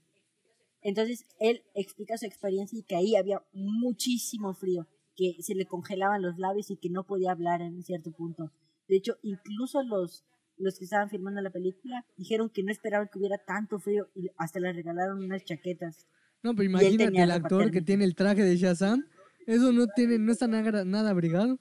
Entonces, 0.82 1.26
él 1.40 1.64
explica 1.74 2.18
su 2.18 2.26
experiencia 2.26 2.80
y 2.80 2.84
que 2.84 2.96
ahí 2.96 3.16
había 3.16 3.44
muchísimo 3.54 4.54
frío, 4.54 4.88
que 5.16 5.36
se 5.42 5.56
le 5.56 5.66
congelaban 5.66 6.22
los 6.22 6.38
labios 6.38 6.72
y 6.72 6.78
que 6.78 6.90
no 6.90 7.06
podía 7.06 7.32
hablar 7.32 7.62
en 7.62 7.76
un 7.76 7.84
cierto 7.84 8.12
punto. 8.12 8.52
De 8.88 8.96
hecho, 8.96 9.18
incluso 9.22 9.84
los, 9.84 10.26
los 10.60 10.78
que 10.78 10.84
estaban 10.86 11.10
filmando 11.10 11.42
la 11.42 11.50
película 11.50 12.06
dijeron 12.18 12.50
que 12.50 12.64
no 12.64 12.72
esperaban 12.72 13.10
que 13.12 13.18
hubiera 13.18 13.38
tanto 13.38 13.80
frío 13.80 14.10
y 14.14 14.30
hasta 14.38 14.60
le 14.60 14.72
regalaron 14.74 15.24
unas 15.24 15.44
chaquetas. 15.44 16.06
No, 16.44 16.54
pero 16.54 16.70
imagínate 16.70 17.22
el 17.22 17.32
actor 17.32 17.72
que 17.72 17.82
tiene 17.82 18.06
el 18.06 18.16
traje 18.16 18.44
de 18.44 18.56
Shazam. 18.56 19.06
Eso 19.48 19.72
no 19.72 19.88
tiene, 19.88 20.20
no 20.20 20.32
está 20.32 20.48
nada, 20.48 20.86
nada 20.86 21.10
abrigado. 21.10 21.58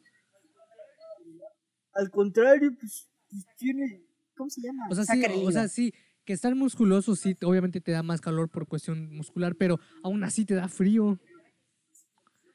Al 1.94 2.10
contrario, 2.10 2.70
pues, 2.78 3.08
pues 3.30 3.46
tiene... 3.56 4.02
¿Cómo 4.36 4.50
se 4.50 4.60
llama? 4.60 4.86
O 4.90 4.94
sea, 4.94 5.04
sí, 5.04 5.20
Zachary 5.20 5.34
o 5.34 5.40
Levi. 5.40 5.52
sea, 5.52 5.68
sí, 5.68 5.92
que 6.24 6.32
estar 6.32 6.54
musculoso 6.54 7.16
sí, 7.16 7.36
obviamente 7.42 7.80
te 7.80 7.90
da 7.90 8.02
más 8.02 8.20
calor 8.20 8.48
por 8.50 8.68
cuestión 8.68 9.10
muscular, 9.16 9.56
pero 9.56 9.80
aún 10.02 10.22
así 10.22 10.44
te 10.44 10.54
da 10.54 10.68
frío. 10.68 11.18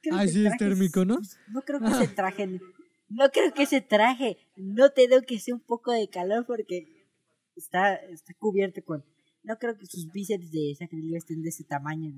Creo 0.01 0.15
Ah, 0.15 0.27
sí, 0.27 0.45
es 0.45 0.55
térmico, 0.57 1.03
¿no? 1.03 1.15
pues, 1.15 1.37
No 1.47 1.61
creo 1.61 1.79
que 1.79 1.87
ese 1.87 2.07
traje. 2.09 2.61
No 3.16 3.30
creo 3.30 3.53
que 3.53 3.64
ese 3.64 3.82
traje 3.82 4.38
no 4.55 4.89
te 4.89 5.07
dé 5.07 5.22
que 5.22 5.39
sea 5.39 5.55
un 5.55 5.61
poco 5.61 5.91
de 5.91 6.07
calor 6.07 6.45
porque 6.45 7.07
está, 7.55 7.95
está 7.95 8.34
cubierto 8.34 8.84
con. 8.84 9.03
No 9.43 9.57
creo 9.57 9.78
que 9.78 9.86
sus 9.86 10.11
bíceps 10.11 10.51
de 10.51 10.74
sacrilegio 10.78 11.18
estén 11.18 11.41
de 11.41 11.49
ese 11.49 11.64
tamaño 11.64 12.11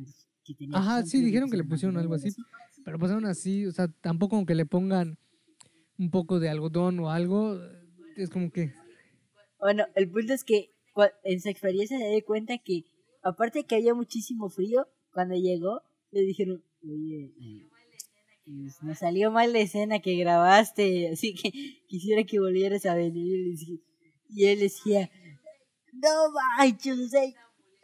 que 0.43 0.54
tenía. 0.54 0.78
Ajá, 0.78 1.04
sí, 1.04 1.18
creo 1.18 1.26
dijeron 1.26 1.50
que 1.50 1.58
le 1.58 1.64
pusieron 1.64 1.98
algo 1.98 2.14
así. 2.14 2.30
Pero 2.84 3.00
pues 3.00 3.12
aún 3.12 3.26
así, 3.26 3.66
o 3.66 3.72
sea, 3.72 3.88
tampoco 3.88 4.36
aunque 4.36 4.54
le 4.56 4.66
pongan 4.66 5.18
un 5.98 6.12
poco 6.12 6.39
de 6.39 6.50
algodón 6.50 7.00
o 7.00 7.10
algo, 7.10 7.60
es 8.16 8.30
como 8.30 8.52
que... 8.52 8.74
Bueno, 9.60 9.86
el 9.96 10.10
punto 10.10 10.34
es 10.34 10.43
que 10.43 10.70
en 11.24 11.41
su 11.41 11.50
experiencia 11.50 11.98
se 11.98 12.10
dio 12.10 12.24
cuenta 12.26 12.58
que, 12.60 12.86
aparte 13.24 13.60
de 13.60 13.66
que 13.66 13.76
había 13.76 13.93
muchísimo 13.93 14.50
frío, 14.50 14.88
cuando 15.12 15.36
llegó, 15.36 15.82
le 16.12 16.22
dijeron, 16.22 16.64
oye, 16.84 17.34
eh, 17.41 17.70
pues, 18.46 18.84
nos 18.84 19.00
salió 19.00 19.32
mal 19.32 19.54
la 19.54 19.60
escena 19.60 20.00
que 20.00 20.16
grabaste, 20.16 21.10
así 21.10 21.34
que 21.34 21.52
quisiera 21.88 22.24
que 22.24 22.39
volvieras 22.39 22.86
a 22.86 22.96
venir. 22.96 23.56
Y 24.30 24.46
él 24.46 24.60
decía, 24.60 25.10
no 25.93 26.10
manches, 26.58 27.00
o 27.00 27.08
sea, 27.08 27.22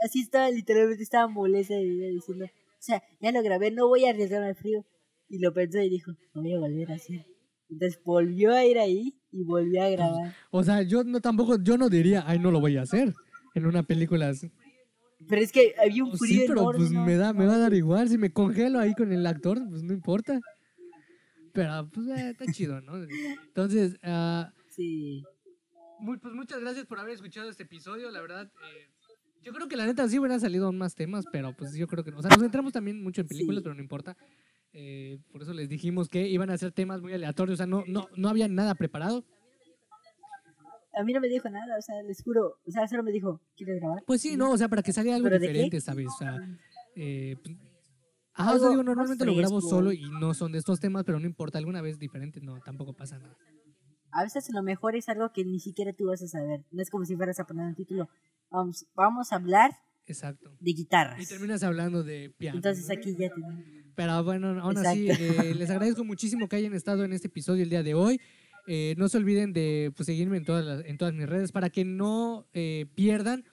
así 0.04 0.22
estaba, 0.22 0.50
literalmente 0.50 1.04
estaba 1.04 1.28
molesta 1.28 1.76
de 1.76 1.84
vida, 1.84 2.08
diciendo, 2.08 2.46
o 2.46 2.84
sea, 2.84 3.04
ya 3.20 3.32
lo 3.32 3.42
grabé, 3.42 3.72
no 3.72 3.88
voy 3.88 4.06
a 4.06 4.10
arriesgarme 4.10 4.48
al 4.48 4.56
frío. 4.56 4.86
Y 5.30 5.40
lo 5.40 5.54
pensó 5.54 5.80
y 5.80 5.90
dijo, 5.90 6.12
no 6.34 6.42
voy 6.42 6.54
a 6.54 6.60
volver 6.60 6.92
a 6.92 6.96
hacer. 6.96 7.26
Entonces 7.70 8.02
volvió 8.04 8.52
a 8.54 8.66
ir 8.66 8.78
ahí 8.78 9.18
y 9.32 9.44
volvió 9.46 9.82
a 9.82 9.90
grabar. 9.90 10.36
O 10.52 10.62
sea, 10.62 10.82
yo 10.82 11.06
no 11.06 11.22
tampoco, 11.22 11.58
yo 11.64 11.78
no 11.78 11.88
diría, 11.88 12.24
ay, 12.28 12.38
no 12.38 12.52
lo 12.52 12.60
voy 12.60 12.76
a 12.76 12.82
hacer 12.82 13.14
en 13.56 13.66
una 13.66 13.84
película 13.84 14.28
así. 14.28 14.52
Pero 15.28 15.42
es 15.42 15.52
que 15.52 15.74
había 15.84 16.04
un 16.04 16.10
Pues 16.12 16.20
frío 16.22 16.42
sí, 16.42 16.46
pero 16.48 16.62
enorme, 16.62 16.80
pues 16.80 16.92
¿no? 16.92 17.06
me 17.06 17.16
da, 17.16 17.34
me 17.34 17.46
va 17.46 17.56
a 17.56 17.60
dar 17.60 17.74
igual. 17.74 18.10
Si 18.10 18.18
me 18.18 18.32
congelo 18.32 18.80
ahí 18.80 18.94
con 18.94 19.12
el 19.12 19.26
actor, 19.26 19.60
pues 19.70 19.84
no 19.84 19.94
importa. 19.94 20.40
Pero 21.54 21.90
pues 21.94 22.08
eh, 22.08 22.30
está 22.32 22.46
chido, 22.52 22.80
¿no? 22.82 22.94
Entonces, 23.04 23.98
ah, 24.04 24.52
Sí. 24.70 25.24
Muy- 26.00 26.18
pues 26.18 26.34
muchas 26.34 26.60
gracias 26.62 26.86
por 26.86 26.98
haber 27.00 27.14
escuchado 27.14 27.50
este 27.50 27.64
episodio, 27.64 28.10
la 28.10 28.22
verdad. 28.22 28.46
eh, 28.48 28.88
yo 29.44 29.54
creo 29.54 29.68
que 29.68 29.76
la 29.76 29.86
neta 29.86 30.08
sí 30.08 30.18
hubieran 30.20 30.40
salido 30.40 30.66
aún 30.68 30.78
más 30.78 30.96
temas, 30.96 31.26
pero 31.32 31.56
pues 31.56 31.74
yo 31.76 31.88
creo 31.88 32.04
que 32.04 32.12
no. 32.12 32.20
O 32.20 32.22
sea, 32.22 32.30
nos 32.30 32.40
centramos 32.42 32.74
también 32.74 33.02
mucho 33.04 33.22
en 33.22 33.28
películas, 33.28 33.60
Sí. 33.60 33.64
pero 33.64 33.76
no 33.76 33.82
importa. 33.82 34.16
Eh, 34.74 35.20
por 35.32 35.42
eso 35.42 35.54
les 35.54 35.68
dijimos 35.68 36.08
que 36.10 36.28
iban 36.30 36.50
a 36.50 36.58
ser 36.58 36.72
temas 36.72 37.02
muy 37.02 37.12
aleatorios, 37.14 37.56
o 37.56 37.58
sea, 37.58 37.66
no, 37.66 37.84
no, 37.88 38.08
no 38.16 38.30
había 38.30 38.48
nada 38.48 38.74
preparado. 38.76 39.26
A 40.94 41.04
mí 41.04 41.14
no 41.14 41.22
me 41.22 41.30
dijo 41.30 41.50
nada, 41.50 41.78
o 41.78 41.82
sea, 41.82 42.02
les 42.04 42.22
juro. 42.24 42.58
O 42.66 42.72
sea, 42.72 42.88
solo 42.88 43.04
me 43.04 43.12
dijo, 43.12 43.42
¿quieres 43.56 43.80
grabar? 43.80 44.04
Pues 44.06 44.22
sí, 44.22 44.36
no, 44.36 44.52
o 44.52 44.58
sea, 44.58 44.68
para 44.68 44.84
que 44.84 44.92
saliera 44.94 45.16
algo 45.16 45.30
diferente, 45.30 45.80
¿sabes? 45.80 46.08
O 46.08 46.18
sea, 46.18 46.38
eh, 46.96 47.36
pues, 47.42 47.56
ajá, 48.34 48.56
o 48.56 48.60
sea, 48.60 48.70
digo, 48.70 48.84
normalmente 48.84 49.26
lo 49.26 49.36
grabo 49.36 49.62
solo 49.62 49.92
y 49.94 50.02
no 50.20 50.34
son 50.34 50.52
de 50.52 50.58
estos 50.58 50.80
temas, 50.80 51.04
pero 51.06 51.20
no 51.20 51.26
importa, 51.26 51.58
alguna 51.58 51.82
vez 51.82 51.98
diferente, 51.98 52.42
no, 52.42 52.60
tampoco 52.60 52.94
pasa 52.94 53.18
nada. 53.20 53.38
A 54.12 54.24
veces 54.24 54.50
lo 54.54 54.62
mejor 54.62 54.96
es 54.96 55.08
algo 55.08 55.32
que 55.32 55.46
ni 55.46 55.60
siquiera 55.60 55.94
tú 55.94 56.08
vas 56.08 56.22
a 56.22 56.28
saber. 56.28 56.66
No 56.72 56.82
es 56.82 56.90
como 56.90 57.06
si 57.06 57.16
fueras 57.16 57.40
a 57.40 57.46
poner 57.46 57.66
un 57.66 57.76
título. 57.76 58.10
Vamos, 58.50 58.86
vamos 58.94 59.32
a 59.32 59.38
hablar 59.38 59.72
Exacto. 60.06 60.52
de 60.60 60.74
guitarras. 60.74 61.22
Y 61.22 61.26
terminas 61.26 61.64
hablando 61.64 62.04
de 62.04 62.30
piano. 62.38 62.58
Entonces 62.58 62.90
aquí 62.90 63.16
ya 63.18 63.30
te... 63.30 63.42
Pero 63.96 64.24
bueno, 64.24 64.60
aún 64.62 64.78
así, 64.78 65.10
Exacto. 65.10 65.44
eh, 65.44 65.56
les 65.56 65.70
agradezco 65.70 66.04
muchísimo 66.04 66.50
que 66.50 66.58
hayan 66.58 66.74
estado 66.74 67.06
en 67.06 67.14
este 67.14 67.28
episodio 67.28 67.64
el 67.64 67.70
día 67.70 67.84
de 67.84 67.94
hoy. 67.94 68.20
Eh, 68.74 68.96
no 68.98 69.10
se 69.10 69.18
olviden 69.18 69.52
de 69.52 69.92
pues, 69.98 70.06
seguirme 70.06 70.38
en 70.38 70.46
todas, 70.46 70.64
las, 70.64 70.86
en 70.86 70.98
todas 70.98 71.14
mis 71.14 71.28
redes 71.28 71.52
para 71.52 71.70
que 71.70 71.84
no 71.84 72.48
eh, 72.54 72.86
pierdan 72.96 73.44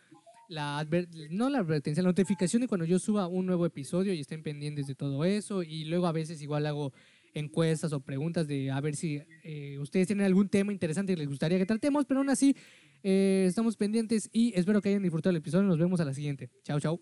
la 0.49 0.87
no 1.31 1.51
la 1.51 1.59
advertencia, 1.59 2.05
la 2.05 2.11
notificación 2.11 2.63
de 2.63 2.69
cuando 2.69 2.85
yo 2.85 3.01
suba 3.01 3.27
un 3.27 3.45
nuevo 3.45 3.67
episodio 3.67 4.13
y 4.15 4.21
estén 4.21 4.45
pendientes 4.45 4.87
de 4.87 4.95
todo 4.95 5.25
eso. 5.25 5.65
Y 5.65 5.87
luego 5.87 6.07
a 6.07 6.13
veces 6.13 6.41
igual 6.41 6.67
hago 6.67 6.93
encuestas 7.35 7.93
o 7.93 7.99
preguntas 7.99 8.47
de 8.47 8.71
a 8.71 8.81
ver 8.81 8.95
si 8.95 9.21
eh, 9.43 9.77
ustedes 9.81 10.07
tienen 10.07 10.25
algún 10.25 10.49
tema 10.49 10.71
interesante 10.71 11.15
que 11.15 11.19
les 11.19 11.29
gustaría 11.29 11.59
que 11.59 11.67
tratemos, 11.67 12.05
pero 12.07 12.21
aún 12.21 12.31
así 12.31 12.55
estamos 13.03 13.77
pendientes 13.77 14.31
y 14.33 14.53
espero 14.55 14.81
que 14.81 14.91
hayan 14.91 15.03
disfrutado 15.03 15.31
el 15.33 15.39
episodio. 15.39 15.67
Nos 15.67 15.79
vemos 15.79 15.99
a 15.99 16.05
la 16.05 16.15
siguiente. 16.15 16.49
Chao, 16.63 16.79
chao. 16.79 17.01